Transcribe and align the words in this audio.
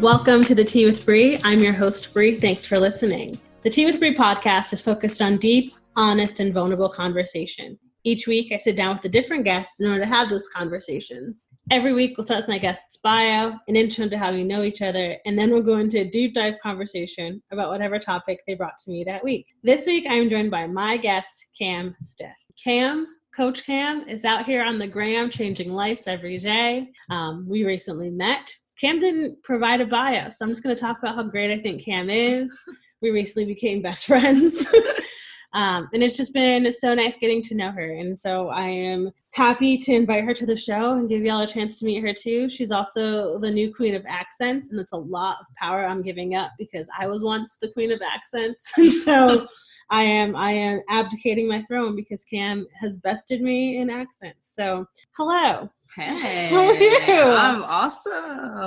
Welcome 0.00 0.44
to 0.44 0.54
the 0.54 0.62
Tea 0.64 0.86
with 0.86 1.04
Bree. 1.04 1.40
I'm 1.42 1.58
your 1.58 1.72
host, 1.72 2.14
Bree. 2.14 2.36
Thanks 2.36 2.64
for 2.64 2.78
listening. 2.78 3.40
The 3.62 3.70
Tea 3.70 3.84
with 3.84 3.98
Bree 3.98 4.14
podcast 4.14 4.72
is 4.72 4.80
focused 4.80 5.20
on 5.20 5.38
deep, 5.38 5.74
honest, 5.96 6.38
and 6.38 6.54
vulnerable 6.54 6.88
conversation. 6.88 7.76
Each 8.04 8.28
week, 8.28 8.52
I 8.52 8.58
sit 8.58 8.76
down 8.76 8.94
with 8.94 9.04
a 9.06 9.08
different 9.08 9.44
guest 9.44 9.80
in 9.80 9.88
order 9.88 10.04
to 10.04 10.08
have 10.08 10.30
those 10.30 10.46
conversations. 10.54 11.48
Every 11.72 11.92
week, 11.92 12.16
we'll 12.16 12.24
start 12.24 12.42
with 12.42 12.48
my 12.48 12.58
guest's 12.58 12.98
bio, 12.98 13.54
an 13.66 13.74
intro 13.74 14.04
into 14.04 14.16
how 14.16 14.30
we 14.30 14.44
know 14.44 14.62
each 14.62 14.82
other, 14.82 15.16
and 15.26 15.36
then 15.36 15.50
we'll 15.50 15.62
go 15.62 15.78
into 15.78 16.02
a 16.02 16.08
deep 16.08 16.32
dive 16.32 16.54
conversation 16.62 17.42
about 17.50 17.68
whatever 17.68 17.98
topic 17.98 18.38
they 18.46 18.54
brought 18.54 18.78
to 18.84 18.92
me 18.92 19.02
that 19.02 19.24
week. 19.24 19.46
This 19.64 19.84
week, 19.84 20.06
I'm 20.08 20.30
joined 20.30 20.52
by 20.52 20.68
my 20.68 20.96
guest, 20.96 21.44
Cam 21.58 21.96
Stith. 22.00 22.30
Cam, 22.62 23.04
Coach 23.34 23.66
Cam, 23.66 24.08
is 24.08 24.24
out 24.24 24.46
here 24.46 24.62
on 24.62 24.78
the 24.78 24.86
gram 24.86 25.28
changing 25.28 25.72
lives 25.72 26.06
every 26.06 26.38
day. 26.38 26.86
Um, 27.10 27.48
we 27.48 27.64
recently 27.64 28.10
met. 28.10 28.48
Cam 28.80 28.98
didn't 28.98 29.42
provide 29.42 29.80
a 29.80 29.86
bio, 29.86 30.28
so 30.30 30.44
I'm 30.44 30.50
just 30.50 30.62
going 30.62 30.74
to 30.74 30.80
talk 30.80 30.98
about 30.98 31.14
how 31.14 31.24
great 31.24 31.50
I 31.50 31.60
think 31.60 31.84
Cam 31.84 32.10
is. 32.10 32.56
We 33.00 33.10
recently 33.10 33.44
became 33.44 33.80
best 33.80 34.06
friends. 34.06 34.66
Um, 35.54 35.88
and 35.94 36.02
it's 36.02 36.16
just 36.16 36.34
been 36.34 36.70
so 36.72 36.94
nice 36.94 37.16
getting 37.16 37.42
to 37.44 37.54
know 37.54 37.70
her. 37.70 37.92
And 37.92 38.18
so 38.20 38.48
I 38.48 38.64
am 38.64 39.10
happy 39.30 39.78
to 39.78 39.94
invite 39.94 40.24
her 40.24 40.34
to 40.34 40.46
the 40.46 40.56
show 40.56 40.96
and 40.96 41.08
give 41.08 41.22
y'all 41.22 41.40
a 41.40 41.46
chance 41.46 41.78
to 41.78 41.86
meet 41.86 42.02
her 42.02 42.12
too. 42.12 42.50
She's 42.50 42.70
also 42.70 43.38
the 43.38 43.50
new 43.50 43.74
queen 43.74 43.94
of 43.94 44.04
accents, 44.06 44.70
and 44.70 44.80
it's 44.80 44.92
a 44.92 44.98
lot 44.98 45.38
of 45.40 45.46
power 45.56 45.86
I'm 45.86 46.02
giving 46.02 46.34
up 46.34 46.52
because 46.58 46.88
I 46.98 47.06
was 47.06 47.24
once 47.24 47.56
the 47.60 47.72
queen 47.72 47.92
of 47.92 48.00
accents. 48.02 48.72
And 48.76 48.92
so 48.92 49.46
I 49.90 50.02
am 50.02 50.36
I 50.36 50.50
am 50.50 50.82
abdicating 50.88 51.48
my 51.48 51.62
throne 51.62 51.96
because 51.96 52.24
Cam 52.24 52.66
has 52.80 52.98
bested 52.98 53.40
me 53.40 53.78
in 53.78 53.88
accents. 53.88 54.54
So 54.54 54.86
hello. 55.16 55.68
Hey, 55.96 56.48
How 56.50 56.66
are 56.66 56.74
you? 56.74 57.22
I'm 57.32 57.62
awesome. 57.64 58.12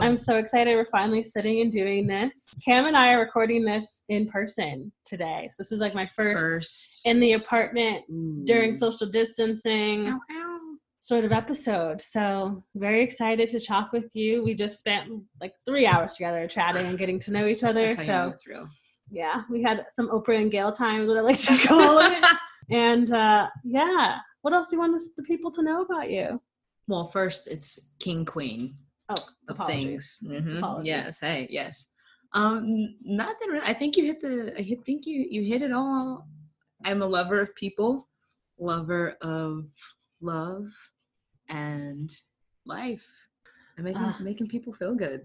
I'm 0.01 0.17
so 0.17 0.37
excited 0.37 0.75
we're 0.75 0.85
finally 0.85 1.23
sitting 1.23 1.61
and 1.61 1.71
doing 1.71 2.07
this. 2.07 2.49
Cam 2.65 2.87
and 2.87 2.97
I 2.97 3.13
are 3.13 3.19
recording 3.19 3.63
this 3.63 4.03
in 4.09 4.27
person 4.27 4.91
today. 5.05 5.47
So 5.51 5.55
this 5.59 5.71
is 5.71 5.79
like 5.79 5.93
my 5.93 6.07
first, 6.07 6.39
first 6.39 7.01
in 7.05 7.19
the 7.19 7.33
apartment 7.33 8.03
Ooh. 8.09 8.41
during 8.45 8.73
social 8.73 9.07
distancing 9.07 10.07
Ow, 10.07 10.19
ow. 10.31 10.59
sort 10.99 11.23
of 11.23 11.31
episode. 11.31 12.01
So 12.01 12.63
very 12.75 13.01
excited 13.03 13.47
to 13.49 13.59
talk 13.59 13.91
with 13.93 14.15
you. 14.15 14.43
We 14.43 14.55
just 14.55 14.79
spent 14.79 15.11
like 15.39 15.53
three 15.65 15.85
hours 15.85 16.15
together 16.15 16.47
chatting 16.47 16.87
and 16.87 16.97
getting 16.97 17.19
to 17.19 17.31
know 17.31 17.45
each 17.45 17.63
other. 17.63 17.93
That's 17.93 17.97
how 17.97 18.01
you 18.03 18.07
know 18.09 18.27
So 18.29 18.33
it's 18.33 18.47
real. 18.47 18.67
Yeah, 19.11 19.43
we 19.49 19.61
had 19.61 19.85
some 19.89 20.09
Oprah 20.09 20.41
and 20.41 20.49
Gayle 20.49 20.71
time, 20.71 21.05
what 21.05 21.17
I 21.17 21.21
like 21.21 21.37
to 21.39 21.57
call 21.67 21.99
it. 21.99 22.23
and 22.69 23.11
uh, 23.11 23.49
yeah, 23.65 24.19
what 24.41 24.53
else 24.53 24.69
do 24.69 24.77
you 24.77 24.79
want 24.79 24.95
us, 24.95 25.09
the 25.17 25.23
people 25.23 25.51
to 25.51 25.61
know 25.63 25.81
about 25.83 26.09
you? 26.09 26.41
well, 26.87 27.07
first 27.07 27.47
it's 27.47 27.91
king 27.99 28.25
queen 28.25 28.75
Oh, 29.09 29.13
of 29.49 29.55
apologies. 29.55 30.17
things. 30.21 30.45
Mhm. 30.45 30.57
Apologies. 30.57 30.87
Yes. 30.87 31.19
Hey. 31.19 31.47
Yes. 31.49 31.89
Um. 32.33 32.95
Nothing. 33.03 33.49
Really. 33.49 33.65
I 33.65 33.73
think 33.73 33.97
you 33.97 34.05
hit 34.05 34.21
the. 34.21 34.53
I 34.57 34.61
hit, 34.61 34.85
think 34.85 35.05
you 35.05 35.25
you 35.29 35.43
hit 35.43 35.61
it 35.61 35.71
all. 35.73 36.25
I'm 36.85 37.01
a 37.01 37.05
lover 37.05 37.39
of 37.41 37.53
people, 37.55 38.07
lover 38.57 39.17
of 39.21 39.65
love, 40.21 40.67
and 41.49 42.09
life, 42.65 43.05
and 43.75 43.83
making 43.83 44.01
Ah. 44.01 44.17
making 44.21 44.47
people 44.47 44.71
feel 44.73 44.95
good. 44.95 45.21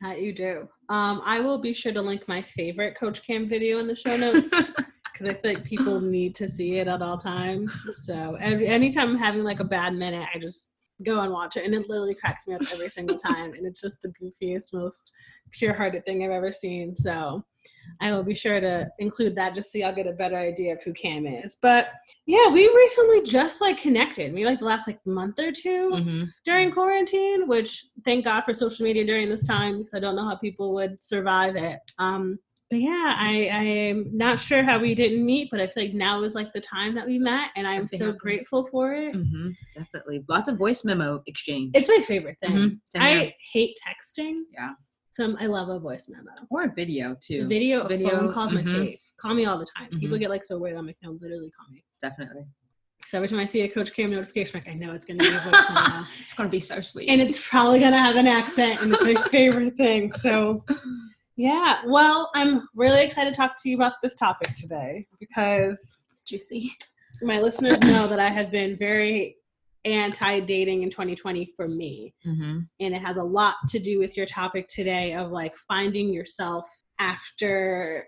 That 0.00 0.22
you 0.22 0.32
do. 0.32 0.68
Um, 0.88 1.20
I 1.24 1.40
will 1.40 1.58
be 1.58 1.72
sure 1.72 1.92
to 1.92 2.00
link 2.00 2.28
my 2.28 2.40
favorite 2.42 2.96
Coach 2.96 3.26
Cam 3.26 3.48
video 3.48 3.78
in 3.78 3.88
the 3.88 3.96
show 3.96 4.16
notes 4.18 4.50
because 4.50 5.26
I 5.26 5.34
feel 5.34 5.54
like 5.54 5.64
people 5.64 6.00
need 6.00 6.34
to 6.36 6.48
see 6.48 6.78
it 6.78 6.86
at 6.86 7.02
all 7.02 7.18
times. 7.18 7.84
So 8.04 8.36
every 8.40 8.68
anytime 8.68 9.10
I'm 9.10 9.18
having 9.18 9.42
like 9.42 9.60
a 9.60 9.64
bad 9.64 9.94
minute, 9.94 10.28
I 10.32 10.38
just 10.38 10.74
go 11.04 11.20
and 11.20 11.32
watch 11.32 11.56
it, 11.56 11.64
and 11.64 11.74
it 11.74 11.88
literally 11.88 12.14
cracks 12.14 12.46
me 12.46 12.54
up 12.54 12.62
every 12.72 12.88
single 12.88 13.18
time. 13.18 13.54
And 13.54 13.66
it's 13.66 13.80
just 13.80 14.00
the 14.02 14.12
goofiest, 14.20 14.72
most 14.72 15.12
pure-hearted 15.52 16.04
thing 16.06 16.24
I've 16.24 16.30
ever 16.30 16.52
seen. 16.52 16.94
So 16.94 17.44
I 18.00 18.12
will 18.12 18.22
be 18.22 18.34
sure 18.34 18.60
to 18.60 18.88
include 18.98 19.34
that 19.36 19.54
just 19.54 19.72
so 19.72 19.78
y'all 19.78 19.92
get 19.94 20.06
a 20.06 20.12
better 20.12 20.36
idea 20.36 20.74
of 20.74 20.82
who 20.82 20.92
Cam 20.92 21.26
is. 21.26 21.58
But 21.60 21.88
yeah, 22.26 22.48
we 22.50 22.66
recently 22.68 23.22
just 23.22 23.60
like 23.60 23.78
connected, 23.80 24.32
maybe 24.32 24.46
like 24.46 24.60
the 24.60 24.64
last 24.66 24.86
like 24.86 25.04
month 25.06 25.38
or 25.38 25.52
2 25.52 25.90
hmm 25.90 26.24
during 26.44 26.70
quarantine, 26.70 27.46
which 27.48 27.84
thank 28.04 28.24
God 28.24 28.42
for 28.42 28.54
social 28.54 28.84
media 28.84 29.04
during 29.04 29.28
this 29.28 29.44
time 29.44 29.78
because 29.78 29.94
I 29.94 30.00
don't 30.00 30.16
know 30.16 30.26
how 30.26 30.36
people 30.36 30.72
would 30.74 31.02
survive 31.02 31.56
it. 31.56 31.78
Um, 31.98 32.38
but 32.70 32.80
yeah, 32.80 33.14
I, 33.18 33.48
I 33.52 33.62
am 33.64 34.10
not 34.16 34.38
sure 34.40 34.62
how 34.62 34.78
we 34.78 34.94
didn't 34.94 35.24
meet, 35.24 35.48
but 35.50 35.60
I 35.60 35.66
feel 35.66 35.84
like 35.84 35.94
now 35.94 36.22
is 36.22 36.34
like 36.34 36.52
the 36.52 36.60
time 36.60 36.94
that 36.94 37.06
we 37.06 37.18
met, 37.18 37.50
and 37.56 37.66
I'm 37.66 37.76
Everything 37.78 37.98
so 37.98 38.04
happens. 38.06 38.20
grateful 38.22 38.66
for 38.66 38.94
it. 38.94 39.14
hmm 39.14 39.50
Definitely. 39.74 40.24
Lots 40.28 40.48
of 40.48 40.58
voice 40.58 40.84
memo 40.84 41.22
exchange. 41.26 41.70
It's 41.74 41.88
my 41.88 42.00
favorite 42.06 42.36
thing. 42.42 42.80
Mhm. 42.96 43.00
I 43.00 43.34
hate 43.52 43.78
texting. 43.86 44.40
Yeah. 44.52 44.72
So 45.18 45.34
I 45.40 45.46
love 45.46 45.68
a 45.68 45.80
voice 45.80 46.08
memo. 46.08 46.30
or 46.48 46.62
a 46.62 46.72
video 46.72 47.16
too. 47.20 47.48
Video, 47.48 47.84
Video, 47.88 48.08
phone 48.10 48.32
calls, 48.32 48.52
my 48.52 48.62
mhm. 48.62 48.72
fave. 48.72 49.00
Call 49.16 49.34
me 49.34 49.46
all 49.46 49.58
the 49.58 49.66
time. 49.76 49.90
People 49.98 50.16
Mhm. 50.16 50.20
get 50.20 50.30
like 50.30 50.44
so 50.44 50.58
weird. 50.58 50.76
I'm 50.76 50.86
like, 50.86 50.96
no, 51.02 51.18
literally 51.20 51.50
call 51.50 51.66
me. 51.72 51.82
Definitely. 52.00 52.46
So 53.04 53.16
every 53.18 53.26
time 53.26 53.40
I 53.40 53.44
see 53.44 53.62
a 53.62 53.68
Coach 53.68 53.92
Cam 53.94 54.12
notification, 54.12 54.60
like, 54.60 54.68
I 54.72 54.74
know 54.74 54.92
it's 54.92 55.06
going 55.06 55.18
to 55.18 55.24
be 55.28 55.34
a 55.34 55.40
voice 55.40 55.70
memo. 55.74 56.06
It's 56.20 56.34
gonna 56.34 56.48
be 56.48 56.60
so 56.60 56.80
sweet. 56.80 57.08
and 57.08 57.20
it's 57.20 57.36
probably 57.48 57.80
gonna 57.80 57.98
have 57.98 58.14
an 58.14 58.28
accent 58.28 58.80
and 58.80 58.92
it's 58.92 59.02
my 59.02 59.20
favorite 59.32 59.76
thing 59.76 60.12
so 60.12 60.64
yeah 61.36 61.80
well 61.86 62.30
i'm 62.34 62.68
really 62.76 63.00
excited 63.02 63.32
to 63.34 63.36
talk 63.36 63.56
to 63.62 63.68
you 63.70 63.76
about 63.76 63.94
this 64.04 64.14
topic 64.14 64.50
today 64.54 65.04
because 65.18 65.98
It's 66.12 66.22
juicy. 66.22 66.76
my 67.22 67.40
listeners 67.40 67.80
know 67.80 68.06
that 68.06 68.20
i 68.20 68.28
have 68.28 68.50
been 68.52 68.76
very 68.76 69.36
anti-dating 69.84 70.82
in 70.82 70.90
2020 70.90 71.52
for 71.56 71.68
me 71.68 72.14
Mm-hmm. 72.26 72.58
and 72.80 72.94
it 72.94 73.00
has 73.00 73.16
a 73.16 73.22
lot 73.22 73.54
to 73.68 73.78
do 73.78 73.98
with 73.98 74.16
your 74.16 74.26
topic 74.26 74.66
today 74.68 75.14
of 75.14 75.30
like 75.30 75.54
finding 75.68 76.12
yourself 76.12 76.66
after 76.98 78.06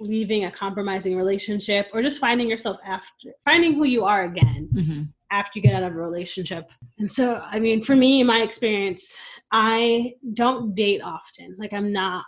leaving 0.00 0.44
a 0.44 0.50
compromising 0.50 1.16
relationship 1.16 1.88
or 1.92 2.02
just 2.02 2.20
finding 2.20 2.48
yourself 2.48 2.76
after 2.86 3.30
finding 3.44 3.74
who 3.74 3.84
you 3.84 4.04
are 4.04 4.24
again 4.24 4.68
Mm-hmm. 4.74 5.02
after 5.32 5.58
you 5.58 5.62
get 5.62 5.74
out 5.74 5.82
of 5.82 5.92
a 5.92 6.00
relationship. 6.00 6.70
And 6.98 7.10
so, 7.10 7.42
I 7.44 7.58
mean, 7.58 7.82
for 7.82 7.96
me, 7.96 8.20
in 8.20 8.26
my 8.28 8.40
experience, 8.42 9.18
I 9.52 10.14
don't 10.34 10.74
date 10.74 11.02
often. 11.02 11.56
Like, 11.58 11.72
I'm 11.72 11.92
not, 11.92 12.24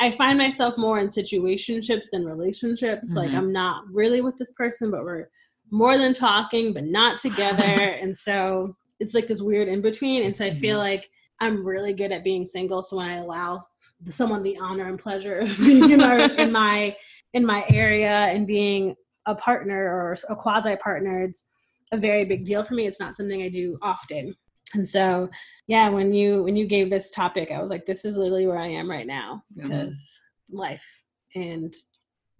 I 0.00 0.10
find 0.10 0.36
myself 0.36 0.76
more 0.76 0.98
in 0.98 1.06
situationships 1.06 2.06
than 2.12 2.24
relationships. 2.24 3.14
Like, 3.14 3.30
Mhm. 3.30 3.36
I'm 3.38 3.52
not 3.52 3.84
really 3.92 4.20
with 4.20 4.36
this 4.36 4.50
person, 4.52 4.90
but 4.90 5.04
we're 5.04 5.28
more 5.72 5.98
than 5.98 6.14
talking, 6.14 6.72
but 6.72 6.84
not 6.84 7.18
together. 7.18 7.62
and 8.02 8.16
so, 8.16 8.76
it's 9.00 9.14
like 9.14 9.26
this 9.26 9.42
weird 9.42 9.66
in 9.66 9.80
between. 9.80 10.22
And 10.22 10.36
so, 10.36 10.44
I 10.46 10.54
feel 10.54 10.78
like 10.78 11.10
I'm 11.40 11.66
really 11.66 11.92
good 11.92 12.12
at 12.12 12.22
being 12.22 12.46
single. 12.46 12.82
So, 12.84 12.98
when 12.98 13.08
I 13.10 13.16
allow 13.16 13.66
someone 14.08 14.44
the 14.44 14.58
honor 14.62 14.88
and 14.88 14.98
pleasure 14.98 15.38
of 15.38 15.58
being 15.58 15.90
in, 15.90 16.00
our, 16.02 16.18
in 16.18 16.52
my 16.62 16.96
in 17.32 17.44
my 17.44 17.64
area 17.68 18.10
and 18.10 18.46
being 18.46 18.94
a 19.26 19.34
partner 19.34 19.76
or 19.76 20.16
a 20.28 20.36
quasi 20.36 20.76
partner, 20.76 21.24
it's 21.24 21.44
a 21.92 21.96
very 21.96 22.24
big 22.24 22.44
deal 22.44 22.62
for 22.62 22.74
me. 22.74 22.86
It's 22.86 23.00
not 23.00 23.16
something 23.16 23.42
I 23.42 23.48
do 23.48 23.78
often. 23.82 24.34
And 24.74 24.88
so, 24.88 25.28
yeah, 25.66 25.88
when 25.88 26.12
you 26.12 26.42
when 26.42 26.56
you 26.56 26.66
gave 26.66 26.90
this 26.90 27.10
topic, 27.10 27.50
I 27.50 27.60
was 27.60 27.70
like, 27.70 27.86
this 27.86 28.04
is 28.04 28.16
literally 28.16 28.46
where 28.46 28.58
I 28.58 28.68
am 28.68 28.90
right 28.90 29.06
now 29.06 29.42
Mhm. 29.56 29.64
because 29.64 30.18
life 30.50 31.02
and 31.34 31.74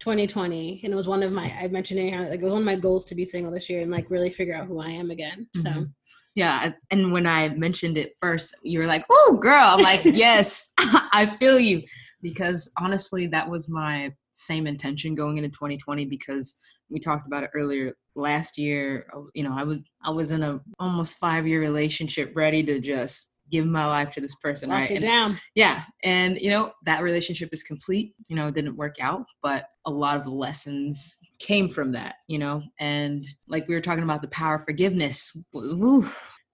2020, 0.03 0.81
and 0.83 0.91
it 0.91 0.95
was 0.95 1.07
one 1.07 1.23
of 1.23 1.31
my 1.31 1.49
I 1.57 1.69
mentioned 1.69 1.99
it, 2.01 2.29
like 2.29 2.39
it 2.39 2.43
was 2.43 2.51
one 2.51 2.61
of 2.61 2.65
my 2.65 2.75
goals 2.75 3.05
to 3.05 3.15
be 3.15 3.25
single 3.25 3.53
this 3.53 3.69
year 3.69 3.81
and 3.81 3.89
like 3.89 4.09
really 4.09 4.29
figure 4.29 4.53
out 4.53 4.67
who 4.67 4.81
I 4.81 4.89
am 4.89 5.11
again. 5.11 5.47
So 5.55 5.69
Mhm. 5.69 5.93
Yeah, 6.35 6.73
and 6.89 7.11
when 7.13 7.27
I 7.27 7.49
mentioned 7.49 7.95
it 7.95 8.13
first, 8.19 8.55
you 8.63 8.79
were 8.79 8.87
like, 8.87 9.05
"Oh, 9.09 9.37
girl!" 9.39 9.65
I'm 9.65 9.81
like, 9.81 10.03
"Yes, 10.05 10.73
I 10.77 11.25
feel 11.39 11.59
you," 11.59 11.83
because 12.21 12.71
honestly, 12.77 13.27
that 13.27 13.49
was 13.49 13.69
my 13.69 14.11
same 14.31 14.65
intention 14.67 15.15
going 15.15 15.37
into 15.37 15.49
2020. 15.49 16.05
Because 16.05 16.57
we 16.89 16.99
talked 16.99 17.27
about 17.27 17.43
it 17.43 17.51
earlier 17.53 17.93
last 18.15 18.57
year. 18.57 19.07
You 19.33 19.43
know, 19.43 19.55
I 19.55 19.63
was 19.63 19.77
I 20.03 20.09
was 20.09 20.31
in 20.31 20.43
a 20.43 20.59
almost 20.79 21.17
five 21.17 21.47
year 21.47 21.61
relationship, 21.61 22.33
ready 22.35 22.63
to 22.63 22.79
just 22.79 23.32
give 23.53 23.65
my 23.67 23.85
life 23.85 24.09
to 24.15 24.19
this 24.21 24.35
person, 24.45 24.69
Lock 24.69 24.79
right? 24.79 24.91
it 24.91 24.95
And- 24.95 25.03
down. 25.03 25.29
yeah 25.53 25.83
and 26.03 26.31
you 26.43 26.49
know 26.53 26.63
that 26.89 27.03
relationship 27.03 27.49
is 27.53 27.61
complete 27.71 28.07
you 28.27 28.35
know 28.35 28.47
it 28.47 28.55
didn't 28.55 28.77
work 28.83 28.95
out 29.09 29.25
but 29.47 29.61
a 29.85 29.91
lot 30.03 30.17
of 30.19 30.25
lessons 30.27 31.19
came 31.47 31.67
from 31.75 31.91
that 31.91 32.15
you 32.27 32.39
know 32.43 32.55
and 32.79 33.21
like 33.53 33.67
we 33.67 33.75
were 33.75 33.81
talking 33.87 34.03
about 34.07 34.21
the 34.23 34.27
power 34.39 34.55
of 34.55 34.63
forgiveness 34.65 35.17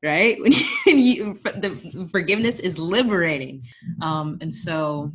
right 0.03 0.37
you, 0.85 1.39
the 1.43 2.07
forgiveness 2.11 2.59
is 2.59 2.77
liberating 2.79 3.55
um 4.01 4.37
and 4.41 4.53
so 4.53 5.11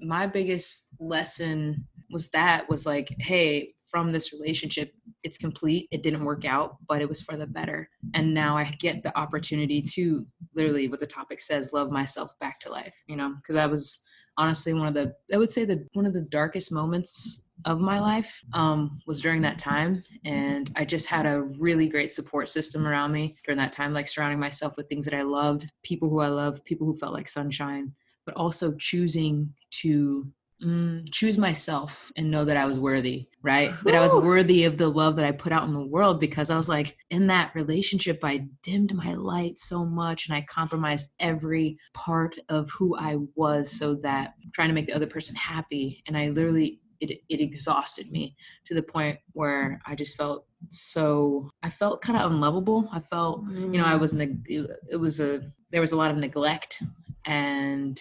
my 0.00 0.26
biggest 0.26 0.88
lesson 0.98 1.86
was 2.10 2.28
that 2.30 2.68
was 2.68 2.86
like 2.86 3.08
hey 3.18 3.72
from 3.90 4.12
this 4.12 4.32
relationship 4.32 4.92
it's 5.22 5.36
complete. 5.36 5.86
It 5.90 6.02
didn't 6.02 6.24
work 6.24 6.44
out 6.44 6.76
but 6.88 7.02
it 7.02 7.08
was 7.08 7.22
for 7.22 7.36
the 7.36 7.46
better. 7.46 7.88
And 8.14 8.34
now 8.34 8.56
i 8.56 8.64
get 8.78 9.02
the 9.02 9.16
opportunity 9.18 9.82
to 9.82 10.26
literally 10.54 10.88
what 10.88 11.00
the 11.00 11.06
topic 11.06 11.40
says 11.40 11.72
love 11.72 11.90
myself 11.90 12.38
back 12.40 12.60
to 12.60 12.70
life 12.70 12.94
you 13.06 13.16
know? 13.16 13.34
Because 13.36 13.56
i 13.56 13.66
was 13.66 14.02
honestly 14.36 14.72
one 14.72 14.86
of 14.86 14.94
the 14.94 15.14
i 15.32 15.36
would 15.36 15.50
say 15.50 15.64
that 15.64 15.86
one 15.92 16.06
of 16.06 16.12
the 16.12 16.22
darkest 16.22 16.72
moments 16.72 17.44
of 17.66 17.78
my 17.78 18.00
life 18.00 18.40
um, 18.54 18.98
was 19.06 19.20
during 19.20 19.42
that 19.42 19.58
time. 19.58 20.02
And 20.24 20.70
i 20.76 20.84
just 20.84 21.06
had 21.08 21.26
a 21.26 21.42
really 21.42 21.88
great 21.88 22.10
support 22.10 22.48
system 22.48 22.86
around 22.86 23.12
me 23.12 23.36
during 23.44 23.58
that 23.58 23.72
time 23.72 23.92
like 23.92 24.08
surrounding 24.08 24.40
myself 24.40 24.74
with 24.76 24.88
things 24.88 25.04
that 25.04 25.14
i 25.14 25.22
loved 25.22 25.70
people 25.82 26.08
who 26.08 26.20
i 26.20 26.28
loved 26.28 26.64
people 26.64 26.86
who 26.86 26.96
felt 26.96 27.12
like 27.12 27.28
sunshine 27.28 27.92
but 28.26 28.36
also 28.36 28.72
choosing 28.76 29.52
to 29.70 30.30
mm, 30.64 31.10
choose 31.10 31.38
myself 31.38 32.10
and 32.16 32.30
know 32.30 32.44
that 32.44 32.56
I 32.56 32.64
was 32.64 32.78
worthy, 32.78 33.28
right? 33.42 33.72
That 33.84 33.94
I 33.94 34.00
was 34.00 34.14
worthy 34.14 34.64
of 34.64 34.76
the 34.76 34.88
love 34.88 35.16
that 35.16 35.24
I 35.24 35.32
put 35.32 35.52
out 35.52 35.64
in 35.64 35.72
the 35.72 35.84
world 35.84 36.20
because 36.20 36.50
I 36.50 36.56
was 36.56 36.68
like, 36.68 36.96
in 37.10 37.26
that 37.28 37.54
relationship, 37.54 38.20
I 38.22 38.46
dimmed 38.62 38.94
my 38.94 39.14
light 39.14 39.58
so 39.58 39.84
much 39.84 40.28
and 40.28 40.36
I 40.36 40.42
compromised 40.42 41.14
every 41.18 41.78
part 41.94 42.36
of 42.48 42.70
who 42.70 42.96
I 42.96 43.16
was 43.34 43.70
so 43.70 43.94
that 43.96 44.34
trying 44.52 44.68
to 44.68 44.74
make 44.74 44.86
the 44.86 44.94
other 44.94 45.06
person 45.06 45.34
happy. 45.34 46.02
And 46.06 46.16
I 46.16 46.28
literally, 46.28 46.80
it, 47.00 47.20
it 47.28 47.40
exhausted 47.40 48.10
me 48.10 48.36
to 48.66 48.74
the 48.74 48.82
point 48.82 49.18
where 49.32 49.80
I 49.86 49.94
just 49.94 50.16
felt 50.16 50.46
so, 50.68 51.50
I 51.62 51.70
felt 51.70 52.02
kind 52.02 52.18
of 52.18 52.30
unlovable. 52.30 52.88
I 52.92 53.00
felt 53.00 53.44
you 53.50 53.78
know 53.78 53.84
i 53.84 53.96
was 53.96 54.12
neg- 54.12 54.46
it 54.48 54.96
was 54.96 55.20
a 55.20 55.40
there 55.70 55.80
was 55.80 55.92
a 55.92 55.96
lot 55.96 56.10
of 56.10 56.16
neglect 56.16 56.82
and 57.26 58.00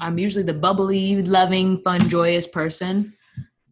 i'm 0.00 0.18
usually 0.18 0.44
the 0.44 0.54
bubbly 0.54 1.22
loving 1.22 1.78
fun 1.82 2.08
joyous 2.08 2.46
person. 2.46 3.12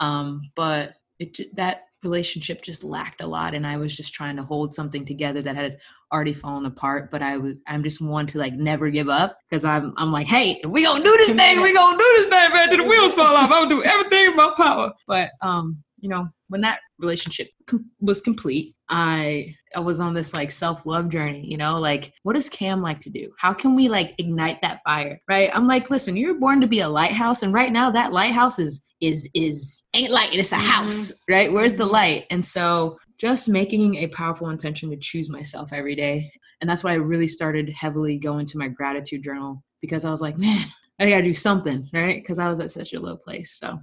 Um 0.00 0.50
but 0.56 0.94
it 1.18 1.54
that 1.56 1.84
relationship 2.02 2.62
just 2.62 2.84
lacked 2.84 3.22
a 3.22 3.26
lot 3.26 3.54
and 3.54 3.66
i 3.66 3.76
was 3.78 3.96
just 3.96 4.12
trying 4.12 4.36
to 4.36 4.42
hold 4.42 4.74
something 4.74 5.06
together 5.06 5.40
that 5.40 5.56
had 5.56 5.78
already 6.12 6.34
fallen 6.34 6.66
apart 6.66 7.10
but 7.10 7.22
i 7.22 7.38
was 7.38 7.54
i'm 7.66 7.82
just 7.82 8.00
one 8.02 8.26
to 8.26 8.38
like 8.38 8.52
never 8.52 8.90
give 8.90 9.08
up 9.08 9.38
because 9.48 9.64
i'm 9.64 9.92
i'm 9.96 10.12
like 10.12 10.26
hey 10.26 10.60
we 10.68 10.84
gonna 10.84 11.02
do 11.02 11.16
this 11.16 11.30
thing 11.30 11.62
we 11.62 11.72
gonna 11.72 11.96
do 11.96 12.14
this 12.18 12.26
thing 12.26 12.52
man 12.52 12.68
till 12.68 12.78
the 12.78 12.84
wheels 12.84 13.14
fall 13.18 13.34
off. 13.34 13.48
Gonna 13.48 13.68
do 13.68 13.82
everything 13.82 14.26
in 14.26 14.36
my 14.36 14.52
power. 14.56 14.92
But 15.06 15.30
um 15.40 15.82
you 15.98 16.08
know 16.08 16.28
when 16.48 16.60
that 16.60 16.80
relationship 16.98 17.48
com- 17.66 17.90
was 18.00 18.20
complete 18.20 18.73
i 18.90 19.54
i 19.74 19.80
was 19.80 19.98
on 20.00 20.12
this 20.12 20.34
like 20.34 20.50
self-love 20.50 21.08
journey 21.08 21.44
you 21.46 21.56
know 21.56 21.78
like 21.78 22.12
what 22.22 22.34
does 22.34 22.48
cam 22.50 22.82
like 22.82 23.00
to 23.00 23.08
do 23.10 23.32
how 23.38 23.52
can 23.52 23.74
we 23.74 23.88
like 23.88 24.14
ignite 24.18 24.60
that 24.60 24.80
fire 24.84 25.18
right 25.28 25.50
i'm 25.54 25.66
like 25.66 25.88
listen 25.90 26.16
you're 26.16 26.38
born 26.38 26.60
to 26.60 26.66
be 26.66 26.80
a 26.80 26.88
lighthouse 26.88 27.42
and 27.42 27.54
right 27.54 27.72
now 27.72 27.90
that 27.90 28.12
lighthouse 28.12 28.58
is 28.58 28.86
is 29.00 29.30
is 29.34 29.86
ain't 29.94 30.12
light 30.12 30.34
it's 30.34 30.52
a 30.52 30.56
Mhm. 30.56 30.60
house 30.70 31.20
right 31.30 31.50
where's 31.52 31.74
the 31.76 31.84
Mhm. 31.86 31.92
light 31.92 32.26
and 32.30 32.44
so 32.44 32.98
just 33.18 33.48
making 33.48 33.94
a 33.96 34.08
powerful 34.08 34.50
intention 34.50 34.90
to 34.90 34.96
choose 34.96 35.30
myself 35.30 35.72
every 35.72 35.94
day 35.96 36.30
and 36.60 36.68
that's 36.68 36.84
why 36.84 36.92
i 36.92 36.96
really 36.96 37.26
started 37.26 37.70
heavily 37.72 38.18
going 38.18 38.44
to 38.46 38.58
my 38.58 38.68
gratitude 38.68 39.22
journal 39.22 39.62
because 39.80 40.04
i 40.04 40.10
was 40.10 40.20
like 40.20 40.36
man 40.36 40.64
i 41.00 41.08
gotta 41.08 41.22
do 41.22 41.32
something 41.32 41.88
right 41.94 42.20
because 42.20 42.38
i 42.38 42.48
was 42.48 42.60
at 42.60 42.70
such 42.70 42.92
a 42.92 43.00
low 43.00 43.16
place 43.16 43.52
so 43.58 43.78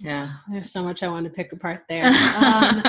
yeah 0.00 0.28
There's 0.50 0.72
so 0.72 0.82
much 0.82 1.04
I 1.04 1.08
want 1.08 1.24
to 1.24 1.30
pick 1.30 1.52
apart 1.52 1.82
there. 1.88 2.04
Um, 2.36 2.82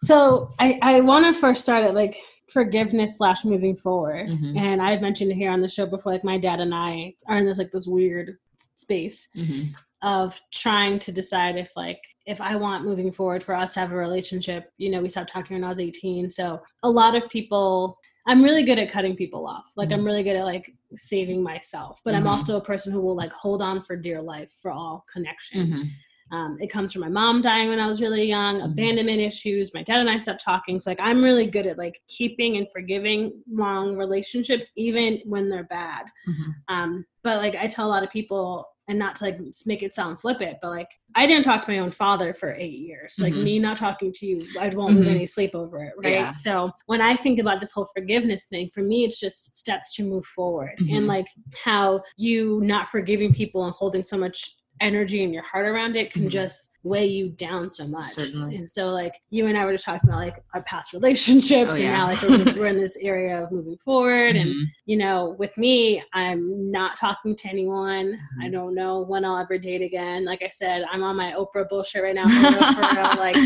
so 0.00 0.52
I, 0.58 0.78
I 0.82 1.00
want 1.00 1.24
to 1.26 1.40
first 1.40 1.60
start 1.62 1.84
at 1.84 1.94
like 1.94 2.16
forgiveness 2.52 3.18
slash 3.18 3.44
moving 3.44 3.76
forward. 3.76 4.28
Mhm. 4.28 4.56
And 4.56 4.80
I've 4.82 5.02
mentioned 5.02 5.30
it 5.30 5.34
here 5.34 5.50
on 5.50 5.60
the 5.60 5.68
show 5.68 5.86
before, 5.86 6.12
like 6.12 6.24
my 6.24 6.38
dad 6.38 6.60
and 6.60 6.74
I 6.74 7.14
are 7.26 7.36
in 7.38 7.44
this 7.46 7.58
like 7.58 7.70
this 7.72 7.86
weird 7.86 8.38
space 8.76 9.28
Mhm. 9.36 9.74
of 10.02 10.40
trying 10.52 10.98
to 11.00 11.12
decide 11.12 11.56
if 11.56 11.70
like 11.76 12.00
if 12.26 12.40
I 12.40 12.56
want 12.56 12.84
moving 12.84 13.10
forward 13.10 13.42
for 13.42 13.54
us 13.54 13.74
to 13.74 13.80
have 13.80 13.90
a 13.92 13.96
relationship. 13.96 14.70
You 14.78 14.90
know, 14.90 15.00
we 15.00 15.08
stopped 15.10 15.32
talking 15.32 15.56
when 15.56 15.64
I 15.64 15.68
was 15.68 15.80
18. 15.80 16.30
So 16.30 16.62
a 16.82 16.90
lot 16.90 17.14
of 17.14 17.28
people 17.30 17.98
I'm 18.26 18.42
really 18.42 18.62
good 18.62 18.78
at 18.78 18.90
cutting 18.92 19.16
people 19.16 19.46
off. 19.46 19.64
Like 19.74 19.90
I'm 19.90 20.04
really 20.04 20.22
good 20.22 20.36
at 20.36 20.44
like 20.44 20.74
saving 20.92 21.42
myself. 21.42 22.02
But 22.04 22.14
I'm 22.14 22.24
Mhm. 22.24 22.30
also 22.30 22.58
a 22.58 22.60
person 22.60 22.92
who 22.92 23.00
will 23.00 23.16
like 23.16 23.32
hold 23.32 23.62
on 23.62 23.80
for 23.80 23.96
dear 23.96 24.20
life 24.20 24.50
for 24.60 24.70
all 24.70 25.06
connection. 25.10 25.90
Um, 26.30 26.58
it 26.60 26.68
comes 26.68 26.92
from 26.92 27.00
my 27.00 27.08
mom 27.08 27.40
dying 27.42 27.68
when 27.70 27.80
I 27.80 27.86
was 27.86 28.00
really 28.00 28.24
young, 28.24 28.60
Mhm. 28.60 28.64
abandonment 28.72 29.20
issues. 29.20 29.72
My 29.74 29.82
dad 29.82 30.00
and 30.00 30.10
I 30.10 30.18
stopped 30.18 30.44
talking. 30.44 30.78
So 30.80 30.90
like 30.90 31.00
I'm 31.00 31.22
really 31.22 31.46
good 31.46 31.66
at 31.66 31.78
like 31.78 32.00
keeping 32.08 32.56
and 32.56 32.66
forgiving 32.72 33.32
long 33.50 33.96
relationships, 33.96 34.70
even 34.76 35.20
when 35.24 35.48
they're 35.48 35.64
bad. 35.64 36.04
Mhm. 36.28 36.54
Um, 36.68 37.06
but 37.22 37.38
like 37.38 37.56
I 37.56 37.66
tell 37.66 37.86
a 37.86 37.88
lot 37.90 38.02
of 38.02 38.10
people, 38.10 38.66
and 38.90 38.98
not 38.98 39.16
to 39.16 39.24
like 39.24 39.38
make 39.66 39.82
it 39.82 39.94
sound 39.94 40.18
flippant, 40.18 40.56
but 40.62 40.70
like 40.70 40.88
I 41.14 41.26
didn't 41.26 41.44
talk 41.44 41.62
to 41.62 41.70
my 41.70 41.78
own 41.78 41.90
father 41.90 42.32
for 42.32 42.54
eight 42.56 42.78
years. 42.78 43.16
Like 43.20 43.34
Mhm. 43.34 43.42
me 43.44 43.58
not 43.58 43.76
talking 43.76 44.12
to 44.14 44.26
you, 44.26 44.42
I 44.58 44.68
won't 44.70 44.96
lose 44.96 45.06
Mhm. 45.06 45.10
any 45.10 45.26
sleep 45.26 45.54
over 45.54 45.82
it, 45.84 45.92
right? 46.02 46.12
Yeah. 46.12 46.32
So 46.32 46.70
when 46.86 47.02
I 47.02 47.14
think 47.14 47.38
about 47.38 47.60
this 47.60 47.70
whole 47.72 47.88
forgiveness 47.94 48.46
thing, 48.46 48.70
for 48.72 48.82
me, 48.82 49.04
it's 49.04 49.20
just 49.20 49.54
steps 49.56 49.94
to 49.96 50.04
move 50.04 50.24
forward, 50.24 50.72
and 50.90 51.06
like 51.06 51.26
how 51.64 52.00
you 52.16 52.60
not 52.64 52.88
forgiving 52.88 53.30
people 53.32 53.64
and 53.66 53.74
holding 53.74 54.02
so 54.02 54.16
much 54.16 54.54
energy 54.80 55.24
and 55.24 55.32
your 55.34 55.42
heart 55.42 55.66
around 55.66 55.96
it 55.96 56.12
can 56.12 56.24
Mhm. 56.24 56.30
just 56.30 56.76
weigh 56.84 57.06
you 57.06 57.28
down 57.30 57.68
so 57.70 57.86
much. 57.86 58.10
Certainly. 58.12 58.56
And 58.56 58.72
so 58.72 58.90
like 58.90 59.14
you 59.30 59.46
and 59.46 59.58
I 59.58 59.64
were 59.64 59.72
just 59.72 59.84
talking 59.84 60.08
about 60.08 60.20
like 60.20 60.42
our 60.54 60.62
past 60.62 60.92
relationships 60.92 61.72
Oh, 61.72 61.76
and 61.76 61.84
yeah. 61.84 61.96
now 61.96 62.06
like 62.06 62.22
we're, 62.22 62.54
we're 62.60 62.66
in 62.66 62.76
this 62.86 62.96
area 63.02 63.42
of 63.42 63.50
moving 63.52 63.76
forward 63.84 64.36
and 64.36 64.50
Mhm. 64.50 64.64
you 64.86 64.96
know, 64.96 65.34
with 65.38 65.56
me, 65.58 66.02
I'm 66.14 66.70
not 66.70 66.96
talking 66.96 67.34
to 67.36 67.48
anyone. 67.48 68.18
I 68.40 68.46
Mhm. 68.48 68.52
don't 68.52 68.74
know 68.74 69.02
when 69.02 69.24
I'll 69.24 69.36
ever 69.38 69.58
date 69.58 69.82
again. 69.82 70.24
Like 70.24 70.42
I 70.42 70.48
said, 70.48 70.84
I'm 70.90 71.02
on 71.02 71.16
my 71.16 71.32
Oprah 71.32 71.68
bullshit 71.68 72.02
right 72.02 72.14
now. 72.14 72.26
For 72.28 72.40
real, 72.40 72.72
for 72.74 72.96
real. 72.96 73.08
Like 73.18 73.36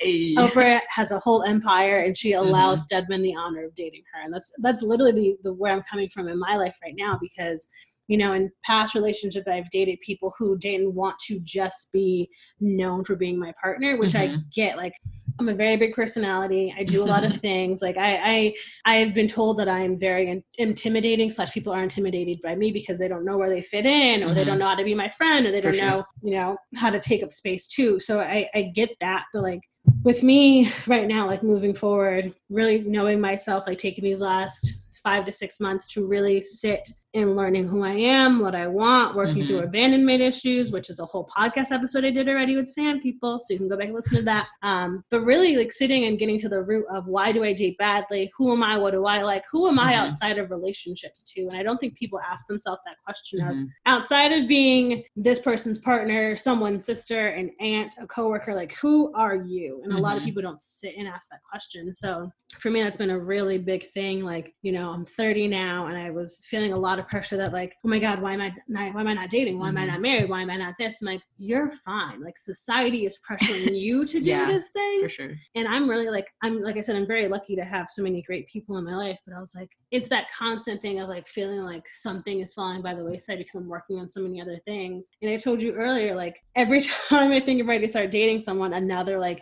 Hey. 0.00 0.34
Oprah 0.36 0.80
has 0.90 1.10
a 1.10 1.18
whole 1.18 1.42
empire, 1.44 2.00
and 2.00 2.16
she 2.16 2.32
Mm-hmm. 2.32 2.48
allows 2.48 2.84
Stedman 2.84 3.22
the 3.22 3.34
honor 3.34 3.64
of 3.64 3.74
dating 3.74 4.02
her, 4.12 4.20
and 4.22 4.32
that's 4.34 4.52
that's 4.60 4.82
literally 4.82 5.12
the, 5.12 5.36
the 5.44 5.52
where 5.54 5.72
I'm 5.72 5.82
coming 5.82 6.08
from 6.10 6.28
in 6.28 6.38
my 6.38 6.56
life 6.56 6.76
right 6.84 6.94
now 6.96 7.18
because. 7.20 7.68
You 8.08 8.18
know, 8.18 8.32
in 8.32 8.50
past 8.64 8.94
relationships, 8.94 9.48
I've 9.48 9.70
dated 9.70 9.98
people 10.00 10.32
who 10.38 10.58
didn't 10.58 10.94
want 10.94 11.16
to 11.26 11.40
just 11.40 11.92
be 11.92 12.28
known 12.60 13.04
for 13.04 13.16
being 13.16 13.38
my 13.38 13.52
partner, 13.62 13.96
which 13.96 14.14
I 14.14 14.28
Mhm. 14.28 14.42
get. 14.54 14.76
Like, 14.76 14.92
I'm 15.40 15.48
a 15.48 15.54
very 15.54 15.76
big 15.76 15.94
personality. 15.94 16.72
I 16.78 16.84
do 16.84 17.02
a 17.02 17.06
lot 17.06 17.24
of 17.24 17.32
things. 17.40 17.82
Like, 17.82 17.96
I, 17.96 18.20
I 18.22 18.54
I 18.86 18.94
have 18.96 19.14
been 19.14 19.26
told 19.26 19.58
that 19.58 19.68
I'm 19.68 19.98
very 19.98 20.28
in- 20.28 20.44
intimidating. 20.58 21.30
Slash, 21.32 21.52
people 21.52 21.72
are 21.72 21.82
intimidated 21.82 22.40
by 22.42 22.54
me 22.54 22.70
because 22.72 22.98
they 22.98 23.08
don't 23.08 23.24
know 23.24 23.38
where 23.38 23.48
they 23.50 23.62
fit 23.62 23.86
in, 23.86 24.22
or 24.22 24.34
they 24.34 24.42
Mhm. 24.42 24.46
don't 24.46 24.58
know 24.58 24.68
how 24.68 24.76
to 24.76 24.84
be 24.84 24.94
my 24.94 25.08
friend, 25.10 25.46
or 25.46 25.50
they 25.50 25.60
For 25.60 25.70
don't 25.72 25.78
sure. 25.80 25.86
know, 25.88 26.04
you 26.22 26.34
know, 26.36 26.56
how 26.76 26.90
to 26.90 27.00
take 27.00 27.22
up 27.22 27.32
space 27.32 27.66
too. 27.66 27.98
So 28.00 28.20
I, 28.20 28.48
I 28.54 28.62
get 28.74 28.90
that, 29.00 29.24
but 29.32 29.42
like 29.42 29.60
with 30.04 30.22
me 30.22 30.70
right 30.86 31.08
now, 31.08 31.26
like 31.26 31.42
moving 31.42 31.74
forward, 31.74 32.34
really 32.50 32.80
knowing 32.80 33.20
myself, 33.20 33.66
like 33.66 33.78
taking 33.78 34.04
these 34.04 34.20
last 34.20 34.83
five 35.04 35.24
to 35.26 35.32
six 35.32 35.60
months 35.60 35.86
to 35.92 36.06
really 36.06 36.40
sit 36.40 36.88
in 37.12 37.36
learning 37.36 37.68
who 37.68 37.84
I 37.84 37.92
am, 37.92 38.40
what 38.40 38.56
I 38.56 38.66
want, 38.66 39.14
working 39.14 39.44
Mhm. 39.44 39.46
through 39.46 39.58
abandonment 39.60 40.20
issues, 40.20 40.72
which 40.72 40.90
is 40.90 40.98
a 40.98 41.04
whole 41.04 41.28
podcast 41.28 41.70
episode 41.70 42.04
I 42.04 42.10
did 42.10 42.28
already 42.28 42.56
with 42.56 42.68
Sam 42.68 43.00
people. 43.00 43.38
So 43.38 43.52
you 43.52 43.58
can 43.60 43.68
go 43.68 43.76
back 43.76 43.86
and 43.86 43.94
listen 43.94 44.16
to 44.16 44.22
that. 44.22 44.48
Um, 44.64 45.04
but 45.10 45.20
really 45.20 45.56
like 45.56 45.70
sitting 45.70 46.06
and 46.06 46.18
getting 46.18 46.38
to 46.40 46.48
the 46.48 46.60
root 46.62 46.86
of 46.90 47.06
why 47.06 47.30
do 47.30 47.44
I 47.44 47.52
date 47.52 47.78
badly? 47.78 48.32
Who 48.36 48.52
am 48.52 48.64
I? 48.64 48.78
What 48.78 48.94
do 48.94 49.04
I 49.04 49.22
like? 49.22 49.44
Who 49.52 49.68
am 49.68 49.78
I 49.78 49.92
Mhm. 49.92 49.98
outside 49.98 50.38
of 50.38 50.50
relationships 50.50 51.22
too? 51.32 51.48
And 51.50 51.56
I 51.56 51.62
don't 51.62 51.78
think 51.78 51.96
people 51.96 52.18
ask 52.18 52.48
themselves 52.48 52.80
that 52.84 52.96
question 53.04 53.42
of 53.42 53.54
Mhm. 53.54 53.68
outside 53.86 54.32
of 54.32 54.48
being 54.48 55.04
this 55.14 55.38
person's 55.38 55.78
partner, 55.78 56.36
someone's 56.36 56.84
sister, 56.84 57.28
an 57.28 57.50
aunt, 57.60 57.94
a 58.00 58.08
coworker, 58.08 58.54
like 58.56 58.74
who 58.82 59.12
are 59.14 59.36
you? 59.36 59.82
And 59.84 59.92
a 59.92 59.98
lot 59.98 60.16
of 60.16 60.22
Mhm. 60.22 60.26
people 60.26 60.42
don't 60.42 60.62
sit 60.62 60.96
and 60.96 61.06
ask 61.06 61.28
that 61.30 61.40
question. 61.48 61.92
So 61.94 62.28
for 62.58 62.70
me, 62.70 62.82
that's 62.82 62.98
been 62.98 63.10
a 63.10 63.20
really 63.20 63.58
big 63.58 63.86
thing. 63.90 64.24
Like, 64.24 64.52
you 64.62 64.72
know, 64.72 64.93
I'm 64.94 65.04
30 65.04 65.48
now 65.48 65.86
and 65.86 65.96
I 65.98 66.10
was 66.10 66.44
feeling 66.48 66.72
a 66.72 66.78
lot 66.78 66.98
of 66.98 67.08
pressure 67.08 67.36
that 67.36 67.52
like, 67.52 67.74
oh 67.84 67.88
my 67.88 67.98
God, 67.98 68.20
why 68.22 68.32
am 68.32 68.40
I 68.40 68.54
not, 68.68 68.94
why 68.94 69.00
am 69.00 69.08
I 69.08 69.14
not 69.14 69.30
dating? 69.30 69.58
Why 69.58 69.68
am 69.68 69.76
I 69.76 69.84
Mhm. 69.84 69.88
not 69.88 70.00
married? 70.00 70.30
Why 70.30 70.42
am 70.42 70.50
I 70.50 70.56
not 70.56 70.74
this? 70.78 71.02
I'm 71.02 71.06
like, 71.08 71.22
you're 71.38 71.70
fine. 71.70 72.22
Like 72.22 72.38
society 72.38 73.04
is 73.06 73.18
pressuring 73.28 73.78
you 73.86 74.04
to 74.06 74.20
do 74.20 74.26
Yeah, 74.26 74.46
this 74.46 74.68
thing 74.70 75.00
For 75.02 75.08
sure. 75.08 75.34
and 75.56 75.66
i'm 75.68 75.88
really 75.88 76.08
like 76.08 76.26
i'm 76.42 76.60
like 76.62 76.76
i 76.76 76.80
said 76.80 76.96
i'm 76.96 77.06
very 77.06 77.28
lucky 77.28 77.54
to 77.56 77.64
have 77.64 77.86
so 77.90 78.02
many 78.02 78.22
great 78.22 78.46
people 78.48 78.76
in 78.78 78.84
my 78.84 78.94
life 78.94 79.18
but 79.26 79.34
i 79.36 79.40
was 79.40 79.54
like 79.54 79.68
it's 79.90 80.08
that 80.08 80.26
constant 80.36 80.80
thing 80.82 81.00
of 81.00 81.08
like 81.08 81.26
feeling 81.26 81.60
like 81.60 81.88
something 81.88 82.40
is 82.40 82.54
falling 82.54 82.82
by 82.82 82.94
the 82.94 83.04
wayside 83.04 83.38
because 83.38 83.54
i'm 83.54 83.68
working 83.68 83.98
on 83.98 84.10
so 84.10 84.20
many 84.20 84.40
other 84.40 84.58
things 84.64 85.10
and 85.22 85.30
i 85.30 85.36
told 85.36 85.60
you 85.62 85.72
earlier 85.74 86.14
like 86.14 86.36
every 86.56 86.80
time 87.08 87.32
i 87.32 87.40
think 87.40 87.60
i'm 87.60 87.68
ready 87.68 87.84
to 87.86 87.90
start 87.90 88.10
dating 88.10 88.40
someone 88.40 88.72
another 88.74 89.18
like 89.18 89.40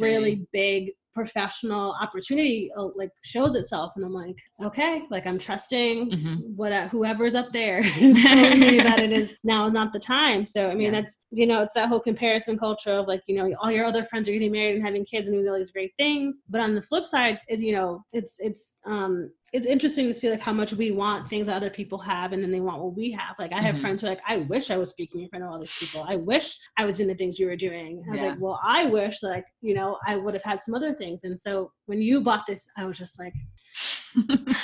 really 0.00 0.46
big 0.52 0.92
professional 1.14 1.94
opportunity 2.00 2.70
uh, 2.78 2.88
like 2.96 3.10
shows 3.22 3.54
itself 3.56 3.92
and 3.96 4.04
i'm 4.04 4.12
like 4.12 4.36
okay 4.62 5.02
like 5.10 5.26
i'm 5.26 5.38
trusting 5.38 6.10
Mhm. 6.10 6.36
what 6.56 6.72
uh, 6.72 6.88
whoever's 6.88 7.34
up 7.34 7.52
there 7.52 7.78
is 8.00 8.18
showing 8.18 8.60
me 8.60 8.78
that 8.78 8.98
it 8.98 9.12
is 9.12 9.36
now 9.44 9.68
not 9.68 9.92
the 9.92 9.98
time 9.98 10.44
so 10.46 10.70
i 10.70 10.74
mean 10.74 10.86
Yeah. 10.92 11.00
that's 11.00 11.24
you 11.30 11.46
know 11.46 11.62
it's 11.62 11.74
that 11.74 11.88
whole 11.88 12.00
comparison 12.00 12.58
culture 12.58 12.92
of 12.92 13.06
like 13.06 13.22
you 13.26 13.36
know 13.36 13.46
all 13.62 13.70
your 13.70 13.84
other 13.86 14.04
friends 14.04 14.28
are 14.28 14.32
getting 14.32 14.52
married 14.52 14.76
and 14.76 14.84
having 14.84 15.04
kids 15.04 15.28
and 15.28 15.36
doing 15.36 15.48
all 15.48 15.56
these 15.56 15.70
great 15.70 15.92
things 15.98 16.42
but 16.48 16.60
on 16.60 16.74
the 16.74 16.82
flip 16.82 17.06
side 17.06 17.38
is 17.48 17.62
you 17.62 17.72
know 17.72 18.02
it's 18.12 18.36
it's 18.40 18.74
um 18.86 19.30
it's 19.56 19.66
interesting 19.74 20.08
to 20.08 20.14
see 20.14 20.28
like 20.30 20.40
how 20.48 20.52
much 20.52 20.72
we 20.72 20.90
want 20.90 21.28
things 21.28 21.46
that 21.46 21.54
other 21.56 21.70
people 21.70 21.98
have 22.12 22.32
and 22.32 22.42
then 22.42 22.50
they 22.50 22.60
want 22.68 22.82
what 22.82 22.94
we 23.00 23.06
have 23.20 23.34
like 23.38 23.52
i 23.52 23.60
have 23.66 23.76
Mhm. 23.76 23.80
friends 23.82 24.00
who 24.00 24.06
are 24.08 24.10
like 24.10 24.22
i 24.26 24.36
wish 24.52 24.66
i 24.70 24.76
was 24.82 24.90
speaking 24.90 25.20
in 25.22 25.28
front 25.30 25.44
of 25.44 25.50
all 25.50 25.60
these 25.60 25.78
people 25.78 26.04
i 26.08 26.16
wish 26.16 26.46
i 26.76 26.84
was 26.84 26.96
doing 26.96 27.08
the 27.08 27.14
things 27.20 27.38
you 27.38 27.46
were 27.46 27.56
doing 27.68 28.02
i 28.08 28.10
was 28.12 28.20
Yeah. 28.20 28.28
like 28.30 28.40
well 28.40 28.58
i 28.64 28.80
wish 28.86 29.22
like 29.22 29.46
you 29.68 29.74
know 29.78 29.90
i 30.06 30.16
would 30.16 30.34
have 30.38 30.42
had 30.50 30.60
some 30.60 30.74
other 30.74 30.92
things 30.92 31.18
and 31.24 31.40
so 31.40 31.52
when 31.86 32.00
you 32.02 32.20
bought 32.20 32.44
this 32.48 32.62
i 32.76 32.84
was 32.84 32.98
just 32.98 33.16
like 33.22 33.34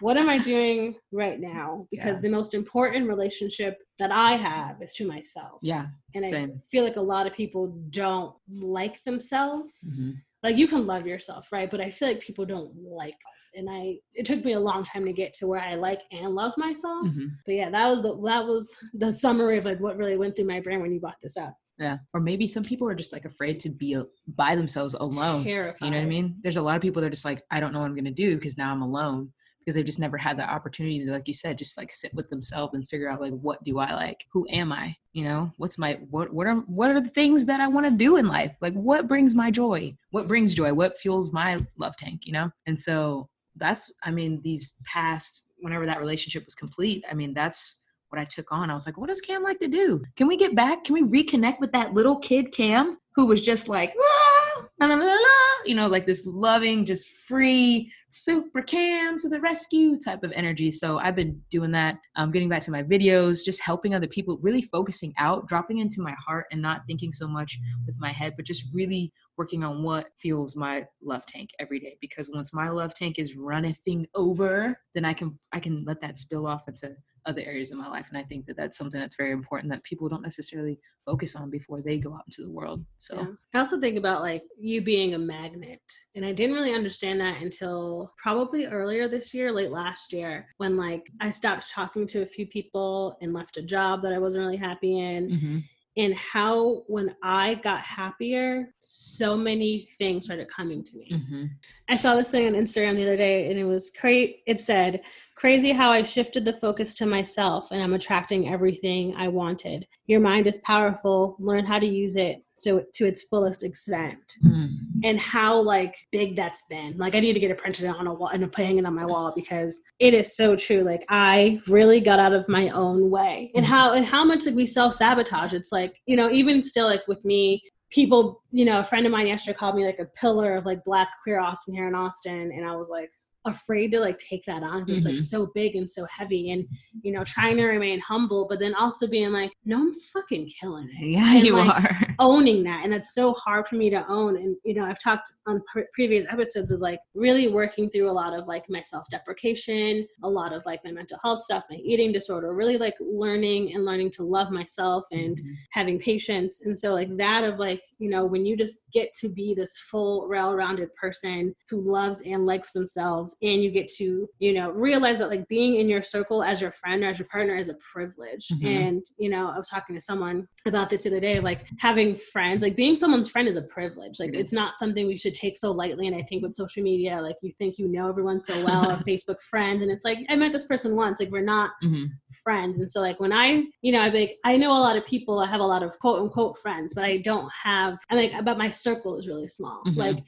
what 0.00 0.16
am 0.16 0.28
I 0.30 0.38
doing 0.38 0.96
right 1.12 1.38
now? 1.38 1.86
Because 1.90 2.16
Yeah. 2.16 2.22
the 2.22 2.28
most 2.30 2.54
important 2.54 3.06
relationship 3.08 3.78
that 3.98 4.10
I 4.10 4.32
have 4.32 4.80
is 4.82 4.94
to 4.94 5.06
myself. 5.06 5.58
yeah, 5.62 5.86
And 6.14 6.24
I 6.24 6.30
same. 6.30 6.62
feel 6.70 6.84
like 6.84 6.96
a 6.96 7.00
lot 7.14 7.26
of 7.26 7.34
people 7.34 7.68
don't 7.90 8.34
like 8.50 9.02
themselves. 9.04 9.72
Mhm. 9.98 10.14
Like 10.42 10.56
you 10.56 10.66
can 10.66 10.86
love 10.86 11.06
yourself, 11.06 11.48
right? 11.52 11.70
But 11.70 11.80
I 11.80 11.90
feel 11.90 12.08
like 12.08 12.20
people 12.20 12.46
don't 12.46 12.72
like 12.76 13.14
us. 13.14 13.50
And 13.54 13.68
I 13.70 13.98
it 14.14 14.24
took 14.24 14.44
me 14.44 14.54
a 14.54 14.60
long 14.60 14.84
time 14.84 15.04
to 15.04 15.12
get 15.12 15.34
to 15.34 15.46
where 15.46 15.60
I 15.60 15.74
like 15.74 16.00
and 16.12 16.34
love 16.34 16.52
myself. 16.56 17.06
Mhm. 17.06 17.28
But 17.44 17.54
yeah, 17.54 17.70
that 17.70 17.88
was 17.88 18.02
the 18.02 18.14
that 18.24 18.46
was 18.46 18.74
the 18.94 19.12
summary 19.12 19.58
of 19.58 19.64
like 19.66 19.80
what 19.80 19.96
really 19.96 20.16
went 20.16 20.36
through 20.36 20.46
my 20.46 20.60
brain 20.60 20.80
when 20.80 20.92
you 20.92 21.00
brought 21.00 21.20
this 21.22 21.36
up. 21.36 21.54
Yeah, 21.78 21.98
or 22.12 22.20
maybe 22.20 22.46
some 22.46 22.62
people 22.62 22.88
are 22.88 22.94
just 22.94 23.12
like 23.12 23.24
afraid 23.24 23.58
to 23.60 23.70
be 23.70 23.98
by 24.26 24.54
themselves 24.54 24.94
alone. 24.94 25.44
Terrified. 25.44 25.84
You 25.86 25.90
know 25.90 25.96
what 25.98 26.04
I 26.04 26.08
mean? 26.08 26.36
There's 26.42 26.58
a 26.58 26.62
lot 26.62 26.76
of 26.76 26.82
people 26.82 27.00
that 27.00 27.06
are 27.06 27.10
just 27.10 27.24
like, 27.24 27.42
I 27.50 27.58
don't 27.60 27.72
know 27.72 27.80
what 27.80 27.86
I'm 27.86 27.94
gonna 27.96 28.10
do 28.10 28.34
because 28.34 28.58
now 28.58 28.70
I'm 28.72 28.82
alone 28.82 29.32
because 29.60 29.74
they've 29.74 29.84
just 29.84 30.00
never 30.00 30.16
had 30.16 30.38
the 30.38 30.48
opportunity 30.48 31.04
to, 31.04 31.12
like 31.12 31.28
you 31.28 31.34
said, 31.34 31.58
just 31.58 31.76
like 31.76 31.92
sit 31.92 32.12
with 32.14 32.28
themselves 32.30 32.74
and 32.74 32.86
figure 32.86 33.08
out 33.08 33.20
like 33.20 33.32
what 33.32 33.62
do 33.62 33.78
I 33.78 33.92
like? 33.94 34.24
Who 34.32 34.46
am 34.50 34.72
I? 34.72 34.96
You 35.12 35.24
know, 35.24 35.52
what's 35.58 35.78
my 35.78 36.00
what 36.10 36.32
what 36.32 36.46
are 36.46 36.56
what 36.66 36.90
are 36.90 37.00
the 37.00 37.08
things 37.08 37.46
that 37.46 37.60
I 37.60 37.68
want 37.68 37.86
to 37.86 37.96
do 37.96 38.16
in 38.16 38.26
life? 38.26 38.56
Like 38.60 38.74
what 38.74 39.08
brings 39.08 39.34
my 39.34 39.50
joy? 39.50 39.96
What 40.10 40.28
brings 40.28 40.54
joy? 40.54 40.72
What 40.72 40.98
fuels 40.98 41.32
my 41.32 41.64
love 41.76 41.96
tank? 41.96 42.26
You 42.26 42.32
know? 42.32 42.50
And 42.66 42.78
so 42.78 43.28
that's 43.56 43.92
I 44.02 44.10
mean, 44.10 44.40
these 44.42 44.76
past 44.84 45.48
whenever 45.58 45.86
that 45.86 46.00
relationship 46.00 46.44
was 46.44 46.54
complete, 46.54 47.04
I 47.10 47.14
mean, 47.14 47.34
that's 47.34 47.84
what 48.08 48.20
I 48.20 48.24
took 48.24 48.52
on. 48.52 48.70
I 48.70 48.74
was 48.74 48.86
like, 48.86 48.96
what 48.96 49.08
does 49.08 49.20
Cam 49.20 49.42
like 49.42 49.60
to 49.60 49.68
do? 49.68 50.02
Can 50.16 50.26
we 50.26 50.36
get 50.36 50.54
back? 50.54 50.84
Can 50.84 50.94
we 50.94 51.02
reconnect 51.02 51.60
with 51.60 51.72
that 51.72 51.94
little 51.94 52.18
kid 52.18 52.52
Cam 52.52 52.98
who 53.14 53.26
was 53.26 53.40
just 53.40 53.68
like, 53.68 53.92
"Ah, 53.98 54.64
la, 54.80 54.86
la, 54.86 54.94
la, 54.94 55.04
la," 55.04 55.49
you 55.64 55.74
know, 55.74 55.86
like 55.86 56.06
this 56.06 56.26
loving, 56.26 56.84
just 56.84 57.08
free, 57.08 57.92
super 58.08 58.62
Cam 58.62 59.18
to 59.18 59.28
the 59.28 59.40
rescue 59.40 59.98
type 59.98 60.22
of 60.22 60.32
energy. 60.32 60.70
So 60.70 60.98
I've 60.98 61.16
been 61.16 61.40
doing 61.50 61.70
that. 61.72 61.96
Um, 62.16 62.30
getting 62.30 62.48
back 62.48 62.62
to 62.62 62.70
my 62.70 62.82
videos, 62.82 63.44
just 63.44 63.62
helping 63.62 63.94
other 63.94 64.06
people, 64.06 64.38
really 64.42 64.62
focusing 64.62 65.12
out, 65.18 65.46
dropping 65.48 65.78
into 65.78 66.02
my 66.02 66.14
heart, 66.26 66.46
and 66.52 66.60
not 66.60 66.82
thinking 66.86 67.12
so 67.12 67.28
much 67.28 67.58
with 67.86 67.96
my 67.98 68.10
head, 68.10 68.34
but 68.36 68.46
just 68.46 68.72
really 68.74 69.12
working 69.36 69.64
on 69.64 69.82
what 69.82 70.08
fuels 70.18 70.56
my 70.56 70.84
love 71.02 71.24
tank 71.26 71.50
every 71.58 71.80
day. 71.80 71.96
Because 72.00 72.30
once 72.32 72.52
my 72.52 72.68
love 72.68 72.94
tank 72.94 73.18
is 73.18 73.36
running 73.36 74.06
over, 74.14 74.78
then 74.94 75.04
I 75.04 75.14
can 75.14 75.38
I 75.52 75.60
can 75.60 75.84
let 75.86 76.00
that 76.00 76.18
spill 76.18 76.46
off 76.46 76.68
into 76.68 76.94
other 77.26 77.42
areas 77.42 77.70
of 77.70 77.78
my 77.78 77.88
life 77.88 78.08
and 78.08 78.18
i 78.18 78.22
think 78.24 78.46
that 78.46 78.56
that's 78.56 78.76
something 78.78 79.00
that's 79.00 79.16
very 79.16 79.32
important 79.32 79.72
that 79.72 79.82
people 79.84 80.08
don't 80.08 80.22
necessarily 80.22 80.78
focus 81.06 81.34
on 81.36 81.50
before 81.50 81.80
they 81.82 81.96
go 81.98 82.14
out 82.14 82.24
into 82.26 82.42
the 82.42 82.50
world 82.50 82.84
so 82.98 83.16
Yeah. 83.16 83.26
I 83.54 83.58
also 83.58 83.80
think 83.80 83.98
about 83.98 84.22
like 84.22 84.42
you 84.58 84.80
being 84.82 85.14
a 85.14 85.18
magnet. 85.18 85.80
And 86.14 86.24
I 86.24 86.32
didn't 86.32 86.54
really 86.54 86.72
understand 86.74 87.20
that 87.20 87.42
until 87.42 88.12
probably 88.16 88.66
earlier 88.66 89.08
this 89.08 89.34
year, 89.34 89.50
late 89.52 89.70
last 89.72 90.12
year, 90.12 90.46
when 90.58 90.76
like 90.76 91.02
I 91.20 91.30
stopped 91.30 91.68
talking 91.72 92.06
to 92.08 92.22
a 92.22 92.26
few 92.26 92.46
people 92.46 93.16
and 93.22 93.32
left 93.32 93.56
a 93.56 93.62
job 93.62 94.02
that 94.02 94.12
I 94.12 94.18
wasn't 94.18 94.44
really 94.44 94.56
happy 94.56 94.98
in. 94.98 95.30
Mhm. 95.30 95.64
And 95.96 96.14
how 96.14 96.84
when 96.86 97.14
I 97.22 97.54
got 97.54 97.80
happier, 97.80 98.72
so 98.78 99.36
many 99.36 99.88
things 99.98 100.24
started 100.24 100.48
coming 100.48 100.84
to 100.84 100.96
me. 100.96 101.10
Mhm. 101.10 101.50
I 101.88 101.96
saw 101.96 102.14
this 102.14 102.30
thing 102.30 102.46
on 102.46 102.52
Instagram 102.52 102.94
the 102.94 103.02
other 103.02 103.16
day 103.16 103.50
and 103.50 103.58
it 103.58 103.64
was 103.64 103.90
great. 104.00 104.42
It 104.46 104.60
said, 104.60 105.02
Crazy 105.34 105.72
how 105.72 105.90
I 105.90 106.02
shifted 106.02 106.44
the 106.44 106.52
focus 106.60 106.94
to 106.96 107.06
myself 107.06 107.70
and 107.72 107.82
I'm 107.82 107.94
attracting 107.94 108.48
everything 108.52 109.14
I 109.16 109.28
wanted. 109.28 109.86
Your 110.06 110.20
mind 110.20 110.46
is 110.46 110.58
powerful. 110.58 111.34
Learn 111.38 111.64
how 111.64 111.78
to 111.78 111.86
use 111.86 112.14
it 112.14 112.44
so 112.54 112.84
to 112.94 113.06
its 113.06 113.22
fullest 113.22 113.62
extent. 113.64 114.18
Mhm. 114.44 114.68
Mm-hmm. 115.00 115.10
And 115.10 115.20
how 115.20 115.60
like 115.60 115.96
big 116.12 116.36
that's 116.36 116.66
been. 116.68 116.96
Like 116.96 117.14
I 117.14 117.20
need 117.20 117.34
to 117.34 117.40
get 117.40 117.50
it 117.50 117.58
printed 117.58 117.86
on 117.86 118.06
a 118.06 118.14
wall 118.14 118.28
and 118.28 118.50
put 118.52 118.64
hanging 118.64 118.86
on 118.86 118.94
my 118.94 119.06
wall 119.06 119.32
because 119.34 119.80
it 119.98 120.14
is 120.14 120.36
so 120.36 120.56
true. 120.56 120.82
Like 120.82 121.04
I 121.08 121.60
really 121.66 122.00
got 122.00 122.20
out 122.20 122.32
of 122.32 122.48
my 122.48 122.68
own 122.70 123.10
way. 123.10 123.50
And 123.54 123.64
mm-hmm. 123.64 123.74
how 123.74 123.92
and 123.92 124.04
how 124.04 124.24
much 124.24 124.46
like 124.46 124.54
we 124.54 124.66
self 124.66 124.94
sabotage. 124.94 125.54
It's 125.54 125.72
like, 125.72 125.96
you 126.06 126.16
know, 126.16 126.30
even 126.30 126.62
still 126.62 126.86
like 126.86 127.06
with 127.08 127.24
me, 127.24 127.62
people, 127.90 128.42
you 128.52 128.64
know, 128.64 128.80
a 128.80 128.84
friend 128.84 129.06
of 129.06 129.12
mine 129.12 129.26
yesterday 129.26 129.56
called 129.56 129.76
me 129.76 129.84
like 129.84 129.98
a 129.98 130.06
pillar 130.06 130.54
of 130.54 130.64
like 130.64 130.84
black 130.84 131.08
queer 131.22 131.40
Austin 131.40 131.74
here 131.74 131.88
in 131.88 131.94
Austin. 131.94 132.52
And 132.52 132.64
I 132.64 132.76
was 132.76 132.88
like 132.88 133.10
afraid 133.46 133.90
to 133.92 134.00
like 134.00 134.18
take 134.18 134.44
that 134.46 134.62
on. 134.62 134.80
'cause 134.80 134.90
It's 134.90 135.06
like 135.06 135.14
Mhm. 135.14 135.20
so 135.20 135.50
big 135.54 135.76
and 135.76 135.90
so 135.90 136.04
heavy 136.06 136.50
and, 136.50 136.66
you 137.02 137.10
know, 137.12 137.24
trying 137.24 137.56
to 137.56 137.64
remain 137.64 137.98
humble, 138.00 138.46
but 138.48 138.58
then 138.58 138.74
also 138.74 139.06
being 139.06 139.32
like, 139.32 139.50
no, 139.64 139.78
I'm 139.78 139.94
fucking 140.12 140.50
killing 140.60 140.88
it. 140.90 141.06
yeah 141.06 141.34
And, 141.36 141.46
you 141.46 141.54
like, 141.56 141.70
are 141.84 142.06
owning 142.20 142.62
that 142.64 142.82
and 142.84 142.92
that's 142.92 143.14
so 143.14 143.32
hard 143.32 143.66
for 143.66 143.76
me 143.76 143.88
to 143.88 144.06
own 144.06 144.36
and 144.36 144.54
you 144.62 144.74
know 144.74 144.84
i've 144.84 144.98
talked 145.02 145.32
on 145.46 145.62
pre- 145.72 145.86
previous 145.94 146.26
episodes 146.30 146.70
of 146.70 146.78
like 146.80 147.00
really 147.14 147.48
working 147.48 147.88
through 147.88 148.10
a 148.10 148.12
lot 148.12 148.34
of 148.38 148.46
like 148.46 148.64
my 148.68 148.82
self-deprecation 148.82 150.06
a 150.22 150.28
lot 150.28 150.52
of 150.52 150.64
like 150.66 150.80
my 150.84 150.92
mental 150.92 151.18
health 151.22 151.42
stuff 151.42 151.64
my 151.70 151.76
eating 151.76 152.12
disorder 152.12 152.52
really 152.54 152.76
like 152.76 152.94
learning 153.00 153.74
and 153.74 153.84
learning 153.86 154.10
to 154.10 154.22
love 154.22 154.50
myself 154.50 155.04
and 155.12 155.38
Mhm. 155.38 155.54
having 155.72 155.98
patience 155.98 156.62
and 156.66 156.78
so 156.78 156.92
like 156.92 157.14
that 157.16 157.44
of 157.44 157.58
like 157.58 157.80
you 157.98 158.10
know 158.10 158.24
when 158.26 158.44
you 158.44 158.56
just 158.56 158.82
get 158.92 159.12
to 159.14 159.28
be 159.28 159.54
this 159.54 159.78
full 159.90 160.28
well-rounded 160.28 160.94
person 160.96 161.54
who 161.70 161.80
loves 161.80 162.20
and 162.22 162.44
likes 162.46 162.72
themselves 162.72 163.29
and 163.42 163.62
you 163.62 163.70
get 163.70 163.88
to 163.88 164.28
you 164.38 164.52
know 164.52 164.70
realize 164.70 165.18
that 165.18 165.28
like 165.30 165.46
being 165.48 165.76
in 165.76 165.88
your 165.88 166.02
circle 166.02 166.42
as 166.42 166.60
your 166.60 166.72
friend 166.72 167.02
or 167.02 167.06
as 167.08 167.18
your 167.18 167.28
partner 167.28 167.56
is 167.56 167.68
a 167.68 167.74
privilege 167.92 168.48
Mhm. 168.52 168.66
and 168.66 169.06
you 169.18 169.28
know 169.28 169.50
i 169.50 169.56
was 169.56 169.68
talking 169.68 169.94
to 169.94 170.00
someone 170.00 170.46
about 170.66 170.90
this 170.90 171.02
the 171.04 171.10
other 171.10 171.20
day 171.20 171.40
like 171.40 171.66
having 171.78 172.16
friends 172.16 172.62
like 172.62 172.76
being 172.76 172.96
someone's 172.96 173.28
friend 173.30 173.48
is 173.48 173.56
a 173.56 173.62
privilege 173.62 174.18
like 174.20 174.30
It 174.34 174.40
it's 174.40 174.52
not 174.52 174.76
something 174.76 175.06
we 175.06 175.16
should 175.16 175.34
take 175.34 175.56
so 175.56 175.70
lightly 175.72 176.06
and 176.06 176.16
i 176.16 176.22
think 176.22 176.42
with 176.42 176.54
social 176.54 176.82
media 176.82 177.20
like 177.20 177.36
you 177.42 177.52
think 177.58 177.78
you 177.78 177.88
know 177.88 178.08
everyone 178.08 178.40
so 178.40 178.54
well 178.64 178.84
facebook 179.08 179.40
friends 179.42 179.82
and 179.82 179.90
it's 179.90 180.04
like 180.04 180.18
i 180.28 180.36
met 180.36 180.52
this 180.52 180.66
person 180.66 180.96
once 180.96 181.20
like 181.20 181.30
we're 181.30 181.40
not 181.56 181.70
Mhm. 181.82 182.08
friends. 182.44 182.80
And 182.80 182.90
so 182.90 183.00
like 183.00 183.20
when 183.20 183.32
I, 183.32 183.64
you 183.82 183.92
know, 183.92 184.00
I 184.00 184.08
like 184.08 184.36
I 184.44 184.56
know 184.56 184.70
a 184.70 184.80
lot 184.88 184.96
of 184.96 185.04
people, 185.06 185.40
I 185.40 185.46
have 185.46 185.60
a 185.60 185.66
lot 185.74 185.82
of 185.82 185.98
quote 185.98 186.20
unquote 186.22 186.58
friends, 186.58 186.94
but 186.94 187.04
I 187.04 187.18
don't 187.18 187.50
have 187.52 187.98
i'm 188.08 188.16
like 188.16 188.32
but 188.44 188.56
my 188.56 188.70
circle 188.70 189.18
is 189.18 189.28
really 189.28 189.46
small. 189.48 189.82
Mhm. 189.86 189.96
Like 189.96 190.18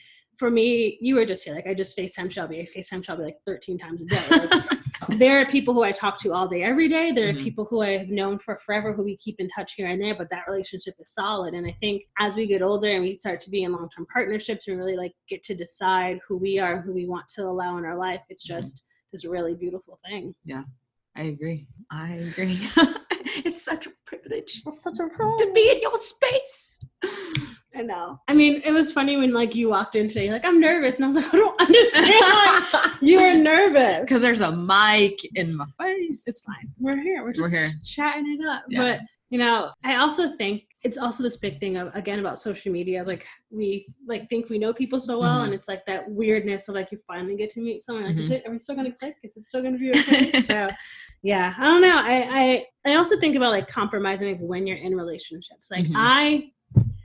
for 0.42 0.50
me, 0.50 0.98
you 1.00 1.14
were 1.14 1.24
just 1.24 1.44
here. 1.44 1.54
Like 1.54 1.68
I 1.68 1.72
just 1.74 1.96
FaceTime 1.96 2.28
Shelby. 2.28 2.58
I 2.58 2.66
FaceTime 2.76 3.04
Shelby 3.04 3.22
like 3.22 3.38
13 3.46 3.78
times 3.78 4.02
a 4.02 4.06
day. 4.06 4.20
Like, 4.28 4.78
there 5.20 5.40
are 5.40 5.46
people 5.46 5.72
who 5.72 5.84
I 5.84 5.92
talk 5.92 6.18
to 6.22 6.32
all 6.32 6.48
day, 6.48 6.64
every 6.64 6.88
day. 6.88 7.12
There 7.12 7.28
are 7.28 7.32
Mhm. 7.32 7.44
people 7.44 7.64
who 7.64 7.80
I 7.80 7.90
have 7.98 8.08
known 8.08 8.40
for 8.40 8.56
forever 8.56 8.92
who 8.92 9.04
we 9.04 9.16
keep 9.18 9.36
in 9.38 9.46
touch 9.46 9.74
here 9.76 9.86
and 9.86 10.02
there, 10.02 10.16
but 10.16 10.28
that 10.30 10.48
relationship 10.48 10.94
is 10.98 11.14
solid. 11.14 11.54
And 11.54 11.64
I 11.64 11.70
think 11.78 12.02
as 12.18 12.34
we 12.34 12.48
get 12.48 12.60
older 12.60 12.88
and 12.88 13.02
we 13.04 13.16
start 13.20 13.40
to 13.42 13.50
be 13.50 13.62
in 13.62 13.70
long 13.70 13.88
term 13.94 14.04
partnerships 14.12 14.66
and 14.66 14.76
really 14.76 14.96
like 14.96 15.12
get 15.28 15.44
to 15.44 15.54
decide 15.54 16.18
who 16.26 16.36
we 16.36 16.58
are, 16.58 16.80
who 16.82 16.92
we 16.92 17.06
want 17.06 17.28
to 17.36 17.42
allow 17.44 17.78
in 17.78 17.84
our 17.84 17.94
life, 17.96 18.22
it's 18.28 18.44
Mhm. 18.44 18.56
just 18.56 18.84
this 19.12 19.24
really 19.24 19.54
beautiful 19.54 20.00
thing. 20.04 20.34
Yeah. 20.44 20.64
I 21.14 21.24
agree 21.24 21.66
i 21.90 22.14
agree 22.30 22.58
it's 23.48 23.62
such 23.62 23.86
a 23.86 23.90
privilege 24.06 24.62
It's 24.66 24.82
such 24.82 24.94
a 24.94 25.06
to 25.42 25.52
be 25.54 25.70
in 25.70 25.78
your 25.80 25.94
space 25.96 26.80
I 27.82 27.84
know. 27.84 28.20
I 28.28 28.34
mean, 28.34 28.62
it 28.64 28.70
was 28.72 28.92
funny 28.92 29.16
when 29.16 29.32
like 29.32 29.54
you 29.56 29.68
walked 29.70 29.96
in 29.96 30.06
today, 30.06 30.24
you're 30.26 30.32
like, 30.34 30.44
I'm 30.44 30.60
nervous. 30.60 30.96
And 30.96 31.04
I 31.04 31.08
was 31.08 31.16
like, 31.16 31.34
I 31.34 31.36
don't 31.36 31.60
understand 31.60 32.14
why 32.20 32.92
you 33.00 33.18
are 33.18 33.34
nervous. 33.36 34.00
because 34.02 34.22
there's 34.22 34.40
a 34.40 34.52
mic 34.52 35.18
in 35.36 35.56
my 35.56 35.66
face 35.80 36.28
It's 36.28 36.42
fine. 36.42 36.70
We're 36.78 37.00
here. 37.02 37.24
We're 37.24 37.32
just 37.32 37.50
We're 37.52 37.66
just 37.66 37.74
here. 37.94 38.04
chatting 38.06 38.38
it 38.40 38.46
up. 38.48 38.62
Yeah. 38.68 38.80
But 38.80 39.00
you 39.30 39.38
know, 39.38 39.70
I 39.82 39.96
also 39.96 40.36
think 40.36 40.64
it's 40.84 40.98
also 40.98 41.22
this 41.22 41.38
big 41.38 41.58
thing 41.58 41.76
of 41.76 41.92
again 41.94 42.18
about 42.20 42.38
social 42.38 42.70
media. 42.70 43.00
It's 43.00 43.08
like 43.08 43.26
we 43.50 43.86
like 44.06 44.28
think 44.28 44.48
we 44.50 44.58
know 44.58 44.72
people 44.74 45.00
so 45.00 45.18
well, 45.20 45.40
Mhm. 45.40 45.44
and 45.46 45.54
it's 45.54 45.68
like 45.68 45.84
that 45.86 46.08
weirdness 46.10 46.68
of 46.68 46.74
like 46.74 46.92
you 46.92 46.98
finally 47.06 47.34
get 47.36 47.50
to 47.50 47.60
meet 47.60 47.82
someone. 47.82 48.04
Like, 48.04 48.16
is 48.18 48.28
Mhm. 48.30 48.34
it? 48.34 48.46
Are 48.46 48.50
we 48.52 48.58
still 48.58 48.74
gonna 48.76 48.92
click? 48.92 49.16
Is 49.24 49.36
it 49.36 49.46
still 49.48 49.62
gonna 49.62 49.78
be 49.78 49.90
okay? 49.90 50.40
so, 50.42 50.68
yeah, 51.22 51.54
I 51.58 51.64
don't 51.64 51.80
know. 51.82 51.96
I 51.98 52.64
I 52.84 52.90
I 52.92 52.94
also 52.96 53.18
think 53.18 53.34
about 53.36 53.52
like 53.52 53.68
compromising 53.68 54.28
like 54.28 54.40
when 54.40 54.66
you're 54.66 54.76
in 54.76 54.94
relationships. 54.94 55.70
Like 55.70 55.86
Mhm. 55.86 55.92
I, 55.96 56.50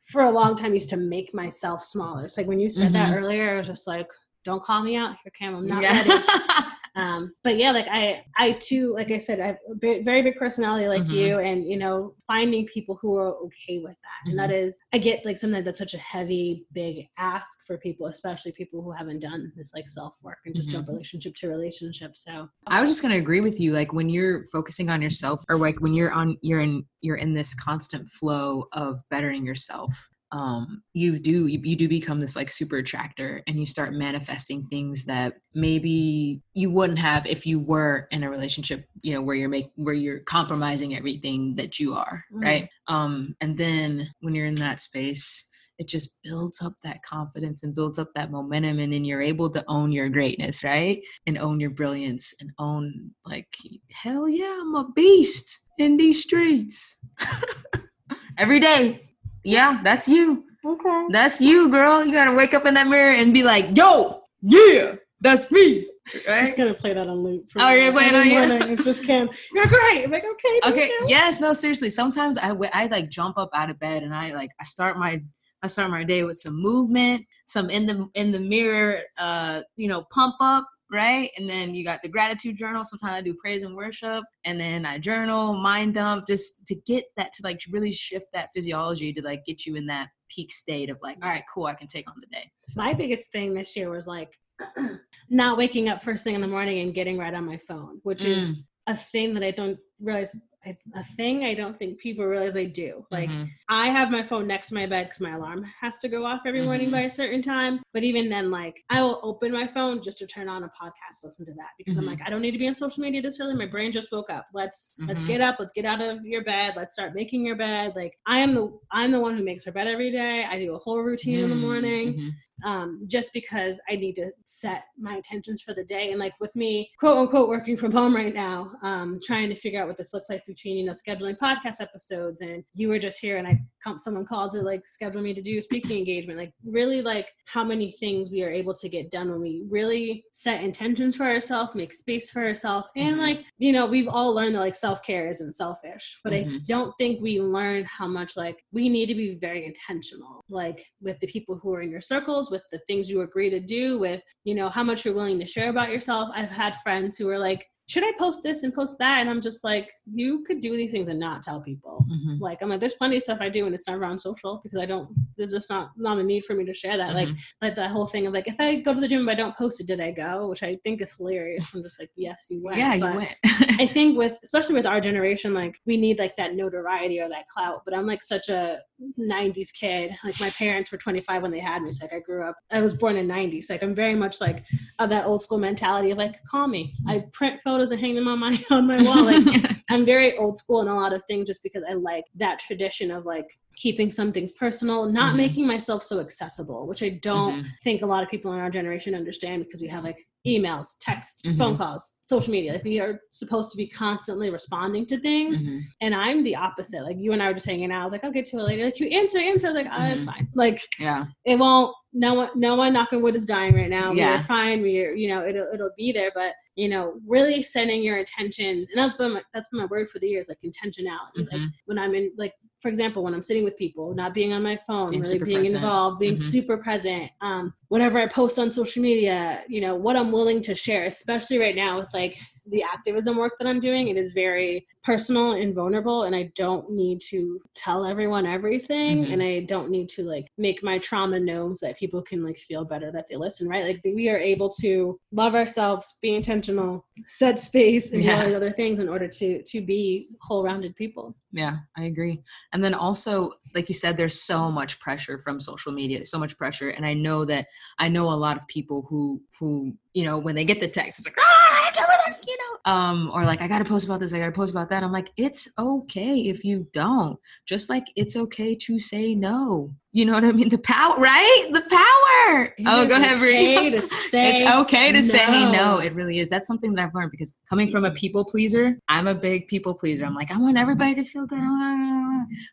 for 0.08 0.22
a 0.22 0.32
long 0.32 0.56
time, 0.56 0.74
used 0.74 0.90
to 0.90 0.98
make 0.98 1.34
myself 1.34 1.84
smaller. 1.84 2.26
It's 2.26 2.38
like 2.38 2.48
when 2.48 2.60
you 2.60 2.70
said 2.70 2.94
that 2.94 3.12
Mhm. 3.12 3.18
earlier, 3.18 3.54
I 3.56 3.58
was 3.58 3.68
just 3.68 3.88
like, 3.88 4.08
don't 4.46 4.64
call 4.64 4.82
me 4.84 4.96
out 4.96 5.16
here, 5.24 5.32
Cam. 5.38 5.56
I'm 5.56 5.68
not 5.68 5.82
yeah. 5.82 5.98
ready. 5.98 6.10
Um, 6.98 7.32
but 7.44 7.58
yeah, 7.58 7.72
like 7.72 7.88
I, 7.90 8.24
I 8.36 8.54
too, 8.54 8.94
like 8.94 9.12
I 9.12 9.20
said, 9.20 9.40
I 9.40 9.46
have 9.48 9.58
a 9.84 10.02
very 10.02 10.24
big 10.24 10.36
personality 10.38 10.88
like 10.88 11.04
Mhm. 11.04 11.14
you, 11.14 11.38
and 11.40 11.64
you 11.68 11.78
know, 11.78 12.16
finding 12.26 12.66
people 12.66 12.98
who 13.00 13.16
are 13.16 13.36
okay 13.46 13.80
with 13.80 13.96
that, 14.02 14.30
and 14.30 14.40
that 14.40 14.50
Mm-hmm. 14.50 14.68
is, 14.68 14.80
I 14.94 14.98
get 14.98 15.24
like 15.24 15.38
sometimes 15.38 15.66
that's 15.66 15.78
such 15.78 15.94
a 15.94 16.00
heavy, 16.00 16.66
big 16.74 17.06
ask 17.18 17.48
for 17.68 17.78
people, 17.78 18.08
especially 18.08 18.52
people 18.52 18.82
who 18.82 18.92
haven't 18.92 19.20
done 19.20 19.54
this 19.56 19.74
like 19.76 19.88
self 19.88 20.14
work 20.24 20.40
and 20.46 20.56
just 20.56 20.70
Mhm. 20.70 20.72
jump 20.72 20.88
relationship 20.88 21.36
to 21.36 21.50
relationship. 21.50 22.18
So 22.18 22.50
I 22.66 22.82
was 22.82 22.90
just 22.90 23.04
gonna 23.04 23.18
agree 23.18 23.42
with 23.42 23.60
you. 23.60 23.74
Like 23.74 23.94
when 23.94 24.10
you're 24.10 24.46
focusing 24.48 24.90
on 24.90 25.02
yourself, 25.02 25.44
or 25.50 25.58
like 25.58 25.80
when 25.80 25.94
you're 25.94 26.12
on, 26.12 26.38
you're 26.42 26.62
in, 26.62 26.84
you're 27.02 27.18
in 27.18 27.34
this 27.36 27.54
constant 27.54 28.10
flow 28.10 28.66
of 28.72 29.02
bettering 29.12 29.46
yourself. 29.46 30.10
Um, 30.32 30.84
you 30.94 31.20
do, 31.20 31.48
you, 31.48 31.60
you 31.64 31.76
do 31.76 31.88
become 31.88 32.20
this 32.20 32.36
like 32.36 32.50
super 32.50 32.78
attractor, 32.78 33.44
and 33.48 33.60
you 33.60 33.66
start 33.66 33.94
manifesting 33.94 34.68
things 34.68 35.06
that 35.06 35.36
maybe 35.54 36.42
you 36.54 36.70
wouldn't 36.70 37.00
have 37.00 37.26
if 37.26 37.46
you 37.46 37.60
were 37.60 38.08
in 38.12 38.24
a 38.24 38.30
relationship. 38.30 38.86
You 39.02 39.14
know, 39.14 39.22
where 39.22 39.36
you're 39.36 39.50
make, 39.50 39.72
where 39.76 39.94
you're 39.94 40.20
compromising 40.20 40.96
everything 40.96 41.56
that 41.56 41.80
you 41.80 41.94
are, 41.94 42.26
Mhm. 42.34 42.44
right? 42.44 42.70
Um, 42.88 43.36
and 43.42 43.58
then 43.58 44.10
when 44.20 44.36
you're 44.36 44.48
in 44.48 44.56
that 44.56 44.82
space, 44.82 45.48
it 45.80 45.88
just 45.88 46.18
builds 46.24 46.62
up 46.62 46.74
that 46.84 47.04
confidence 47.04 47.64
and 47.64 47.76
builds 47.76 48.00
up 48.00 48.10
that 48.16 48.32
momentum 48.32 48.80
and 48.80 48.92
then 48.92 49.06
you're 49.06 49.22
able 49.22 49.50
to 49.52 49.64
own 49.68 49.92
your 49.92 50.10
greatness 50.10 50.64
right 50.64 51.02
and 51.28 51.38
own 51.38 51.60
your 51.60 51.70
brilliance 51.70 52.34
and 52.42 52.52
own 52.58 53.12
like 53.26 53.48
hell 53.92 54.28
yeah 54.28 54.58
i'm 54.60 54.74
a 54.76 54.90
beast 54.96 55.68
in 55.78 55.98
these 55.98 56.24
streets 56.24 56.98
every 58.38 58.60
day 58.60 59.07
yeah 59.48 59.80
that's 59.84 60.08
you 60.08 60.44
okay, 60.66 61.06
that's 61.12 61.40
you 61.40 61.70
girl 61.70 62.06
you 62.06 62.12
gotta 62.12 62.34
wake 62.34 62.54
up 62.54 62.66
in 62.66 62.74
that 62.74 62.88
mirror 62.88 63.14
and 63.14 63.34
be 63.34 63.44
like 63.44 63.66
yo 63.76 64.22
yeah 64.42 64.96
that's 65.22 65.50
me 65.52 65.88
I'm 66.26 66.46
just 66.46 66.58
gonna 66.58 66.74
play 66.74 66.94
that 66.94 67.08
on 67.10 67.18
loop. 67.22 67.52
For 67.52 67.62
Oh, 67.62 67.72
you're 67.74 67.92
playing 67.92 68.16
on- 68.16 68.30
morning. 68.50 68.70
It's 68.72 68.86
just 68.86 69.04
Kim. 69.10 69.30
You're 69.54 69.66
great. 69.68 70.06
I'm 70.06 70.12
like 70.12 70.24
okay, 70.24 70.60
thank 70.62 70.74
okay 70.74 70.88
you. 70.88 71.06
yes 71.10 71.42
no 71.42 71.52
seriously 71.52 71.90
sometimes 71.90 72.38
I 72.38 72.50
w- 72.50 72.70
I 72.74 72.86
like 72.88 73.10
jump 73.10 73.38
up 73.38 73.50
out 73.54 73.70
of 73.70 73.78
bed 73.80 74.04
and 74.04 74.14
i 74.16 74.34
like 74.34 74.52
i 74.62 74.64
start 74.64 74.98
my 74.98 75.22
i 75.64 75.68
start 75.68 75.90
my 75.92 76.04
day 76.06 76.24
with 76.24 76.38
some 76.38 76.62
movement 76.62 77.26
some 77.46 77.70
in 77.70 77.86
the 77.88 78.08
in 78.14 78.32
the 78.32 78.40
mirror 78.40 79.02
uh 79.18 79.62
you 79.76 79.88
know 79.90 80.04
pump 80.12 80.36
up 80.40 80.66
right 80.92 81.32
and 81.38 81.50
then 81.50 81.74
you 81.76 81.84
got 81.84 82.02
the 82.02 82.08
gratitude 82.10 82.58
journal 82.58 82.84
sometimes 82.84 83.18
i 83.18 83.22
do 83.22 83.34
praise 83.34 83.64
and 83.64 83.76
worship 83.76 84.24
and 84.46 84.60
then 84.60 84.86
i 84.86 84.98
journal 84.98 85.54
mind 85.54 85.94
dump 85.96 86.26
just 86.28 86.66
to 86.68 86.76
get 86.86 87.04
that 87.18 87.32
to 87.34 87.42
like 87.44 87.60
really 87.72 87.92
shift 87.92 88.28
that 88.34 88.50
physiology 88.56 89.12
to 89.12 89.22
like 89.22 89.44
get 89.46 89.66
you 89.66 89.76
in 89.76 89.86
that 89.86 90.08
peak 90.30 90.52
state 90.52 90.90
of 90.90 90.98
like 91.02 91.18
all 91.24 91.30
right 91.30 91.44
cool 91.54 91.66
i 91.66 91.74
can 91.74 91.88
take 91.88 92.10
on 92.10 92.16
the 92.22 92.28
day 92.28 92.50
My 92.76 92.94
biggest 92.94 93.32
thing 93.32 93.54
this 93.54 93.76
year 93.76 93.90
was 93.90 94.08
like 94.08 94.38
not 95.30 95.58
waking 95.58 95.90
up 95.90 96.04
first 96.04 96.24
thing 96.24 96.36
in 96.36 96.42
the 96.42 96.48
morning 96.48 96.80
and 96.80 96.94
getting 96.94 97.18
right 97.18 97.34
on 97.34 97.46
my 97.46 97.58
phone, 97.58 98.00
which 98.04 98.26
is 98.26 98.56
Mm. 98.56 98.64
a 98.88 98.96
thing 98.96 99.34
that 99.34 99.44
I 99.44 99.52
don't 99.52 99.78
realize. 100.00 100.36
A 100.66 101.04
thing 101.16 101.46
I 101.46 101.54
don't 101.54 101.78
think 101.80 101.98
people 102.00 102.26
realize 102.26 102.58
I 102.58 102.66
do. 102.66 103.06
Like 103.10 103.30
Mhm. 103.30 103.50
I 103.70 103.88
have 103.88 104.12
my 104.12 104.22
phone 104.24 104.48
next 104.48 104.70
to 104.70 104.74
my 104.74 104.86
bed 104.86 105.06
because 105.06 105.22
my 105.22 105.32
alarm 105.32 105.64
has 105.80 105.98
to 106.00 106.10
go 106.10 106.26
off 106.26 106.42
every 106.46 106.62
morning 106.62 106.90
Mhm. 106.90 106.92
by 106.94 107.02
a 107.02 107.12
certain 107.12 107.42
time. 107.42 107.82
But 107.94 108.04
even 108.04 108.28
then, 108.28 108.52
like 108.52 108.84
I 108.90 109.02
will 109.02 109.20
open 109.24 109.52
my 109.54 109.68
phone 109.68 110.02
just 110.04 110.18
to 110.18 110.28
turn 110.28 110.50
on 110.50 110.64
a 110.64 110.68
podcast, 110.70 111.24
listen 111.24 111.46
to 111.46 111.54
that 111.54 111.70
because 111.78 111.96
Mhm. 111.96 112.00
I'm 112.00 112.06
like 112.08 112.20
I 112.26 112.30
don't 112.30 112.42
need 112.42 112.52
to 112.52 112.58
be 112.58 112.68
on 112.68 112.76
social 112.76 113.02
media 113.02 113.22
this 113.22 113.40
early. 113.40 113.54
My 113.56 113.66
brain 113.66 113.92
just 113.94 114.12
woke 114.12 114.30
up. 114.30 114.48
Let's 114.54 114.92
let's 115.08 115.24
Mhm. 115.24 115.28
get 115.28 115.42
up. 115.42 115.56
Let's 115.60 115.74
get 115.74 115.86
out 115.86 116.02
of 116.02 116.26
your 116.26 116.44
bed. 116.44 116.74
Let's 116.76 116.94
start 116.94 117.14
making 117.16 117.46
your 117.46 117.56
bed. 117.56 117.94
Like 117.96 118.18
I 118.26 118.40
am 118.40 118.54
the 118.54 118.78
I'm 118.92 119.12
the 119.12 119.22
one 119.22 119.38
who 119.38 119.44
makes 119.44 119.64
her 119.66 119.72
bed 119.72 119.88
every 119.88 120.12
day. 120.12 120.44
I 120.44 120.60
do 120.60 120.74
a 120.74 120.80
whole 120.80 121.00
routine 121.02 121.40
in 121.40 121.50
the 121.50 121.56
Mm, 121.56 121.62
morning. 121.62 122.34
Um, 122.64 123.00
just 123.08 123.34
because 123.34 123.80
I 123.90 123.96
need 123.96 124.14
to 124.16 124.32
set 124.46 124.86
my 124.98 125.16
intentions 125.16 125.62
for 125.62 125.74
the 125.74 125.84
day. 125.84 126.12
And 126.12 126.20
like 126.20 126.34
with 126.40 126.56
me, 126.56 126.92
quote 127.00 127.18
unquote, 127.18 127.50
working 127.50 127.78
from 127.78 127.92
home 127.92 128.16
right 128.16 128.34
now, 128.34 128.72
um, 128.82 129.20
trying 129.26 129.50
to 129.50 129.56
figure 129.56 129.82
out 129.82 129.88
what 129.88 129.98
this 129.98 130.14
looks 130.14 130.30
like 130.30 130.46
between, 130.46 130.78
you 130.78 130.86
know, 130.86 130.94
scheduling 130.94 131.38
podcast 131.38 131.82
episodes 131.82 132.42
and 132.42 132.64
you 132.74 132.90
were 132.90 133.00
just 133.00 133.20
here 133.20 133.38
and 133.38 133.48
I 133.48 133.60
come, 133.84 134.00
someone 134.00 134.26
called 134.26 134.52
to 134.54 134.62
like 134.62 134.86
schedule 134.88 135.22
me 135.22 135.34
to 135.34 135.42
do 135.42 135.58
a 135.58 135.62
speaking 135.62 135.98
engagement, 135.98 136.40
like 136.40 136.54
really 136.66 137.02
like 137.02 137.30
how 137.46 137.64
many 137.64 137.92
things 137.92 138.30
we 138.30 138.44
are 138.44 138.50
able 138.50 138.74
to 138.74 138.90
get 138.90 139.12
done 139.12 139.30
when 139.32 139.42
we 139.42 139.64
really 139.70 140.24
set 140.34 140.64
intentions 140.64 141.16
for 141.16 141.26
ourselves, 141.26 141.76
make 141.76 141.94
space 141.94 142.30
for 142.30 142.44
ourselves. 142.44 142.88
And 142.96 143.18
Mhm. 143.18 143.20
like, 143.20 143.46
you 143.58 143.72
know, 143.72 143.86
we've 143.86 144.08
all 144.08 144.34
learned 144.34 144.56
that 144.56 144.60
like 144.60 144.76
self-care 144.76 145.28
isn't 145.28 145.54
selfish, 145.54 146.20
but 146.24 146.34
I 146.34 146.44
Mhm. 146.44 146.66
don't 146.66 146.94
think 146.98 147.22
we 147.22 147.40
learn 147.40 147.86
how 147.86 148.08
much 148.08 148.36
like 148.36 148.58
we 148.72 148.90
need 148.90 149.08
to 149.08 149.16
be 149.16 149.36
very 149.36 149.66
intentional, 149.66 150.44
like 150.50 150.86
with 151.02 151.20
the 151.20 151.28
people 151.28 151.58
who 151.58 151.74
are 151.74 151.82
in 151.82 151.92
your 151.92 152.02
circles, 152.02 152.47
with 152.50 152.64
the 152.72 152.80
things 152.88 153.10
you 153.10 153.22
agree 153.22 153.50
to 153.50 153.60
do, 153.60 154.00
with, 154.00 154.22
you 154.44 154.56
know, 154.56 154.70
how 154.70 154.84
much 154.84 155.06
you're 155.06 155.14
willing 155.14 155.40
to 155.40 155.46
share 155.46 155.70
about 155.70 155.90
yourself. 155.90 156.30
I've 156.34 156.50
had 156.50 156.76
friends 156.78 157.18
who 157.18 157.30
are 157.30 157.40
like, 157.40 157.68
should 157.88 158.04
I 158.04 158.12
post 158.20 158.44
this 158.44 158.64
and 158.64 158.74
post 158.74 159.00
that? 159.00 159.22
And 159.22 159.30
I'm 159.30 159.42
just 159.42 159.64
like, 159.64 159.92
you 160.14 160.44
could 160.44 160.60
do 160.60 160.76
these 160.76 160.92
things 160.92 161.08
and 161.08 161.20
not 161.20 161.42
tell 161.42 161.62
people. 161.62 162.06
Mhm. 162.12 162.40
Like 162.42 162.62
I'm 162.62 162.70
like, 162.70 162.82
there's 162.82 162.96
plenty 162.96 163.18
of 163.18 163.24
stuff 163.24 163.40
I 163.40 163.48
do 163.50 163.66
and 163.66 163.74
it's 163.74 163.88
never 163.88 164.04
on 164.06 164.20
social 164.20 164.60
because 164.64 164.80
I 164.80 164.86
don't. 164.86 165.10
There's 165.38 165.52
just 165.52 165.70
not 165.70 165.92
not 165.96 166.18
a 166.20 166.24
need 166.24 166.44
for 166.46 166.54
me 166.54 166.66
to 166.66 166.74
share 166.74 166.98
that. 166.98 167.14
Like 167.16 167.30
Mhm. 167.30 167.38
like 167.62 167.76
that 167.76 167.90
whole 167.92 168.06
thing 168.08 168.28
of 168.28 168.34
like, 168.34 168.48
if 168.48 168.56
I 168.60 168.76
go 168.76 168.94
to 168.94 169.00
the 169.00 169.08
gym 169.08 169.26
but 169.26 169.32
I 169.32 169.36
don't 169.36 169.56
post 169.58 169.80
it, 169.80 169.88
did 169.88 170.02
I 170.02 170.12
go? 170.12 170.50
Which 170.50 170.64
I 170.64 170.74
think 170.84 171.02
is 171.02 171.14
hilarious. 171.16 171.74
I'm 171.74 171.82
just 171.82 172.00
like, 172.00 172.12
yes, 172.18 172.48
you 172.50 172.62
went. 172.62 172.78
yeah 172.78 172.94
you 172.96 173.04
went 173.04 173.32
I 173.80 173.88
think 173.94 174.18
with 174.18 174.38
especially 174.44 174.76
with 174.76 174.86
our 174.86 175.00
generation, 175.00 175.54
like 175.54 175.80
we 175.86 175.96
need 175.98 176.20
like 176.20 176.36
that 176.36 176.56
notoriety 176.56 177.22
or 177.22 177.30
that 177.30 177.48
clout. 177.48 177.84
But 177.86 177.94
I'm 177.94 178.06
like 178.06 178.22
such 178.22 178.50
a 178.50 178.80
'90s 179.18 179.72
kid. 179.74 180.16
Like 180.26 180.40
my 180.42 180.50
parents 180.50 180.92
were 180.92 180.98
25 180.98 181.42
when 181.42 181.52
they 181.52 181.60
had 181.60 181.82
me. 181.84 181.92
So 181.94 182.06
like 182.06 182.14
I 182.14 182.20
grew 182.20 182.44
up. 182.44 182.58
I 182.72 182.82
was 182.82 182.94
born 182.94 183.16
in 183.16 183.28
'90s. 183.28 183.70
Like 183.70 183.82
I'm 183.84 183.96
very 183.96 184.16
much 184.16 184.42
like 184.42 184.66
of 185.00 185.10
that 185.10 185.26
old 185.26 185.42
school 185.42 185.58
mentality 185.58 186.12
of 186.12 186.18
like, 186.18 186.44
call 186.46 186.68
me. 186.68 186.94
I 187.08 187.24
print 187.32 187.62
photos 187.64 187.77
and 187.82 188.00
hang 188.00 188.16
them 188.16 188.28
on 188.28 188.40
my 188.40 188.58
on 188.70 188.88
my 188.88 189.02
wall. 189.02 189.24
Like 189.24 189.44
I'm 189.90 190.04
very 190.06 190.38
old 190.38 190.58
school 190.58 190.82
in 190.82 190.88
a 190.88 190.96
lot 190.96 191.14
of 191.14 191.22
things 191.28 191.48
just 191.48 191.64
because 191.64 191.84
I 191.90 191.94
like 191.94 192.26
that 192.36 192.60
tradition 192.60 193.12
of 193.12 193.26
like 193.26 193.48
keeping 193.76 194.12
some 194.12 194.32
things 194.32 194.52
personal, 194.54 195.06
not 195.06 195.34
Mhm. 195.34 195.38
making 195.38 195.68
myself 195.68 196.04
so 196.04 196.20
accessible, 196.20 196.88
which 196.88 197.04
I 197.04 197.10
don't 197.22 197.64
Mhm. 197.64 197.66
think 197.84 198.02
a 198.02 198.06
lot 198.06 198.24
of 198.24 198.30
people 198.30 198.52
in 198.54 198.60
our 198.60 198.70
generation 198.72 199.14
understand 199.16 199.64
because 199.64 199.82
we 199.82 199.88
have 199.88 200.04
like 200.04 200.18
emails, 200.48 200.88
text, 201.02 201.42
Mhm. 201.46 201.58
phone 201.58 201.78
calls, 201.78 202.18
social 202.26 202.52
media. 202.52 202.74
Like 202.74 202.84
we 202.84 203.00
are 203.00 203.20
supposed 203.32 203.72
to 203.72 203.78
be 203.78 203.88
constantly 203.88 204.50
responding 204.50 205.06
to 205.08 205.18
things. 205.20 205.60
Mhm. 205.60 205.82
And 206.02 206.16
I'm 206.16 206.44
the 206.44 206.56
opposite. 206.56 207.04
Like 207.04 207.18
you 207.18 207.34
and 207.34 207.42
I 207.44 207.48
were 207.48 207.54
just 207.54 207.66
hanging 207.66 207.92
out. 207.92 208.02
I 208.02 208.06
was 208.06 208.12
like, 208.14 208.24
I'll 208.24 208.32
get 208.32 208.46
to 208.48 208.58
it 208.60 208.64
later. 208.64 208.86
Like 208.86 209.00
you 209.00 209.08
answer, 209.08 209.40
answer. 209.40 209.68
I 209.68 209.72
was 209.72 209.84
like, 209.84 209.92
oh, 209.94 210.06
it's 210.06 210.24
Mhm. 210.24 210.34
fine. 210.34 210.48
Like 210.56 210.82
yeah 211.00 211.26
it 211.46 211.58
won't 211.60 211.94
no 212.14 212.34
one 212.34 212.50
no 212.56 212.76
one 212.76 212.94
knock 212.94 213.12
on 213.14 213.22
wood 213.22 213.36
is 213.36 213.46
dying 213.46 213.76
right 213.76 213.90
now 213.90 214.12
Yeah. 214.14 214.38
we're 214.38 214.44
fine 214.44 214.82
we're 214.82 215.14
you 215.16 215.28
know 215.28 215.46
it'll 215.46 215.68
it'll 215.74 215.92
be 215.98 216.12
there 216.12 216.32
but 216.34 216.54
you 216.76 216.88
know 216.90 217.20
really 217.28 217.62
setting 217.62 218.02
your 218.02 218.18
intentions 218.18 218.88
and 218.90 218.98
that's 218.98 219.16
been 219.16 219.34
my 219.34 219.44
that's 219.54 219.68
been 219.70 219.82
my 219.82 219.86
word 219.88 220.10
for 220.10 220.18
the 220.20 220.28
years 220.28 220.48
like 220.50 220.58
intentionality 220.66 221.40
like 221.52 221.60
Mhm. 221.60 221.70
when 221.86 222.00
i'm 222.00 222.16
in 222.16 222.32
like 222.38 222.54
for 222.88 222.90
example 222.90 223.22
when 223.22 223.34
i'm 223.34 223.44
sitting 223.44 223.66
with 223.66 223.76
people 223.78 224.16
not 224.16 224.34
being 224.34 224.54
on 224.54 224.64
my 224.64 224.78
phone 224.88 225.10
Being 225.10 225.22
really 225.24 225.40
being 225.40 225.58
present. 225.60 225.76
involved 225.84 226.20
being 226.20 226.36
Mhm. 226.36 226.40
super 226.40 226.78
present 226.78 227.30
um 227.42 227.74
whatever 227.90 228.18
i 228.18 228.28
post 228.28 228.58
on 228.58 228.72
social 228.72 229.02
media 229.04 229.62
you 229.68 229.82
know 229.82 229.94
what 229.98 230.16
i'm 230.16 230.32
willing 230.32 230.62
to 230.62 230.74
share 230.74 231.04
especially 231.04 231.58
right 231.58 231.76
now 231.76 231.98
with 232.00 232.08
like 232.14 232.38
the 232.68 232.82
activism 232.84 233.36
work 233.36 233.56
that 233.60 233.68
i'm 233.68 233.82
doing 233.82 234.08
it 234.08 234.16
is 234.16 234.32
very 234.32 234.88
personal 235.08 235.54
and 235.54 235.74
vulnerable 235.74 236.24
and 236.24 236.36
i 236.36 236.52
don't 236.54 236.92
need 236.92 237.22
to 237.22 237.62
tell 237.74 238.06
everyone 238.06 238.46
everything 238.46 239.24
Mhm. 239.24 239.32
and 239.32 239.42
i 239.42 239.62
don't 239.62 239.90
need 239.90 240.10
to 240.10 240.22
like 240.24 240.48
make 240.58 240.84
my 240.84 240.98
trauma 240.98 241.40
known 241.40 241.78
so 241.78 241.86
that 241.88 241.98
people 241.98 242.22
can 242.22 242.44
like 242.44 242.58
feel 242.58 242.84
better 242.84 243.10
that 243.14 243.26
they 243.30 243.38
listen 243.38 243.70
right 243.70 243.86
like 243.86 244.02
we 244.04 244.28
are 244.28 244.38
able 244.54 244.70
to 244.82 245.18
love 245.32 245.56
ourselves 245.56 246.18
be 246.22 246.36
intentional 246.36 247.06
set 247.26 247.58
space 247.62 248.12
and 248.12 248.22
do 248.22 248.30
all 248.32 248.40
Yeah. 248.40 248.46
these 248.48 248.56
other 248.62 248.72
things 248.72 249.00
in 249.00 249.08
order 249.08 249.30
to 249.40 249.64
to 249.64 249.78
be 249.82 250.28
whole 250.42 250.62
rounded 250.70 250.94
people 250.98 251.26
Yeah, 251.64 251.78
I 251.98 252.04
agree. 252.12 252.36
And 252.74 252.84
then 252.84 252.94
also, 252.94 253.34
like 253.74 253.88
you 253.92 253.96
said, 253.96 254.14
there's 254.18 254.40
so 254.52 254.60
much 254.80 255.00
pressure 255.06 255.38
from 255.40 255.56
social 255.72 255.92
media, 256.00 256.20
so 256.26 256.38
much 256.44 256.54
pressure. 256.62 256.90
And 256.96 257.04
I 257.12 257.14
know 257.26 257.40
that 257.46 257.64
I 257.98 258.08
know 258.16 258.26
a 258.30 258.38
lot 258.46 258.58
of 258.60 258.64
people 258.68 259.00
who 259.10 259.22
who, 259.58 259.70
you 260.18 260.24
know, 260.28 260.38
when 260.46 260.56
they 260.58 260.66
get 260.72 260.80
the 260.82 260.92
text, 261.00 261.14
it's 261.20 261.28
like, 261.30 261.38
ah, 261.40 261.90
tell 261.98 262.08
me 262.12 262.16
that," 262.26 262.44
you 262.52 262.58
know, 262.62 262.74
um, 262.94 263.32
or 263.34 263.42
like 263.52 263.62
I 263.66 263.68
gotta 263.74 263.86
post 263.94 264.06
about 264.06 264.20
this, 264.20 264.34
I 264.34 264.40
gotta 264.44 264.52
post 264.62 264.72
about 264.76 264.90
that. 264.92 264.97
I'm 265.04 265.12
like, 265.12 265.32
it's 265.38 265.74
okay 265.78 266.42
if 266.42 266.64
you 266.64 266.88
don't. 266.94 267.40
Just 267.66 267.90
like 267.90 268.08
it's 268.16 268.36
okay 268.36 268.76
to 268.76 269.00
say 269.00 269.36
no. 269.36 269.94
You 270.18 270.26
know 270.26 270.34
what 270.34 270.46
I 270.46 270.52
mean? 270.52 270.70
The 270.70 270.80
power, 270.80 271.16
right? 271.20 271.70
The 271.72 271.82
power. 271.82 272.74
It 272.76 272.86
oh, 272.88 273.06
go 273.06 273.18
ahead, 273.18 273.38
Bree. 273.38 273.78
okay 273.78 273.92
to 273.92 274.02
say 274.02 274.64
it's 274.64 274.72
okay 274.72 275.12
to 275.12 275.22
say 275.22 275.46
no. 275.46 275.72
no. 275.72 275.98
It 276.00 276.16
really 276.16 276.40
is. 276.40 276.50
That's 276.50 276.66
something 276.66 276.96
that 276.96 277.04
I've 277.06 277.14
learned 277.14 277.30
because 277.30 277.60
coming 277.70 277.92
from 277.92 278.04
a 278.04 278.10
people 278.10 278.44
pleaser, 278.44 278.98
I'm 279.10 279.28
a 279.28 279.36
big 279.36 279.68
people 279.68 279.94
pleaser. 279.94 280.26
I'm 280.26 280.34
like, 280.34 280.50
I 280.50 280.58
want 280.58 280.76
everybody 280.76 281.14
to 281.14 281.24
feel 281.24 281.46
good. 281.46 281.60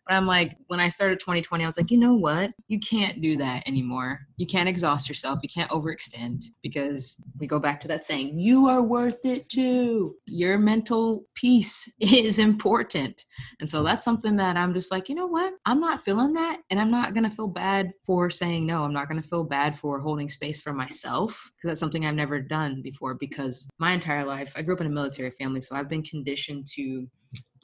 But 0.07 0.15
I'm 0.15 0.27
like, 0.27 0.57
when 0.69 0.81
I 0.81 0.89
started 0.89 1.21
2020, 1.21 1.65
I 1.65 1.67
was 1.67 1.77
like, 1.77 1.91
you 1.91 1.99
know 1.99 2.15
what? 2.15 2.51
You 2.69 2.79
can't 2.81 3.21
do 3.21 3.37
that 3.37 3.69
anymore. 3.69 4.21
You 4.37 4.47
can't 4.47 4.69
exhaust 4.69 5.09
yourself. 5.09 5.41
You 5.43 5.49
can't 5.49 5.71
overextend 5.71 6.47
because 6.63 7.23
we 7.39 7.47
go 7.47 7.59
back 7.59 7.79
to 7.81 7.89
that 7.89 8.05
saying, 8.05 8.39
you 8.39 8.69
are 8.69 8.83
worth 8.83 9.25
it 9.25 9.51
too. 9.51 10.17
Your 10.27 10.57
mental 10.59 11.27
peace 11.35 11.93
is 12.01 12.39
important. 12.39 13.25
And 13.61 13.69
so 13.69 13.83
that's 13.83 14.05
something 14.05 14.37
that 14.37 14.57
I'm 14.57 14.73
just 14.73 14.91
like, 14.91 15.11
you 15.11 15.15
know 15.15 15.27
what? 15.27 15.53
I'm 15.67 15.81
not 15.81 16.03
feeling 16.03 16.33
that 16.35 16.61
and 16.71 16.81
I'm 16.81 16.91
not 16.91 17.13
going 17.13 17.29
to 17.29 17.34
feel 17.35 17.49
bad 17.49 17.93
for 18.05 18.31
saying 18.31 18.67
no. 18.67 18.85
I'm 18.85 18.93
not 18.93 19.09
going 19.09 19.21
to 19.21 19.29
feel 19.29 19.45
bad 19.45 19.79
for 19.79 20.01
holding 20.01 20.29
space 20.29 20.61
for 20.61 20.73
myself 20.73 21.51
because 21.57 21.69
that's 21.69 21.81
something 21.81 22.07
I've 22.07 22.15
never 22.15 22.41
done 22.41 22.83
before. 22.83 23.15
Because 23.15 23.69
my 23.79 23.93
entire 23.93 24.25
life, 24.25 24.55
I 24.57 24.63
grew 24.63 24.75
up 24.75 24.81
in 24.81 24.87
a 24.87 24.91
military 24.91 25.31
family, 25.31 25.61
so 25.61 25.77
I've 25.77 25.89
been 25.89 26.03
conditioned 26.03 26.67
to 26.75 27.07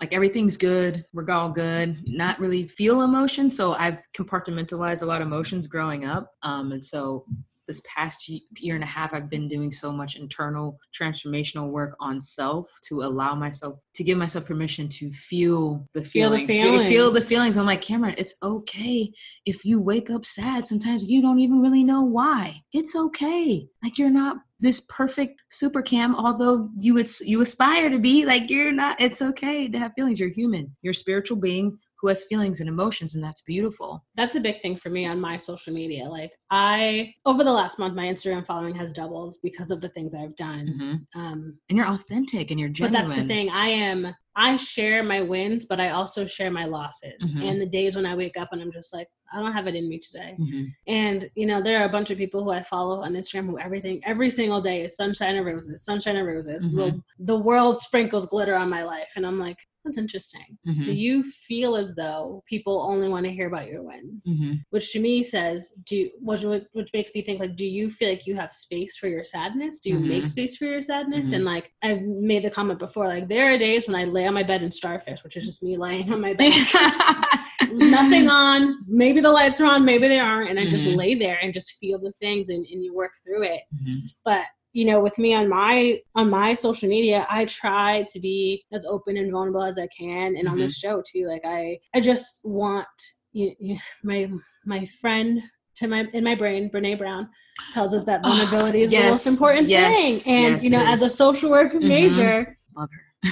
like 0.00 0.12
everything's 0.14 0.56
good, 0.56 1.04
we're 1.12 1.30
all 1.30 1.50
good, 1.50 2.02
not 2.06 2.40
really 2.40 2.66
feel 2.66 3.02
emotion. 3.02 3.50
So 3.50 3.74
I've 3.74 4.00
compartmentalized 4.16 5.02
a 5.02 5.06
lot 5.06 5.20
of 5.20 5.28
emotions 5.28 5.66
growing 5.66 6.06
up. 6.06 6.32
Um, 6.42 6.72
and 6.72 6.84
so 6.84 7.26
this 7.70 7.82
past 7.86 8.28
year 8.58 8.74
and 8.74 8.84
a 8.84 8.86
half 8.86 9.14
i've 9.14 9.30
been 9.30 9.48
doing 9.48 9.70
so 9.70 9.92
much 9.92 10.16
internal 10.16 10.78
transformational 10.98 11.70
work 11.70 11.96
on 12.00 12.20
self 12.20 12.68
to 12.82 13.02
allow 13.02 13.34
myself 13.34 13.78
to 13.94 14.02
give 14.02 14.18
myself 14.18 14.44
permission 14.44 14.88
to 14.88 15.10
feel 15.12 15.86
the 15.94 16.02
feelings 16.02 16.50
feel 16.50 16.64
the 16.64 16.78
feelings, 16.78 16.88
feel 16.88 17.10
the 17.10 17.20
feelings. 17.20 17.56
i'm 17.56 17.66
like 17.66 17.82
cameron 17.82 18.14
it's 18.18 18.34
okay 18.42 19.12
if 19.46 19.64
you 19.64 19.80
wake 19.80 20.10
up 20.10 20.24
sad. 20.24 20.64
Sometimes 20.64 21.06
you 21.06 21.22
don't 21.22 21.38
even 21.38 21.60
really 21.60 21.84
know 21.84 22.02
why. 22.02 22.62
It's 22.72 22.94
okay. 22.96 23.66
Like 23.82 23.98
you're 23.98 24.10
not 24.10 24.38
this 24.62 24.80
perfect 24.90 25.40
super 25.48 25.80
cam 25.80 26.14
although 26.14 26.68
you 26.78 26.92
would 26.94 27.08
you 27.20 27.40
aspire 27.40 27.88
to 27.90 27.98
be. 27.98 28.24
Like 28.24 28.50
you're 28.50 28.72
not 28.72 29.00
it's 29.00 29.22
okay 29.22 29.68
to 29.68 29.78
have 29.78 29.92
feelings. 29.94 30.20
You're 30.20 30.30
human. 30.30 30.76
You're 30.82 30.92
a 30.92 30.94
spiritual 30.94 31.38
being 31.38 31.78
who 32.00 32.08
has 32.08 32.24
feelings 32.24 32.60
and 32.60 32.68
emotions 32.68 33.14
and 33.14 33.22
that's 33.22 33.42
beautiful. 33.42 34.04
That's 34.16 34.36
a 34.36 34.40
big 34.40 34.60
thing 34.62 34.76
for 34.76 34.90
me 34.90 35.06
on 35.06 35.20
my 35.20 35.36
social 35.36 35.72
media. 35.72 36.08
Like 36.08 36.32
i 36.50 37.12
over 37.26 37.44
the 37.44 37.52
last 37.52 37.78
month 37.78 37.94
my 37.94 38.06
instagram 38.06 38.44
following 38.46 38.74
has 38.74 38.92
doubled 38.92 39.36
because 39.42 39.70
of 39.70 39.80
the 39.80 39.88
things 39.90 40.14
i've 40.14 40.36
done. 40.36 40.66
Mm-hmm. 40.68 41.20
um, 41.20 41.58
and 41.68 41.76
you're 41.76 41.86
authentic 41.88 42.50
and 42.50 42.58
you're 42.58 42.68
genuine 42.68 43.02
but 43.02 43.08
that's 43.08 43.22
the 43.22 43.28
thing. 43.28 43.50
I 43.50 43.66
am 43.68 44.14
i 44.36 44.56
share 44.56 45.02
my 45.02 45.20
wins 45.20 45.66
but 45.66 45.80
i 45.80 45.90
also 45.90 46.26
share 46.26 46.50
my 46.50 46.64
losses. 46.64 47.12
Mm-hmm. 47.22 47.42
and 47.42 47.60
the 47.60 47.66
days 47.66 47.96
when 47.96 48.06
i 48.06 48.14
wake 48.14 48.36
up 48.36 48.48
and 48.52 48.62
i'm 48.62 48.72
just 48.72 48.94
like 48.94 49.08
i 49.32 49.40
don't 49.40 49.52
have 49.52 49.66
it 49.66 49.74
in 49.74 49.88
me 49.88 49.98
today. 49.98 50.36
Mm-hmm. 50.38 50.64
and 50.86 51.30
you 51.34 51.46
know 51.46 51.60
there 51.60 51.80
are 51.80 51.86
a 51.86 51.90
bunch 51.96 52.10
of 52.10 52.18
people 52.18 52.44
who 52.44 52.50
i 52.50 52.62
follow 52.62 53.02
on 53.02 53.14
instagram 53.14 53.46
who 53.46 53.58
everything 53.58 54.00
every 54.04 54.30
single 54.30 54.60
day 54.60 54.82
is 54.82 54.96
sunshine 54.96 55.36
and 55.36 55.46
roses 55.46 55.84
sunshine 55.84 56.16
and 56.16 56.28
roses. 56.28 56.64
Mm-hmm. 56.64 56.98
the 57.20 57.38
world 57.38 57.80
sprinkles 57.80 58.26
glitter 58.26 58.54
on 58.56 58.70
my 58.70 58.82
life. 58.82 59.08
And 59.16 59.26
i'm 59.26 59.38
like 59.38 59.58
that's 59.84 59.98
interesting. 59.98 60.58
Mm-hmm. 60.66 60.82
So 60.82 60.90
you 60.90 61.22
feel 61.22 61.76
as 61.76 61.94
though 61.94 62.42
people 62.46 62.82
only 62.82 63.08
want 63.08 63.24
to 63.26 63.32
hear 63.32 63.46
about 63.46 63.66
your 63.66 63.82
wins, 63.82 64.24
mm-hmm. 64.26 64.54
which 64.70 64.92
to 64.92 65.00
me 65.00 65.22
says, 65.22 65.74
do 65.84 66.10
which, 66.20 66.42
which 66.72 66.90
makes 66.92 67.14
me 67.14 67.22
think 67.22 67.40
like, 67.40 67.56
do 67.56 67.66
you 67.66 67.90
feel 67.90 68.10
like 68.10 68.26
you 68.26 68.36
have 68.36 68.52
space 68.52 68.96
for 68.96 69.08
your 69.08 69.24
sadness? 69.24 69.80
Do 69.80 69.90
you 69.90 69.96
mm-hmm. 69.96 70.08
make 70.08 70.26
space 70.26 70.56
for 70.56 70.66
your 70.66 70.82
sadness? 70.82 71.26
Mm-hmm. 71.26 71.34
And 71.34 71.44
like 71.44 71.72
I've 71.82 72.02
made 72.02 72.44
the 72.44 72.50
comment 72.50 72.78
before, 72.78 73.08
like 73.08 73.28
there 73.28 73.52
are 73.52 73.58
days 73.58 73.86
when 73.86 73.96
I 73.96 74.04
lay 74.04 74.26
on 74.26 74.34
my 74.34 74.42
bed 74.42 74.62
and 74.62 74.72
starfish, 74.72 75.24
which 75.24 75.36
is 75.36 75.46
just 75.46 75.62
me 75.62 75.76
laying 75.76 76.12
on 76.12 76.20
my 76.20 76.34
bed. 76.34 76.52
nothing 77.72 78.28
on 78.28 78.78
maybe 78.88 79.20
the 79.20 79.30
lights 79.30 79.60
are 79.60 79.66
on 79.66 79.84
maybe 79.84 80.08
they 80.08 80.18
aren't 80.18 80.50
and 80.50 80.58
i 80.58 80.64
just 80.64 80.84
mm-hmm. 80.84 80.98
lay 80.98 81.14
there 81.14 81.38
and 81.40 81.54
just 81.54 81.78
feel 81.78 81.98
the 81.98 82.12
things 82.20 82.48
and, 82.48 82.66
and 82.66 82.82
you 82.82 82.92
work 82.92 83.12
through 83.22 83.42
it 83.44 83.60
mm-hmm. 83.74 83.98
but 84.24 84.44
you 84.72 84.84
know 84.84 85.00
with 85.00 85.18
me 85.18 85.34
on 85.34 85.48
my 85.48 85.98
on 86.14 86.30
my 86.30 86.54
social 86.54 86.88
media 86.88 87.26
i 87.28 87.44
try 87.46 88.04
to 88.08 88.20
be 88.20 88.64
as 88.72 88.84
open 88.84 89.16
and 89.16 89.32
vulnerable 89.32 89.62
as 89.62 89.78
i 89.78 89.86
can 89.88 90.36
and 90.36 90.38
mm-hmm. 90.38 90.48
on 90.48 90.58
this 90.58 90.76
show 90.76 91.02
too 91.06 91.26
like 91.26 91.42
i 91.44 91.78
i 91.94 92.00
just 92.00 92.40
want 92.44 92.86
you, 93.32 93.52
you, 93.58 93.78
my 94.04 94.30
my 94.64 94.86
friend 95.00 95.40
to 95.74 95.88
my 95.88 96.06
in 96.12 96.24
my 96.24 96.34
brain 96.34 96.70
brene 96.70 96.98
brown 96.98 97.28
tells 97.72 97.92
us 97.94 98.04
that 98.04 98.22
vulnerability 98.22 98.80
oh, 98.80 98.84
is 98.84 98.92
yes, 98.92 99.02
the 99.02 99.08
most 99.08 99.26
important 99.26 99.68
yes, 99.68 100.24
thing 100.24 100.34
and 100.34 100.54
yes, 100.54 100.64
you 100.64 100.70
know 100.70 100.84
as 100.84 101.02
a 101.02 101.08
social 101.08 101.50
work 101.50 101.72
mm-hmm. 101.72 101.88
major 101.88 102.56
love 102.76 102.88
her 102.92 103.30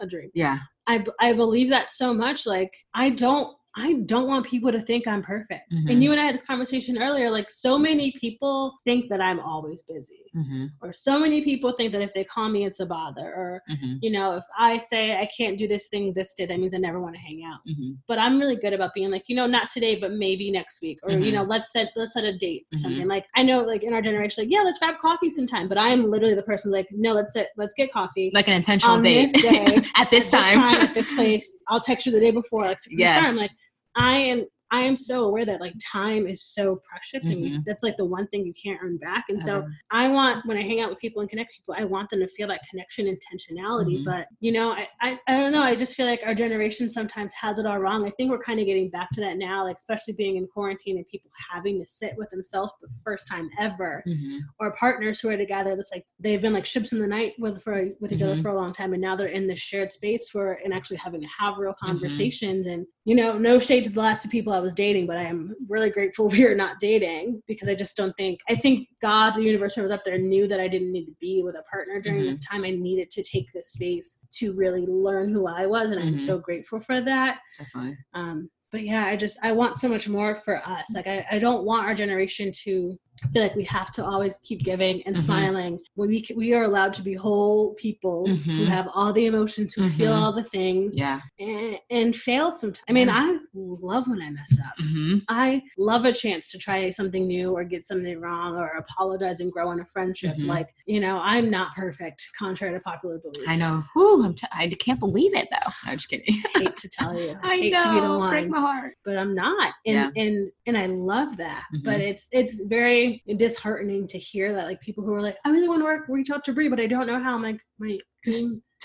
a 0.00 0.06
dream 0.06 0.30
yeah 0.34 0.58
i 0.86 1.04
i 1.20 1.32
believe 1.32 1.68
that 1.68 1.90
so 1.90 2.14
much 2.14 2.46
like 2.46 2.72
i 2.94 3.10
don't 3.10 3.54
I 3.78 3.94
don't 4.06 4.26
want 4.26 4.44
people 4.44 4.72
to 4.72 4.80
think 4.82 5.06
I'm 5.06 5.22
perfect. 5.22 5.72
Mm-hmm. 5.72 5.88
And 5.88 6.02
you 6.02 6.10
and 6.10 6.20
I 6.20 6.24
had 6.24 6.34
this 6.34 6.44
conversation 6.44 7.00
earlier. 7.00 7.30
Like, 7.30 7.50
so 7.50 7.78
many 7.78 8.12
people 8.18 8.74
think 8.84 9.08
that 9.08 9.20
I'm 9.20 9.38
always 9.38 9.82
busy, 9.82 10.24
mm-hmm. 10.36 10.66
or 10.82 10.92
so 10.92 11.18
many 11.18 11.42
people 11.42 11.72
think 11.72 11.92
that 11.92 12.02
if 12.02 12.12
they 12.14 12.24
call 12.24 12.48
me, 12.48 12.64
it's 12.64 12.80
a 12.80 12.86
bother. 12.86 13.26
Or, 13.26 13.62
mm-hmm. 13.70 13.96
you 14.00 14.10
know, 14.10 14.36
if 14.36 14.44
I 14.56 14.78
say 14.78 15.16
I 15.16 15.28
can't 15.36 15.58
do 15.58 15.68
this 15.68 15.88
thing 15.88 16.12
this 16.14 16.34
day, 16.34 16.46
that 16.46 16.58
means 16.58 16.74
I 16.74 16.78
never 16.78 17.00
want 17.00 17.14
to 17.14 17.20
hang 17.20 17.42
out. 17.44 17.60
Mm-hmm. 17.68 17.92
But 18.06 18.18
I'm 18.18 18.38
really 18.38 18.56
good 18.56 18.72
about 18.72 18.94
being 18.94 19.10
like, 19.10 19.24
you 19.26 19.36
know, 19.36 19.46
not 19.46 19.68
today, 19.68 19.96
but 19.96 20.12
maybe 20.12 20.50
next 20.50 20.80
week, 20.82 20.98
or 21.02 21.10
you 21.10 21.32
know, 21.32 21.42
mm-hmm. 21.42 21.50
let's 21.50 21.72
set 21.72 21.90
let's 21.96 22.14
set 22.14 22.24
a 22.24 22.36
date 22.36 22.66
or 22.72 22.78
something. 22.78 23.00
Mm-hmm. 23.00 23.10
Like, 23.10 23.26
I 23.36 23.42
know, 23.42 23.62
like 23.62 23.82
in 23.82 23.92
our 23.92 24.02
generation, 24.02 24.44
like, 24.44 24.52
yeah, 24.52 24.62
let's 24.62 24.78
grab 24.78 24.96
coffee 25.00 25.30
sometime. 25.30 25.68
But 25.68 25.78
I 25.78 25.88
am 25.88 26.10
literally 26.10 26.34
the 26.34 26.42
person 26.42 26.70
like, 26.70 26.88
no, 26.92 27.12
let's 27.12 27.34
sit, 27.34 27.48
let's 27.56 27.74
get 27.74 27.92
coffee, 27.92 28.30
like 28.34 28.48
an 28.48 28.54
intentional 28.54 29.00
date 29.00 29.32
this 29.32 29.42
day, 29.42 29.82
at 29.96 30.10
this 30.10 30.30
time. 30.30 30.42
This 30.42 30.54
time, 30.54 30.82
at 30.82 30.94
this 30.94 31.14
place. 31.14 31.56
I'll 31.68 31.80
text 31.80 32.06
you 32.06 32.12
the 32.12 32.20
day 32.20 32.30
before, 32.30 32.64
like. 32.64 32.78
Yes. 32.88 33.40
Like, 33.40 33.50
I 33.96 34.16
am 34.16 34.46
I 34.70 34.80
am 34.80 34.96
so 34.96 35.24
aware 35.24 35.44
that 35.44 35.60
like 35.60 35.74
time 35.92 36.26
is 36.26 36.42
so 36.42 36.76
precious 36.76 37.28
mm-hmm. 37.28 37.56
and 37.56 37.64
that's 37.64 37.82
like 37.82 37.96
the 37.96 38.04
one 38.04 38.26
thing 38.28 38.44
you 38.44 38.52
can't 38.52 38.78
earn 38.82 38.98
back. 38.98 39.24
And 39.28 39.42
so 39.42 39.66
I 39.90 40.08
want 40.08 40.44
when 40.46 40.58
I 40.58 40.62
hang 40.62 40.80
out 40.80 40.90
with 40.90 40.98
people 40.98 41.20
and 41.20 41.30
connect 41.30 41.52
people, 41.54 41.74
I 41.78 41.84
want 41.84 42.10
them 42.10 42.20
to 42.20 42.28
feel 42.28 42.48
that 42.48 42.60
connection 42.68 43.06
intentionality. 43.06 43.96
Mm-hmm. 43.96 44.04
But 44.04 44.26
you 44.40 44.52
know, 44.52 44.72
I, 44.72 44.88
I, 45.00 45.18
I 45.26 45.36
don't 45.36 45.52
know. 45.52 45.62
I 45.62 45.74
just 45.74 45.94
feel 45.94 46.06
like 46.06 46.20
our 46.24 46.34
generation 46.34 46.90
sometimes 46.90 47.32
has 47.34 47.58
it 47.58 47.66
all 47.66 47.78
wrong. 47.78 48.06
I 48.06 48.10
think 48.10 48.30
we're 48.30 48.42
kind 48.42 48.60
of 48.60 48.66
getting 48.66 48.90
back 48.90 49.10
to 49.12 49.20
that 49.22 49.36
now, 49.38 49.64
like 49.64 49.78
especially 49.78 50.14
being 50.14 50.36
in 50.36 50.46
quarantine 50.46 50.96
and 50.96 51.06
people 51.08 51.30
having 51.50 51.78
to 51.80 51.86
sit 51.86 52.14
with 52.16 52.30
themselves 52.30 52.72
the 52.82 52.88
first 53.04 53.26
time 53.28 53.48
ever, 53.58 54.02
mm-hmm. 54.06 54.38
or 54.60 54.74
partners 54.76 55.20
who 55.20 55.30
are 55.30 55.36
together. 55.36 55.76
That's 55.76 55.92
like 55.92 56.04
they've 56.18 56.42
been 56.42 56.52
like 56.52 56.66
ships 56.66 56.92
in 56.92 57.00
the 57.00 57.06
night 57.06 57.34
with 57.38 57.62
for 57.62 57.88
with 58.00 58.12
each 58.12 58.22
other 58.22 58.34
mm-hmm. 58.34 58.42
for 58.42 58.50
a 58.50 58.56
long 58.56 58.72
time, 58.72 58.92
and 58.92 59.02
now 59.02 59.16
they're 59.16 59.28
in 59.28 59.46
this 59.46 59.58
shared 59.58 59.92
space 59.92 60.28
for 60.28 60.58
and 60.64 60.74
actually 60.74 60.98
having 60.98 61.20
to 61.20 61.28
have 61.38 61.58
real 61.58 61.72
mm-hmm. 61.72 61.86
conversations. 61.86 62.66
And 62.66 62.86
you 63.04 63.14
know, 63.14 63.38
no 63.38 63.58
shade 63.58 63.84
to 63.84 63.90
the 63.90 64.00
last 64.00 64.22
two 64.22 64.28
people 64.28 64.52
I 64.58 64.60
was 64.60 64.74
dating, 64.74 65.06
but 65.06 65.16
I 65.16 65.22
am 65.22 65.54
really 65.68 65.90
grateful 65.90 66.28
we 66.28 66.44
are 66.44 66.54
not 66.54 66.80
dating 66.80 67.40
because 67.46 67.68
I 67.68 67.74
just 67.74 67.96
don't 67.96 68.16
think 68.16 68.40
I 68.50 68.54
think 68.54 68.88
God, 69.00 69.34
the 69.34 69.42
universe, 69.42 69.76
was 69.76 69.90
up 69.90 70.04
there 70.04 70.18
knew 70.18 70.46
that 70.48 70.60
I 70.60 70.68
didn't 70.68 70.92
need 70.92 71.06
to 71.06 71.14
be 71.20 71.42
with 71.44 71.54
a 71.54 71.62
partner 71.70 72.00
during 72.00 72.20
mm-hmm. 72.20 72.30
this 72.30 72.44
time. 72.44 72.64
I 72.64 72.70
needed 72.70 73.10
to 73.10 73.22
take 73.22 73.46
this 73.52 73.72
space 73.72 74.18
to 74.34 74.54
really 74.54 74.84
learn 74.86 75.32
who 75.32 75.46
I 75.46 75.66
was, 75.66 75.90
and 75.90 76.00
mm-hmm. 76.00 76.08
I'm 76.08 76.18
so 76.18 76.38
grateful 76.38 76.80
for 76.80 77.00
that. 77.00 77.38
Definitely. 77.56 77.96
Um, 78.14 78.50
but 78.70 78.82
yeah, 78.82 79.06
I 79.06 79.16
just 79.16 79.38
I 79.42 79.52
want 79.52 79.78
so 79.78 79.88
much 79.88 80.08
more 80.08 80.42
for 80.44 80.66
us. 80.66 80.86
Like 80.94 81.06
I, 81.06 81.26
I 81.30 81.38
don't 81.38 81.64
want 81.64 81.86
our 81.86 81.94
generation 81.94 82.52
to 82.64 82.98
feel 83.32 83.42
like 83.42 83.54
we 83.54 83.64
have 83.64 83.90
to 83.92 84.04
always 84.04 84.38
keep 84.38 84.62
giving 84.62 85.02
and 85.02 85.16
mm-hmm. 85.16 85.24
smiling. 85.24 85.80
When 85.94 86.08
we 86.08 86.26
we 86.36 86.54
are 86.54 86.64
allowed 86.64 86.94
to 86.94 87.02
be 87.02 87.14
whole 87.14 87.74
people 87.74 88.26
mm-hmm. 88.26 88.58
who 88.58 88.64
have 88.64 88.88
all 88.94 89.12
the 89.12 89.26
emotions, 89.26 89.74
who 89.74 89.82
mm-hmm. 89.82 89.96
feel 89.96 90.12
all 90.12 90.32
the 90.32 90.44
things, 90.44 90.98
yeah, 90.98 91.20
and, 91.38 91.78
and 91.90 92.16
fail 92.16 92.52
sometimes. 92.52 92.84
I 92.88 92.92
mean, 92.92 93.08
I 93.10 93.38
love 93.54 94.06
when 94.06 94.22
I 94.22 94.30
mess 94.30 94.58
up. 94.64 94.76
Mm-hmm. 94.78 95.18
I 95.28 95.62
love 95.76 96.04
a 96.04 96.12
chance 96.12 96.50
to 96.52 96.58
try 96.58 96.90
something 96.90 97.26
new 97.26 97.52
or 97.52 97.64
get 97.64 97.86
something 97.86 98.20
wrong 98.20 98.56
or 98.56 98.68
apologize 98.78 99.40
and 99.40 99.52
grow 99.52 99.70
in 99.72 99.80
a 99.80 99.86
friendship. 99.86 100.36
Mm-hmm. 100.36 100.48
Like 100.48 100.74
you 100.86 101.00
know, 101.00 101.20
I'm 101.22 101.50
not 101.50 101.74
perfect, 101.74 102.26
contrary 102.38 102.74
to 102.74 102.80
popular 102.80 103.18
belief. 103.18 103.48
I 103.48 103.56
know. 103.56 103.82
Whew, 103.94 104.24
I'm 104.24 104.34
t- 104.34 104.46
I 104.52 104.68
can't 104.78 105.00
believe 105.00 105.34
it 105.34 105.48
though. 105.50 105.72
I'm 105.84 105.96
just 105.96 106.08
kidding. 106.08 106.26
I 106.54 106.58
hate 106.60 106.76
to 106.76 106.88
tell 106.88 107.18
you. 107.18 107.38
I, 107.42 107.52
I 107.52 107.56
hate 107.56 107.72
know. 107.72 107.84
to 107.84 107.94
be 107.94 108.00
the 108.00 108.18
one. 108.18 108.30
Break 108.30 108.48
my 108.48 108.60
heart. 108.60 108.94
But 109.04 109.18
I'm 109.18 109.34
not, 109.34 109.74
and 109.86 110.12
yeah. 110.14 110.22
and 110.22 110.50
and 110.66 110.76
I 110.76 110.86
love 110.86 111.36
that. 111.38 111.64
But 111.84 111.94
mm-hmm. 111.94 112.02
it's 112.02 112.28
it's 112.32 112.62
very 112.62 113.07
disheartening 113.36 114.06
to 114.08 114.18
hear 114.18 114.52
that 114.52 114.66
like 114.66 114.80
people 114.80 115.04
who 115.04 115.14
are 115.14 115.22
like, 115.22 115.36
I 115.44 115.50
really 115.50 115.68
want 115.68 115.80
to 115.80 115.84
work, 115.84 116.04
reach 116.08 116.30
out 116.30 116.44
to 116.44 116.52
Bree, 116.52 116.68
but 116.68 116.80
I 116.80 116.86
don't 116.86 117.06
know 117.06 117.22
how. 117.22 117.34
I'm 117.34 117.42
like, 117.42 117.60
my, 117.78 117.98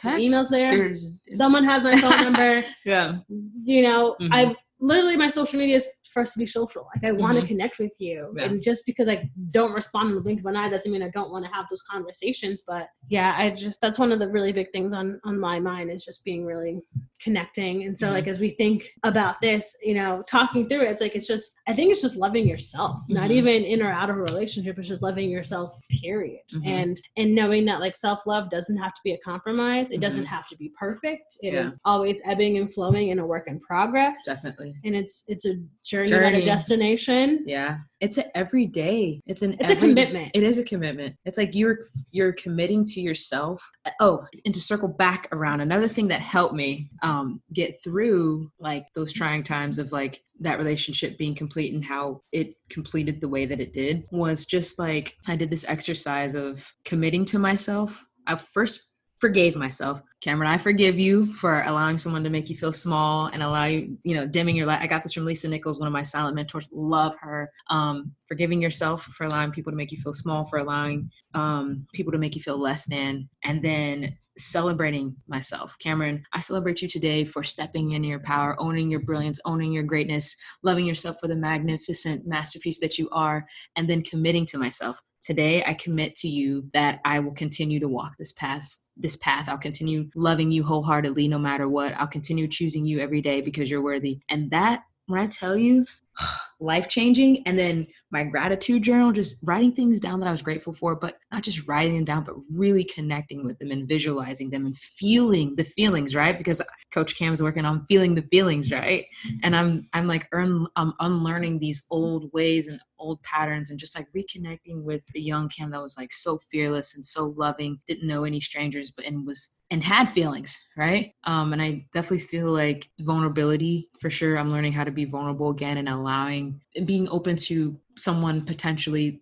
my 0.04 0.18
email's 0.18 0.50
there. 0.50 0.70
There's, 0.70 1.12
Someone 1.32 1.64
has 1.64 1.84
my 1.84 2.00
phone 2.00 2.18
number. 2.34 2.64
yeah. 2.86 3.18
You 3.64 3.84
know, 3.84 4.16
mm-hmm. 4.22 4.34
I've 4.34 4.56
literally 4.80 5.18
my 5.18 5.30
social 5.30 5.60
media 5.60 5.78
is 5.78 5.90
for 6.14 6.22
us 6.22 6.34
to 6.34 6.40
be 6.40 6.46
social. 6.46 6.88
Like 6.96 7.04
I 7.04 7.12
want 7.12 7.36
to 7.36 7.40
mm-hmm. 7.40 7.48
connect 7.48 7.80
with 7.80 7.94
you, 8.00 8.34
yeah. 8.38 8.46
and 8.46 8.62
just 8.62 8.86
because 8.86 9.10
I 9.10 9.30
don't 9.52 9.74
respond 9.74 10.10
in 10.10 10.16
the 10.16 10.22
blink 10.22 10.40
of 10.40 10.46
an 10.46 10.56
eye 10.56 10.70
doesn't 10.70 10.92
mean 10.92 11.04
I 11.04 11.10
don't 11.10 11.32
want 11.32 11.46
to 11.46 11.52
have 11.52 11.66
those 11.70 11.82
conversations. 11.82 12.64
But 12.66 12.88
yeah, 13.10 13.36
I 13.38 13.50
just 13.50 13.82
that's 13.82 14.00
one 14.00 14.12
of 14.12 14.20
the 14.20 14.28
really 14.28 14.52
big 14.52 14.72
things 14.72 14.94
on 14.94 15.20
on 15.24 15.40
my 15.40 15.60
mind 15.60 15.92
is 15.92 16.06
just 16.06 16.24
being 16.24 16.46
really 16.46 16.82
connecting. 17.24 17.84
And 17.84 17.98
so 17.98 18.08
mm-hmm. 18.08 18.16
like 18.16 18.28
as 18.28 18.40
we 18.40 18.50
think 18.50 18.90
about 19.04 19.40
this, 19.42 19.76
you 19.82 19.94
know, 19.94 20.24
talking 20.28 20.68
through 20.68 20.82
it, 20.82 20.92
it's 20.92 21.02
like 21.02 21.16
it's 21.16 21.28
just 21.28 21.52
I 21.68 21.74
think 21.74 21.92
it's 21.92 22.02
just 22.02 22.18
loving 22.18 22.48
yourself, 22.48 22.98
mm-hmm. 22.98 23.14
not 23.14 23.32
even 23.32 23.64
in 23.64 23.82
or 23.82 23.92
out 23.92 24.10
of 24.10 24.18
a 24.18 24.22
relationship. 24.22 24.78
It's 24.78 24.88
just 24.88 25.02
loving 25.02 25.30
yourself, 25.30 25.80
period. 26.02 26.42
Mm-hmm. 26.54 26.68
And 26.68 27.02
and 27.18 27.34
knowing 27.34 27.66
that 27.66 27.80
like 27.80 27.96
self 27.96 28.26
love 28.26 28.50
doesn't 28.50 28.78
have 28.78 28.94
to 28.94 29.02
be 29.04 29.14
a 29.14 29.18
compromise. 29.20 29.92
It 29.92 30.02
doesn't 30.02 30.24
mm-hmm. 30.24 30.34
have 30.34 30.48
to 30.50 30.58
be 30.58 30.72
perfect. 30.78 31.38
It 31.42 31.54
yeah. 31.54 31.66
is 31.66 31.80
always 31.86 32.22
ebbing 32.26 32.58
and 32.58 32.74
flowing 32.74 33.10
in 33.10 33.20
a 33.20 33.26
work 33.26 33.48
in 33.48 33.60
progress. 33.60 34.24
Definitely. 34.26 34.76
And 34.84 34.96
it's 34.96 35.24
it's 35.28 35.46
a 35.46 35.56
journey, 35.84 36.03
journey. 36.08 36.32
not 36.32 36.42
a 36.42 36.46
destination. 36.46 37.44
Yeah. 37.46 37.78
It's 38.00 38.18
an 38.18 38.26
everyday 38.36 39.22
it's 39.26 39.42
an 39.42 39.54
it's 39.54 39.70
every, 39.70 39.76
a 39.76 39.92
commitment. 39.92 40.32
It 40.34 40.44
is 40.44 40.58
a 40.58 40.64
commitment. 40.64 41.16
It's 41.26 41.38
like 41.38 41.56
you're 41.56 41.80
you're 42.12 42.34
committing 42.34 42.86
to 42.86 43.02
yourself. 43.02 43.64
Oh 44.00 44.26
and 44.46 44.54
to 44.54 44.62
circle 44.62 44.90
back 44.90 45.28
around 45.32 45.62
another 45.62 45.88
thing 45.88 46.10
that 46.10 46.22
helped 46.22 46.54
me 46.54 46.90
um 47.02 47.42
get 47.54 47.82
through 47.84 48.52
like 48.60 48.86
those 48.96 49.14
trying 49.14 49.44
times 49.44 49.80
of 49.80 49.92
like 49.92 50.22
that 50.40 50.58
relationship 50.58 51.18
being 51.18 51.36
complete 51.36 51.74
and 51.74 51.86
how 51.86 52.22
it 52.34 52.56
completed 52.70 53.22
the 53.22 53.30
way 53.30 53.46
that 53.46 53.62
it 53.62 53.72
did 53.72 54.04
was 54.12 54.46
just 54.46 54.78
like 54.78 55.16
i 55.28 55.36
did 55.36 55.50
this 55.50 55.66
exercise 55.70 56.36
of 56.36 56.74
committing 56.84 57.26
to 57.26 57.40
myself. 57.40 58.06
I 58.28 58.36
first 58.36 58.93
forgave 59.24 59.56
myself 59.56 60.02
Cameron, 60.24 60.50
I 60.50 60.58
forgive 60.58 60.98
you 60.98 61.26
for 61.34 61.64
allowing 61.64 61.98
someone 61.98 62.24
to 62.24 62.30
make 62.30 62.50
you 62.50 62.56
feel 62.56 62.72
small 62.72 63.26
and 63.26 63.44
allow 63.44 63.66
you, 63.66 63.98
you 64.04 64.16
know, 64.16 64.26
dimming 64.26 64.56
your 64.56 64.66
light. 64.66 64.82
I 64.82 64.88
got 64.88 65.04
this 65.04 65.12
from 65.12 65.26
Lisa 65.26 65.50
Nichols, 65.50 65.82
one 65.82 65.88
of 65.88 65.92
my 65.92 66.02
silent 66.02 66.38
mentors. 66.38 66.70
Love 66.72 67.14
her. 67.20 67.52
Um, 67.70 68.14
forgiving 68.26 68.62
yourself 68.62 69.04
for 69.04 69.26
allowing 69.26 69.52
people 69.52 69.74
to 69.74 69.76
make 69.76 69.92
you 69.92 69.98
feel 69.98 70.14
small, 70.14 70.46
for 70.46 70.60
allowing 70.60 71.12
um, 71.34 71.86
people 71.92 72.14
to 72.14 72.18
make 72.18 72.38
you 72.38 72.42
feel 72.42 72.58
less 72.58 72.86
than, 72.86 73.28
and 73.44 73.62
then 73.62 74.18
celebrating 74.38 75.16
myself. 75.28 75.78
Cameron, 75.80 76.24
I 76.34 76.40
celebrate 76.40 76.82
you 76.82 76.88
today 76.88 77.26
for 77.26 77.44
stepping 77.44 77.92
in 77.92 78.04
your 78.04 78.20
power, 78.20 78.56
owning 78.60 78.90
your 78.90 79.02
brilliance, 79.02 79.40
owning 79.46 79.72
your 79.72 79.84
greatness, 79.84 80.36
loving 80.64 80.86
yourself 80.86 81.18
for 81.20 81.28
the 81.28 81.36
magnificent 81.36 82.26
masterpiece 82.26 82.80
that 82.80 82.98
you 82.98 83.10
are, 83.12 83.46
and 83.76 83.90
then 83.90 84.02
committing 84.02 84.46
to 84.48 84.58
myself. 84.58 85.02
Today 85.22 85.64
i 85.64 85.74
commit 85.74 86.18
to 86.18 86.28
you 86.28 86.70
that 86.74 87.00
i 87.06 87.18
will 87.18 87.32
continue 87.32 87.80
to 87.80 87.88
walk 87.88 88.18
this 88.18 88.34
path 88.34 88.78
this 88.98 89.16
path. 89.16 89.50
I'll 89.50 89.58
continue 89.58 90.10
loving 90.16 90.52
you 90.52 90.64
wholeheartedly 90.64 91.28
no 91.28 91.40
matter 91.40 91.68
what. 91.68 91.94
I'll 91.94 92.08
continue 92.08 92.48
choosing 92.48 92.86
you 92.86 93.00
every 93.00 93.22
day 93.22 93.42
because 93.42 93.72
you're 93.72 93.82
worthy. 93.82 94.20
And 94.30 94.52
that 94.52 94.84
when 95.08 95.20
i 95.20 95.28
tell 95.28 95.58
you 95.58 95.86
life 96.64 96.88
changing 96.88 97.46
and 97.46 97.60
then 97.60 97.86
my 98.10 98.24
gratitude 98.24 98.82
journal 98.82 99.12
just 99.12 99.40
writing 99.44 99.72
things 99.72 100.00
down 100.00 100.20
that 100.20 100.28
i 100.28 100.32
was 100.32 100.42
grateful 100.42 100.74
for 100.74 100.96
but 100.96 101.18
not 101.32 101.44
just 101.44 101.68
writing 101.68 101.96
them 101.96 102.06
down 102.06 102.24
but 102.24 102.36
really 102.52 102.84
connecting 102.84 103.44
with 103.44 103.60
them 103.60 103.70
and 103.70 103.88
visualizing 103.88 104.50
them 104.50 104.66
and 104.66 104.78
feeling 104.78 105.56
the 105.56 105.64
feelings 105.64 106.16
right 106.16 106.38
because 106.38 106.62
coach 106.92 107.18
cam's 107.18 107.44
working 107.44 107.66
on 107.66 107.86
feeling 107.88 108.16
the 108.16 108.22
feelings 108.24 108.72
right 108.72 109.06
and 109.44 109.56
i'm 109.56 109.84
i'm 109.94 110.08
like 110.08 110.28
earn, 110.32 110.66
i'm 110.76 110.94
unlearning 111.00 111.60
these 111.60 111.86
old 111.92 112.32
ways 112.34 112.68
and 112.68 112.80
old 113.04 113.22
patterns 113.22 113.70
and 113.70 113.80
just 113.80 113.98
like 113.98 114.08
reconnecting 114.16 114.82
with 114.82 115.02
the 115.14 115.22
young 115.22 115.50
Cam 115.50 115.72
that 115.72 115.82
was 115.82 115.98
like 115.98 116.14
so 116.14 116.40
fearless 116.50 116.96
and 116.96 117.04
so 117.04 117.34
loving, 117.38 117.80
didn't 117.88 118.08
know 118.08 118.24
any 118.24 118.40
strangers, 118.40 118.92
but 118.92 119.06
and 119.06 119.26
was 119.26 119.58
and 119.70 119.84
had 119.84 120.10
feelings, 120.10 120.68
right? 120.78 121.14
Um, 121.24 121.52
and 121.54 121.62
I 121.62 121.86
definitely 121.94 122.20
feel 122.20 122.52
like 122.52 122.90
vulnerability 123.00 123.90
for 124.00 124.10
sure. 124.10 124.38
I'm 124.38 124.52
learning 124.52 124.74
how 124.74 124.84
to 124.84 124.92
be 124.92 125.06
vulnerable 125.06 125.50
again 125.50 125.78
and 125.78 125.90
allowing 125.90 126.53
being 126.86 127.08
open 127.10 127.36
to 127.36 127.80
someone 127.98 128.46
potentially 128.46 129.22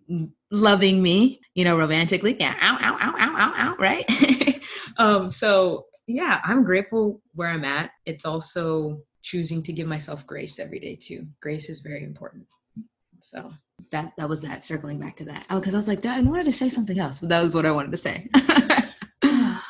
loving 0.50 1.02
me, 1.02 1.40
you 1.54 1.64
know, 1.64 1.76
romantically. 1.76 2.36
Yeah, 2.38 2.54
ow, 2.60 2.78
ow, 2.80 2.98
ow, 3.00 3.14
ow, 3.18 3.36
ow, 3.36 3.54
ow, 3.56 3.76
right? 3.78 4.62
um, 4.98 5.30
so 5.30 5.86
yeah, 6.06 6.40
I'm 6.44 6.64
grateful 6.64 7.22
where 7.34 7.48
I'm 7.48 7.64
at. 7.64 7.90
It's 8.06 8.24
also 8.24 9.02
choosing 9.22 9.62
to 9.62 9.72
give 9.72 9.86
myself 9.86 10.26
grace 10.26 10.58
every 10.58 10.80
day 10.80 10.96
too. 10.96 11.26
Grace 11.40 11.68
is 11.68 11.80
very 11.80 12.02
important. 12.04 12.46
So 13.20 13.52
that 13.90 14.12
that 14.16 14.28
was 14.28 14.42
that 14.42 14.64
circling 14.64 14.98
back 14.98 15.16
to 15.18 15.24
that. 15.26 15.46
Oh, 15.48 15.60
because 15.60 15.74
I 15.74 15.78
was 15.78 15.88
like, 15.88 16.02
that 16.02 16.18
I 16.18 16.20
wanted 16.20 16.46
to 16.46 16.52
say 16.52 16.68
something 16.68 16.98
else, 16.98 17.20
but 17.20 17.28
that 17.28 17.42
was 17.42 17.54
what 17.54 17.66
I 17.66 17.70
wanted 17.70 17.92
to 17.92 17.96
say. 17.96 18.28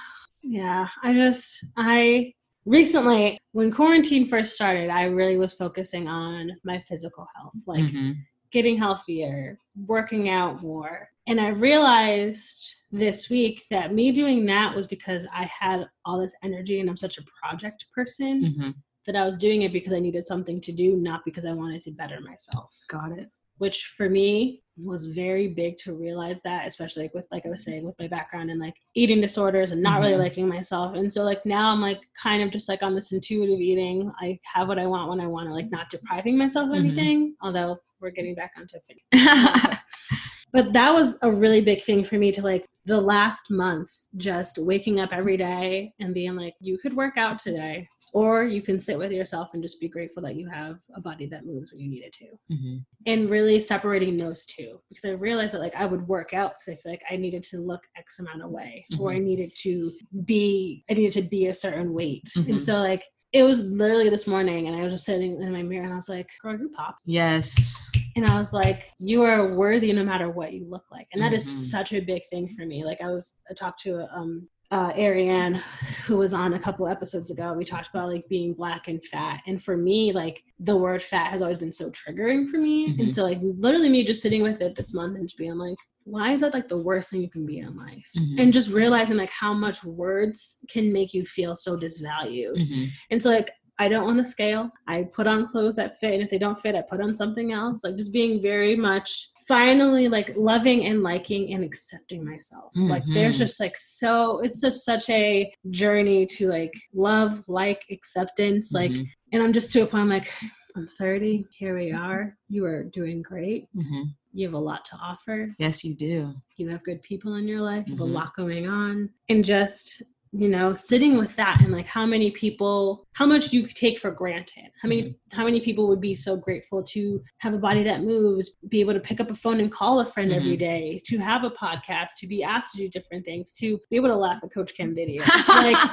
yeah, 0.43 0.89
I 1.03 1.13
just 1.13 1.65
I 1.77 2.33
recently 2.65 3.39
when 3.53 3.71
quarantine 3.71 4.27
first 4.27 4.55
started, 4.55 4.91
I 4.91 5.05
really 5.05 5.37
was 5.37 5.53
focusing 5.53 6.09
on 6.09 6.51
my 6.65 6.79
physical 6.81 7.27
health, 7.37 7.55
like 7.67 7.85
mm-hmm. 7.85 8.13
getting 8.51 8.77
healthier, 8.77 9.59
working 9.87 10.31
out 10.31 10.63
more. 10.63 11.09
And 11.27 11.41
I 11.41 11.49
realized 11.49 12.75
this 12.91 13.31
week 13.31 13.65
that 13.71 13.95
me 13.95 14.13
doing 14.13 14.45
that 14.47 14.75
was 14.75 14.87
because 14.87 15.27
I 15.33 15.45
had 15.45 15.87
all 16.05 16.19
this 16.19 16.35
energy 16.43 16.81
and 16.81 16.91
I'm 16.91 16.97
such 16.97 17.19
a 17.19 17.25
project 17.43 17.87
person 17.95 18.45
mm-hmm. 18.45 18.71
that 19.07 19.17
I 19.17 19.25
was 19.25 19.39
doing 19.39 19.63
it 19.63 19.73
because 19.73 19.93
I 19.93 19.99
needed 19.99 20.27
something 20.27 20.61
to 20.61 20.73
do, 20.73 20.97
not 20.97 21.25
because 21.25 21.45
I 21.45 21.53
wanted 21.53 21.81
to 21.83 21.93
better 21.93 22.21
myself. 22.21 22.75
Got 22.89 23.13
it 23.13 23.31
which 23.63 23.95
for 23.97 24.11
me 24.11 24.61
was 24.77 25.07
very 25.07 25.47
big 25.47 25.77
to 25.77 25.95
realize 25.95 26.41
that 26.43 26.67
especially 26.67 27.05
like 27.05 27.15
with 27.15 27.29
like 27.31 27.47
i 27.47 27.49
was 27.49 27.65
saying 27.65 27.85
with 27.85 27.95
my 28.01 28.09
background 28.09 28.51
and 28.51 28.59
like 28.59 28.75
eating 28.97 29.21
disorders 29.21 29.71
and 29.71 29.81
not 29.81 29.93
mm-hmm. 29.93 30.03
really 30.03 30.17
liking 30.17 30.49
myself 30.49 30.97
and 30.97 31.13
so 31.13 31.23
like 31.23 31.39
now 31.47 31.71
i'm 31.71 31.81
like 31.81 32.01
kind 32.21 32.43
of 32.43 32.51
just 32.51 32.69
like 32.69 32.83
on 32.83 32.93
this 32.93 33.13
intuitive 33.13 33.61
eating 33.61 34.11
i 34.21 34.37
have 34.53 34.67
what 34.67 34.81
i 34.81 34.87
want 34.87 35.09
when 35.09 35.21
i 35.21 35.29
want 35.29 35.47
to 35.47 35.55
like 35.55 35.71
not 35.71 35.89
depriving 35.91 36.37
myself 36.37 36.65
of 36.65 36.73
mm-hmm. 36.73 36.87
anything 36.87 37.37
although 37.41 37.79
we're 38.01 38.11
getting 38.11 38.35
back 38.35 38.51
onto 38.59 38.77
it 38.89 39.79
but 40.53 40.73
that 40.73 40.91
was 40.91 41.19
a 41.23 41.31
really 41.31 41.61
big 41.61 41.81
thing 41.83 42.03
for 42.03 42.19
me 42.19 42.33
to 42.33 42.43
like 42.43 42.67
the 42.85 43.01
last 43.01 43.49
month 43.49 43.91
just 44.17 44.59
waking 44.59 44.99
up 44.99 45.11
every 45.13 45.37
day 45.37 45.93
and 46.01 46.15
being 46.15 46.35
like 46.35 46.55
you 46.61 46.77
could 46.79 46.97
work 46.97 47.17
out 47.17 47.39
today 47.39 47.87
or 48.13 48.45
you 48.45 48.63
can 48.63 48.79
sit 48.79 48.99
with 48.99 49.13
yourself 49.13 49.51
and 49.55 49.63
just 49.63 49.81
be 49.81 49.89
grateful 49.89 50.23
that 50.23 50.37
you 50.37 50.49
have 50.49 50.79
a 50.95 51.01
body 51.01 51.27
that 51.27 51.47
moves 51.47 51.73
when 51.73 51.81
you 51.81 51.91
need 51.91 52.05
it 52.05 52.13
to 52.13 52.27
mm-hmm. 52.53 52.77
and 53.07 53.31
really 53.31 53.59
separating 53.59 54.17
those 54.17 54.47
two 54.47 54.79
because 54.89 55.05
i 55.05 55.13
realized 55.13 55.55
that 55.55 55.61
like 55.61 55.75
i 55.75 55.87
would 55.87 56.07
work 56.07 56.35
out 56.35 56.53
because 56.53 56.79
i 56.79 56.83
feel 56.83 56.93
like 56.93 57.03
i 57.11 57.17
needed 57.17 57.43
to 57.43 57.59
look 57.59 57.83
x 57.97 58.19
amount 58.19 58.43
of 58.43 58.51
way 58.51 58.85
mm-hmm. 58.93 59.03
or 59.03 59.13
i 59.13 59.19
needed 59.19 59.51
to 59.57 59.93
be 60.25 60.85
i 60.91 60.95
needed 60.95 61.13
to 61.13 61.23
be 61.23 61.47
a 61.47 61.55
certain 61.55 61.93
weight 61.93 62.29
mm-hmm. 62.37 62.53
and 62.53 62.63
so 62.63 62.81
like 62.81 63.05
it 63.33 63.45
was 63.45 63.65
literally 63.65 64.11
this 64.11 64.27
morning 64.27 64.69
and 64.69 64.77
I 64.77 64.83
was 64.85 64.93
just 64.93 65.07
sitting 65.07 65.41
in 65.41 65.53
my 65.53 65.63
mirror 65.63 65.85
and 65.85 65.93
I 65.93 65.97
was 65.97 66.09
like, 66.09 66.29
girl, 66.43 66.59
you 66.59 66.69
pop. 66.69 66.99
Yes. 67.07 67.91
And 68.15 68.27
I 68.27 68.39
was 68.39 68.53
like, 68.53 68.93
you 68.99 69.23
are 69.23 69.55
worthy 69.55 69.91
no 69.91 70.05
matter 70.05 70.29
what 70.29 70.53
you 70.53 70.67
look 70.69 70.85
like. 70.93 71.09
And 71.13 71.23
that 71.23 71.29
mm-hmm. 71.29 71.37
is 71.37 71.71
such 71.71 71.95
a 71.95 72.01
big 72.01 72.23
thing 72.29 72.55
for 72.55 72.67
me. 72.67 72.85
Like 72.85 73.01
I 73.01 73.09
was, 73.09 73.37
I 73.51 73.55
talked 73.55 73.81
to 73.85 74.07
um, 74.15 74.47
uh, 74.73 74.91
Ariane, 74.97 75.63
who 76.07 76.17
was 76.17 76.33
on 76.33 76.55
a 76.55 76.59
couple 76.59 76.89
episodes 76.89 77.31
ago, 77.31 77.53
we 77.53 77.65
talked 77.65 77.91
about 77.91 78.09
like 78.09 78.27
being 78.29 78.55
black 78.55 78.89
and 78.89 79.05
fat. 79.05 79.43
And 79.47 79.63
for 79.63 79.77
me, 79.77 80.13
like 80.13 80.43
the 80.59 80.75
word 80.75 81.03
fat 81.03 81.31
has 81.31 81.43
always 81.43 81.59
been 81.59 81.73
so 81.73 81.91
triggering 81.91 82.51
for 82.51 82.57
me. 82.57 82.89
Mm-hmm. 82.89 83.01
And 83.03 83.15
so, 83.15 83.23
like, 83.23 83.39
literally, 83.43 83.91
me 83.91 84.03
just 84.03 84.23
sitting 84.23 84.43
with 84.43 84.63
it 84.63 84.75
this 84.75 84.95
month 84.95 85.17
and 85.19 85.29
just 85.29 85.37
being 85.37 85.59
like, 85.59 85.77
why 86.05 86.33
is 86.33 86.41
that 86.41 86.55
like 86.55 86.69
the 86.69 86.79
worst 86.79 87.11
thing 87.11 87.21
you 87.21 87.29
can 87.29 87.45
be 87.45 87.59
in 87.59 87.77
life? 87.77 88.09
Mm-hmm. 88.17 88.41
And 88.41 88.53
just 88.53 88.71
realizing 88.71 89.19
like 89.19 89.31
how 89.31 89.53
much 89.53 89.85
words 89.85 90.59
can 90.71 90.91
make 90.91 91.13
you 91.13 91.27
feel 91.27 91.55
so 91.55 91.77
disvalued. 91.77 92.57
Mm-hmm. 92.57 92.85
And 93.11 93.23
so, 93.23 93.29
like, 93.29 93.51
I 93.79 93.89
don't 93.89 94.07
want 94.07 94.19
to 94.19 94.25
scale. 94.25 94.71
I 94.89 95.05
put 95.13 95.27
on 95.27 95.49
clothes 95.49 95.77
that 95.77 96.01
fit. 96.01 96.15
And 96.15 96.23
if 96.23 96.31
they 96.31 96.39
don't 96.39 96.59
fit, 96.59 96.75
I 96.77 96.83
put 96.83 97.03
on 97.03 97.15
something 97.15 97.53
else. 97.53 97.85
Like, 97.85 97.97
just 97.97 98.13
being 98.13 98.41
very 98.41 98.75
much 98.75 99.29
finally 99.47 100.09
like 100.09 100.35
loving 100.37 100.87
and 100.87 101.03
liking 101.03 101.53
and 101.55 101.65
accepting 101.65 102.25
myself. 102.25 102.73
Mm-hmm. 102.77 102.91
Like 102.91 103.05
there's 103.13 103.39
just 103.39 103.61
like 103.61 103.77
so 103.77 104.41
it's 104.41 104.61
just 104.61 104.85
such 104.85 105.09
a 105.11 105.53
journey 105.71 106.27
to 106.27 106.49
like 106.49 106.73
love, 106.95 107.43
like 107.49 107.85
acceptance, 107.91 108.73
like 108.73 108.91
mm-hmm. 108.91 109.05
and 109.33 109.43
I'm 109.43 109.53
just 109.53 109.73
to 109.73 109.83
a 109.83 109.87
point 109.87 110.03
I'm 110.03 110.09
like 110.09 110.33
I'm 110.75 110.87
30. 110.87 111.47
Here 111.57 111.77
we 111.77 111.93
are. 111.93 112.37
You 112.49 112.65
are 112.65 112.85
doing 112.85 113.23
great. 113.23 113.69
Mm-hmm. 113.77 114.03
You 114.33 114.47
have 114.47 114.55
a 114.55 114.59
lot 114.59 114.85
to 114.87 114.97
offer. 114.97 115.55
Yes, 115.59 115.85
you 115.85 115.95
do. 115.95 116.35
You 116.57 116.71
have 116.71 116.83
good 116.85 117.03
people 117.03 117.35
in 117.35 117.47
your 117.47 117.61
life. 117.61 117.85
You 117.87 117.95
have 117.95 118.01
a 118.01 118.05
mm-hmm. 118.05 118.15
lot 118.15 118.35
going 118.37 118.69
on. 118.69 119.11
And 119.29 119.45
just 119.45 120.03
you 120.33 120.49
know 120.49 120.73
sitting 120.73 121.19
with 121.19 121.37
that 121.37 121.61
and 121.61 121.71
like 121.71 121.87
how 121.87 122.07
many 122.07 122.31
people 122.31 123.07
how 123.13 123.27
much 123.27 123.53
you 123.53 123.67
take 123.67 123.99
for 123.99 124.11
granted 124.11 124.71
how 124.81 124.89
many 124.89 125.03
mm-hmm. 125.03 125.37
how 125.37 125.45
many 125.45 125.61
people 125.61 125.87
would 125.89 126.01
be 126.01 126.15
so 126.15 126.37
grateful 126.37 126.83
to 126.83 127.23
have 127.39 127.53
a 127.53 127.59
body 127.59 127.83
that 127.83 128.03
moves 128.03 128.57
be 128.69 128.81
able 128.81 128.95
to 128.95 129.01
pick 129.01 129.21
up 129.21 129.31
a 129.31 129.35
phone 129.35 129.61
and 129.61 129.71
call 129.71 130.01
a 130.01 130.07
friend 130.07 130.31
mm-hmm. 130.31 130.41
every 130.41 130.57
day 130.57 131.01
to 131.05 131.19
have 131.19 131.45
a 131.45 131.51
podcast 131.51 132.17
to 132.19 132.27
be 132.27 132.43
asked 132.43 132.73
to 132.73 132.79
do 132.79 132.89
different 132.89 133.25
things 133.25 133.55
to 133.55 133.79
be 133.91 133.97
able 133.97 134.09
to 134.09 134.17
laugh 134.17 134.43
at 134.43 134.53
coach 134.53 134.75
cam 134.75 134.95
videos 134.95 135.49
like 135.49 135.91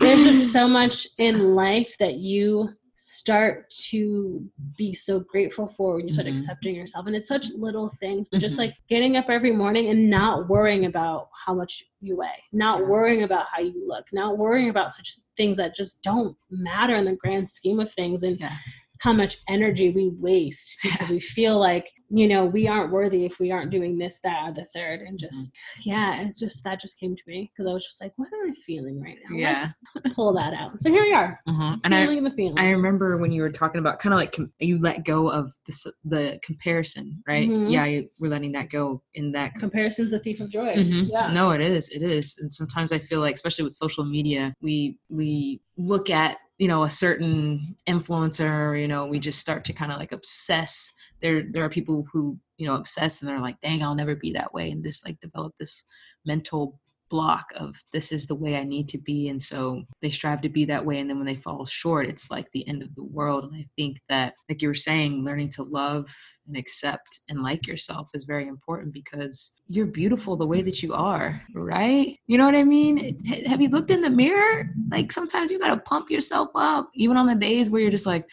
there's 0.00 0.24
just 0.24 0.52
so 0.52 0.66
much 0.66 1.06
in 1.18 1.54
life 1.54 1.94
that 1.98 2.14
you 2.14 2.70
start 3.04 3.68
to 3.68 4.48
be 4.78 4.94
so 4.94 5.18
grateful 5.18 5.66
for 5.66 5.96
when 5.96 6.06
you 6.06 6.12
start 6.12 6.28
mm-hmm. 6.28 6.36
accepting 6.36 6.76
yourself. 6.76 7.04
And 7.08 7.16
it's 7.16 7.28
such 7.28 7.48
little 7.56 7.88
things, 7.98 8.28
but 8.28 8.36
mm-hmm. 8.36 8.46
just 8.46 8.58
like 8.58 8.74
getting 8.88 9.16
up 9.16 9.26
every 9.28 9.50
morning 9.50 9.88
and 9.88 10.08
not 10.08 10.48
worrying 10.48 10.84
about 10.84 11.28
how 11.44 11.52
much 11.52 11.82
you 12.00 12.16
weigh, 12.16 12.28
not 12.52 12.78
yeah. 12.78 12.86
worrying 12.86 13.24
about 13.24 13.46
how 13.52 13.60
you 13.60 13.84
look, 13.88 14.06
not 14.12 14.38
worrying 14.38 14.70
about 14.70 14.92
such 14.92 15.16
things 15.36 15.56
that 15.56 15.74
just 15.74 16.04
don't 16.04 16.36
matter 16.48 16.94
in 16.94 17.04
the 17.04 17.16
grand 17.16 17.50
scheme 17.50 17.80
of 17.80 17.92
things. 17.92 18.22
And 18.22 18.38
yeah 18.38 18.56
how 19.02 19.12
much 19.12 19.38
energy 19.48 19.90
we 19.90 20.10
waste 20.20 20.78
because 20.82 21.08
we 21.10 21.18
feel 21.18 21.58
like 21.58 21.90
you 22.08 22.28
know 22.28 22.44
we 22.44 22.68
aren't 22.68 22.92
worthy 22.92 23.24
if 23.24 23.40
we 23.40 23.50
aren't 23.50 23.70
doing 23.70 23.98
this 23.98 24.20
that 24.22 24.48
or 24.48 24.54
the 24.54 24.66
third 24.74 25.00
and 25.00 25.18
just 25.18 25.48
mm-hmm. 25.48 25.90
yeah 25.90 26.22
it's 26.22 26.38
just 26.38 26.62
that 26.62 26.80
just 26.80 27.00
came 27.00 27.16
to 27.16 27.22
me 27.26 27.50
because 27.50 27.68
i 27.68 27.74
was 27.74 27.84
just 27.84 28.00
like 28.00 28.12
what 28.16 28.28
am 28.32 28.50
i 28.50 28.54
feeling 28.64 29.00
right 29.00 29.16
now 29.28 29.36
yeah 29.36 29.66
Let's 29.94 30.14
pull 30.14 30.32
that 30.34 30.54
out 30.54 30.80
so 30.80 30.90
here 30.90 31.02
we 31.02 31.12
are 31.12 31.40
uh-huh. 31.48 31.76
and 31.84 31.94
I, 31.94 32.06
the 32.06 32.30
feeling. 32.30 32.58
I 32.58 32.70
remember 32.70 33.16
when 33.16 33.32
you 33.32 33.42
were 33.42 33.50
talking 33.50 33.80
about 33.80 33.98
kind 33.98 34.12
of 34.12 34.18
like 34.18 34.32
com- 34.32 34.52
you 34.60 34.78
let 34.78 35.04
go 35.04 35.28
of 35.28 35.52
this 35.66 35.86
the 36.04 36.38
comparison 36.44 37.22
right 37.26 37.48
mm-hmm. 37.48 37.68
yeah 37.68 37.84
you, 37.86 38.08
we're 38.20 38.30
letting 38.30 38.52
that 38.52 38.70
go 38.70 39.02
in 39.14 39.32
that 39.32 39.54
comparison 39.54 39.72
comparison's 39.72 40.10
the 40.10 40.18
thief 40.20 40.40
of 40.40 40.50
joy 40.50 40.74
mm-hmm. 40.74 41.10
yeah 41.10 41.32
no 41.32 41.50
it 41.50 41.60
is 41.60 41.88
it 41.88 42.02
is 42.02 42.36
and 42.38 42.52
sometimes 42.52 42.92
i 42.92 42.98
feel 42.98 43.20
like 43.20 43.34
especially 43.34 43.64
with 43.64 43.72
social 43.72 44.04
media 44.04 44.54
we 44.60 44.96
we 45.08 45.60
look 45.76 46.10
at 46.10 46.38
you 46.62 46.68
know 46.68 46.84
a 46.84 46.90
certain 46.90 47.74
influencer 47.88 48.80
you 48.80 48.86
know 48.86 49.04
we 49.04 49.18
just 49.18 49.40
start 49.40 49.64
to 49.64 49.72
kind 49.72 49.90
of 49.90 49.98
like 49.98 50.12
obsess. 50.12 50.92
There 51.20 51.42
there 51.50 51.64
are 51.64 51.68
people 51.68 52.06
who 52.12 52.38
you 52.56 52.68
know 52.68 52.76
obsess 52.76 53.20
and 53.20 53.28
they're 53.28 53.40
like 53.40 53.60
dang 53.60 53.82
i'll 53.82 53.96
never 53.96 54.14
be 54.14 54.30
that 54.32 54.54
way 54.54 54.70
and 54.70 54.84
this 54.84 55.04
like 55.04 55.18
develop 55.18 55.54
this 55.58 55.84
mental 56.24 56.78
block 57.12 57.52
of 57.56 57.76
this 57.92 58.10
is 58.10 58.26
the 58.26 58.34
way 58.34 58.56
I 58.56 58.64
need 58.64 58.88
to 58.88 58.98
be. 58.98 59.28
And 59.28 59.40
so 59.40 59.82
they 60.00 60.08
strive 60.08 60.40
to 60.40 60.48
be 60.48 60.64
that 60.64 60.84
way. 60.84 60.98
And 60.98 61.10
then 61.10 61.18
when 61.18 61.26
they 61.26 61.36
fall 61.36 61.66
short, 61.66 62.06
it's 62.06 62.30
like 62.30 62.50
the 62.50 62.66
end 62.66 62.82
of 62.82 62.94
the 62.94 63.04
world. 63.04 63.44
And 63.44 63.54
I 63.54 63.66
think 63.76 64.00
that, 64.08 64.32
like 64.48 64.62
you 64.62 64.68
were 64.68 64.74
saying, 64.74 65.22
learning 65.22 65.50
to 65.50 65.62
love 65.62 66.10
and 66.48 66.56
accept 66.56 67.20
and 67.28 67.42
like 67.42 67.66
yourself 67.66 68.08
is 68.14 68.24
very 68.24 68.48
important 68.48 68.94
because 68.94 69.52
you're 69.68 69.84
beautiful 69.84 70.36
the 70.38 70.46
way 70.46 70.62
that 70.62 70.82
you 70.82 70.94
are, 70.94 71.42
right? 71.54 72.16
You 72.26 72.38
know 72.38 72.46
what 72.46 72.56
I 72.56 72.64
mean? 72.64 73.22
Have 73.46 73.60
you 73.60 73.68
looked 73.68 73.90
in 73.90 74.00
the 74.00 74.08
mirror? 74.08 74.70
Like 74.90 75.12
sometimes 75.12 75.50
you 75.50 75.58
got 75.58 75.74
to 75.74 75.80
pump 75.82 76.10
yourself 76.10 76.48
up, 76.54 76.88
even 76.94 77.18
on 77.18 77.26
the 77.26 77.34
days 77.34 77.68
where 77.68 77.82
you're 77.82 77.90
just 77.90 78.06
like, 78.06 78.26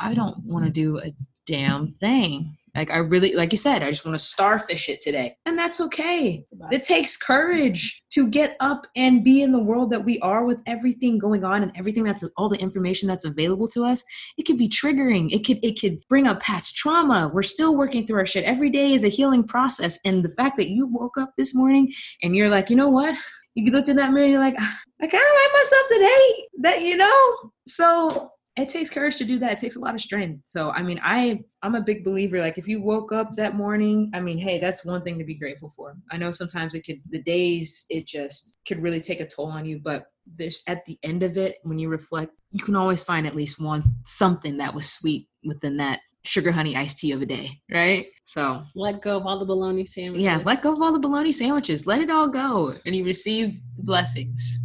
I 0.00 0.14
don't 0.14 0.36
want 0.46 0.64
to 0.64 0.70
do 0.70 0.98
a 1.00 1.14
damn 1.46 1.92
thing 2.00 2.56
like 2.74 2.90
I 2.90 2.98
really, 2.98 3.34
like 3.34 3.52
you 3.52 3.58
said, 3.58 3.82
I 3.82 3.90
just 3.90 4.04
want 4.04 4.14
to 4.16 4.24
starfish 4.24 4.88
it 4.88 5.02
today. 5.02 5.36
And 5.44 5.58
that's 5.58 5.80
okay. 5.80 6.44
It 6.70 6.84
takes 6.84 7.18
courage 7.18 8.02
to 8.12 8.28
get 8.30 8.56
up 8.60 8.86
and 8.96 9.22
be 9.22 9.42
in 9.42 9.52
the 9.52 9.62
world 9.62 9.90
that 9.90 10.04
we 10.04 10.18
are 10.20 10.46
with 10.46 10.62
everything 10.66 11.18
going 11.18 11.44
on 11.44 11.62
and 11.62 11.72
everything 11.76 12.04
that's 12.04 12.24
all 12.38 12.48
the 12.48 12.58
information 12.58 13.08
that's 13.08 13.26
available 13.26 13.68
to 13.68 13.84
us. 13.84 14.02
It 14.38 14.46
could 14.46 14.56
be 14.56 14.70
triggering. 14.70 15.30
It 15.32 15.44
could, 15.44 15.58
it 15.62 15.78
could 15.78 15.98
bring 16.08 16.26
up 16.26 16.40
past 16.40 16.74
trauma. 16.74 17.30
We're 17.32 17.42
still 17.42 17.76
working 17.76 18.06
through 18.06 18.20
our 18.20 18.26
shit. 18.26 18.44
Every 18.44 18.70
day 18.70 18.94
is 18.94 19.04
a 19.04 19.08
healing 19.08 19.44
process. 19.44 19.98
And 20.06 20.24
the 20.24 20.30
fact 20.30 20.56
that 20.56 20.70
you 20.70 20.86
woke 20.86 21.18
up 21.18 21.34
this 21.36 21.54
morning 21.54 21.92
and 22.22 22.34
you're 22.34 22.48
like, 22.48 22.70
you 22.70 22.76
know 22.76 22.88
what? 22.88 23.14
You 23.54 23.70
looked 23.70 23.90
in 23.90 23.96
that 23.96 24.12
mirror 24.12 24.24
and 24.24 24.32
you're 24.32 24.40
like, 24.40 24.56
I 24.58 25.06
kind 25.06 25.12
of 25.12 25.12
like 25.12 25.52
myself 25.52 25.88
today. 25.90 26.48
That, 26.60 26.80
you 26.80 26.96
know? 26.96 27.52
So 27.66 28.31
it 28.56 28.68
takes 28.68 28.90
courage 28.90 29.16
to 29.16 29.24
do 29.24 29.38
that. 29.38 29.52
It 29.52 29.58
takes 29.58 29.76
a 29.76 29.80
lot 29.80 29.94
of 29.94 30.00
strength. 30.00 30.42
So 30.44 30.70
I 30.70 30.82
mean, 30.82 31.00
I 31.02 31.40
I'm 31.62 31.74
a 31.74 31.80
big 31.80 32.04
believer. 32.04 32.40
Like 32.40 32.58
if 32.58 32.68
you 32.68 32.82
woke 32.82 33.12
up 33.12 33.34
that 33.36 33.54
morning, 33.54 34.10
I 34.14 34.20
mean, 34.20 34.38
hey, 34.38 34.58
that's 34.58 34.84
one 34.84 35.02
thing 35.02 35.18
to 35.18 35.24
be 35.24 35.34
grateful 35.34 35.72
for. 35.74 35.94
I 36.10 36.18
know 36.18 36.30
sometimes 36.30 36.74
it 36.74 36.84
could 36.84 37.00
the 37.08 37.22
days 37.22 37.86
it 37.88 38.06
just 38.06 38.58
could 38.66 38.82
really 38.82 39.00
take 39.00 39.20
a 39.20 39.26
toll 39.26 39.46
on 39.46 39.64
you, 39.64 39.80
but 39.82 40.06
this 40.36 40.62
at 40.66 40.84
the 40.84 40.98
end 41.02 41.22
of 41.22 41.38
it, 41.38 41.56
when 41.62 41.78
you 41.78 41.88
reflect, 41.88 42.32
you 42.50 42.62
can 42.62 42.76
always 42.76 43.02
find 43.02 43.26
at 43.26 43.34
least 43.34 43.60
one 43.60 43.82
something 44.04 44.58
that 44.58 44.74
was 44.74 44.90
sweet 44.90 45.28
within 45.44 45.78
that 45.78 46.00
sugar 46.24 46.52
honey 46.52 46.76
iced 46.76 46.98
tea 46.98 47.12
of 47.12 47.22
a 47.22 47.26
day, 47.26 47.58
right? 47.70 48.06
So 48.24 48.62
let 48.74 49.00
go 49.00 49.16
of 49.16 49.26
all 49.26 49.38
the 49.38 49.46
bologna 49.46 49.86
sandwiches. 49.86 50.22
Yeah, 50.22 50.40
let 50.44 50.62
go 50.62 50.74
of 50.74 50.82
all 50.82 50.92
the 50.92 50.98
bologna 50.98 51.32
sandwiches. 51.32 51.86
Let 51.86 52.00
it 52.00 52.10
all 52.10 52.28
go, 52.28 52.74
and 52.84 52.94
you 52.94 53.04
receive 53.04 53.60
blessings. 53.78 54.58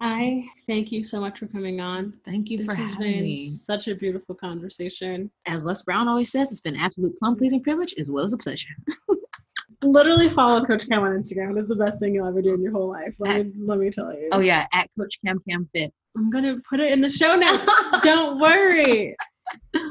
I 0.00 0.44
thank 0.66 0.92
you 0.92 1.02
so 1.02 1.20
much 1.20 1.38
for 1.38 1.46
coming 1.46 1.80
on. 1.80 2.12
Thank 2.24 2.50
you 2.50 2.58
this 2.58 2.66
for 2.66 2.74
has 2.74 2.90
having 2.92 3.12
been 3.12 3.22
me. 3.22 3.48
Such 3.48 3.88
a 3.88 3.94
beautiful 3.94 4.34
conversation. 4.34 5.30
As 5.46 5.64
Les 5.64 5.82
Brown 5.82 6.06
always 6.06 6.30
says, 6.30 6.52
it's 6.52 6.60
been 6.60 6.76
absolute 6.76 7.16
plum 7.18 7.36
pleasing 7.36 7.62
privilege 7.62 7.94
as 7.98 8.10
well 8.10 8.22
as 8.22 8.32
a 8.32 8.38
pleasure. 8.38 8.68
Literally 9.82 10.28
follow 10.28 10.64
Coach 10.64 10.88
Cam 10.88 11.02
on 11.02 11.12
Instagram. 11.12 11.56
It 11.56 11.60
is 11.60 11.68
the 11.68 11.76
best 11.76 12.00
thing 12.00 12.14
you'll 12.14 12.26
ever 12.26 12.42
do 12.42 12.54
in 12.54 12.62
your 12.62 12.72
whole 12.72 12.90
life. 12.90 13.16
Let 13.18 13.46
me 13.46 13.52
let 13.58 13.78
me 13.78 13.90
tell 13.90 14.12
you. 14.12 14.28
Oh 14.32 14.40
yeah, 14.40 14.66
at 14.72 14.88
Coach 14.98 15.18
Cam 15.24 15.40
Cam 15.48 15.66
Fit. 15.66 15.92
I'm 16.16 16.30
gonna 16.30 16.56
put 16.68 16.80
it 16.80 16.92
in 16.92 17.00
the 17.00 17.10
show 17.10 17.36
notes. 17.36 17.64
Don't 18.02 18.38
worry. 18.40 19.16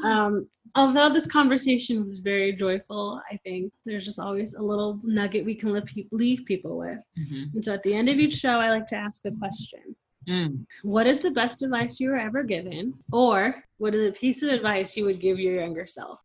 Um, 0.04 0.46
although 0.76 1.12
this 1.12 1.26
conversation 1.26 2.04
was 2.04 2.18
very 2.18 2.52
joyful, 2.52 3.20
I 3.30 3.36
think 3.38 3.72
there's 3.84 4.04
just 4.04 4.20
always 4.20 4.54
a 4.54 4.62
little 4.62 5.00
nugget 5.02 5.44
we 5.44 5.54
can 5.54 5.82
leave 6.12 6.44
people 6.44 6.76
with. 6.78 6.98
Mhm. 7.18 7.54
And 7.54 7.64
so 7.64 7.74
at 7.74 7.82
the 7.82 7.94
end 7.94 8.08
of 8.08 8.18
each 8.18 8.34
show, 8.34 8.60
I 8.60 8.70
like 8.70 8.86
to 8.88 8.96
ask 8.96 9.24
a 9.24 9.32
question. 9.32 9.96
Mm. 10.28 10.66
What 10.82 11.06
is 11.06 11.20
the 11.20 11.30
best 11.30 11.62
advice 11.62 12.00
you 12.00 12.10
were 12.10 12.18
ever 12.18 12.42
given? 12.42 12.94
Or 13.12 13.64
what 13.78 13.94
is 13.94 14.08
a 14.08 14.12
piece 14.12 14.42
of 14.42 14.50
advice 14.50 14.96
you 14.96 15.04
would 15.04 15.20
give 15.20 15.38
your 15.38 15.54
younger 15.54 15.86
self? 15.86 16.20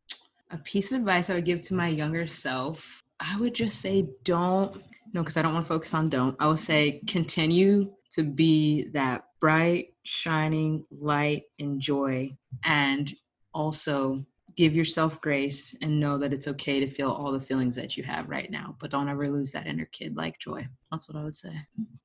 A 0.49 0.57
piece 0.57 0.91
of 0.91 0.99
advice 0.99 1.29
I 1.29 1.35
would 1.35 1.45
give 1.45 1.61
to 1.63 1.75
my 1.75 1.87
younger 1.87 2.27
self, 2.27 3.01
I 3.19 3.37
would 3.39 3.53
just 3.53 3.79
say 3.79 4.07
don't, 4.23 4.75
no, 5.13 5.21
because 5.21 5.37
I 5.37 5.43
don't 5.43 5.53
want 5.53 5.65
to 5.65 5.69
focus 5.69 5.93
on 5.93 6.09
don't. 6.09 6.35
I 6.39 6.47
would 6.47 6.59
say 6.59 7.01
continue 7.07 7.93
to 8.11 8.23
be 8.23 8.85
that 8.89 9.25
bright, 9.39 9.93
shining 10.03 10.83
light 10.89 11.43
and 11.59 11.79
joy, 11.79 12.35
and 12.63 13.13
also 13.53 14.25
give 14.55 14.75
yourself 14.75 15.21
grace 15.21 15.75
and 15.81 15.99
know 15.99 16.17
that 16.17 16.33
it's 16.33 16.47
okay 16.47 16.79
to 16.79 16.87
feel 16.87 17.11
all 17.11 17.31
the 17.31 17.41
feelings 17.41 17.75
that 17.75 17.97
you 17.97 18.03
have 18.03 18.29
right 18.29 18.49
now, 18.51 18.75
but 18.79 18.91
don't 18.91 19.09
ever 19.09 19.27
lose 19.27 19.51
that 19.51 19.67
inner 19.67 19.85
kid 19.85 20.15
like 20.15 20.39
joy. 20.39 20.67
That's 20.91 21.07
what 21.07 21.19
I 21.19 21.23
would 21.23 21.37
say. 21.37 21.53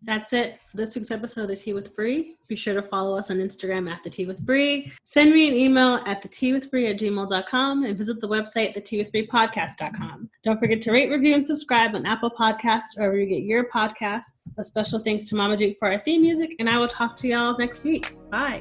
That's 0.02 0.32
it 0.32 0.60
for 0.70 0.76
this 0.76 0.94
week's 0.94 1.10
episode 1.10 1.42
of 1.42 1.48
The 1.48 1.56
Tea 1.56 1.72
with 1.72 1.94
Bree. 1.96 2.36
Be 2.48 2.54
sure 2.54 2.74
to 2.74 2.82
follow 2.82 3.18
us 3.18 3.30
on 3.30 3.38
Instagram 3.38 3.90
at 3.90 4.04
The 4.04 4.10
Tea 4.10 4.26
with 4.26 4.40
Bree. 4.46 4.92
Send 5.02 5.32
me 5.32 5.48
an 5.48 5.54
email 5.54 6.00
at 6.06 6.22
the 6.22 6.28
tea 6.28 6.52
with 6.52 6.70
Bree 6.70 6.86
at 6.86 6.98
gmail.com 6.98 7.84
and 7.84 7.98
visit 7.98 8.20
the 8.20 8.28
website, 8.28 8.74
the 8.74 8.80
tea 8.80 8.98
with 8.98 9.10
Bree 9.10 9.26
podcast.com. 9.26 10.30
Don't 10.44 10.60
forget 10.60 10.80
to 10.82 10.92
rate, 10.92 11.10
review, 11.10 11.34
and 11.34 11.44
subscribe 11.44 11.96
on 11.96 12.06
Apple 12.06 12.30
Podcasts 12.30 12.96
or 12.96 13.02
wherever 13.02 13.18
you 13.18 13.26
get 13.26 13.42
your 13.42 13.68
podcasts. 13.68 14.56
A 14.58 14.64
special 14.64 15.00
thanks 15.00 15.28
to 15.28 15.36
Mama 15.36 15.56
Duke 15.56 15.76
for 15.78 15.90
our 15.90 15.98
theme 16.04 16.22
music, 16.22 16.54
and 16.60 16.70
I 16.70 16.78
will 16.78 16.88
talk 16.88 17.16
to 17.18 17.28
y'all 17.28 17.58
next 17.58 17.84
week. 17.84 18.16
Bye. 18.30 18.60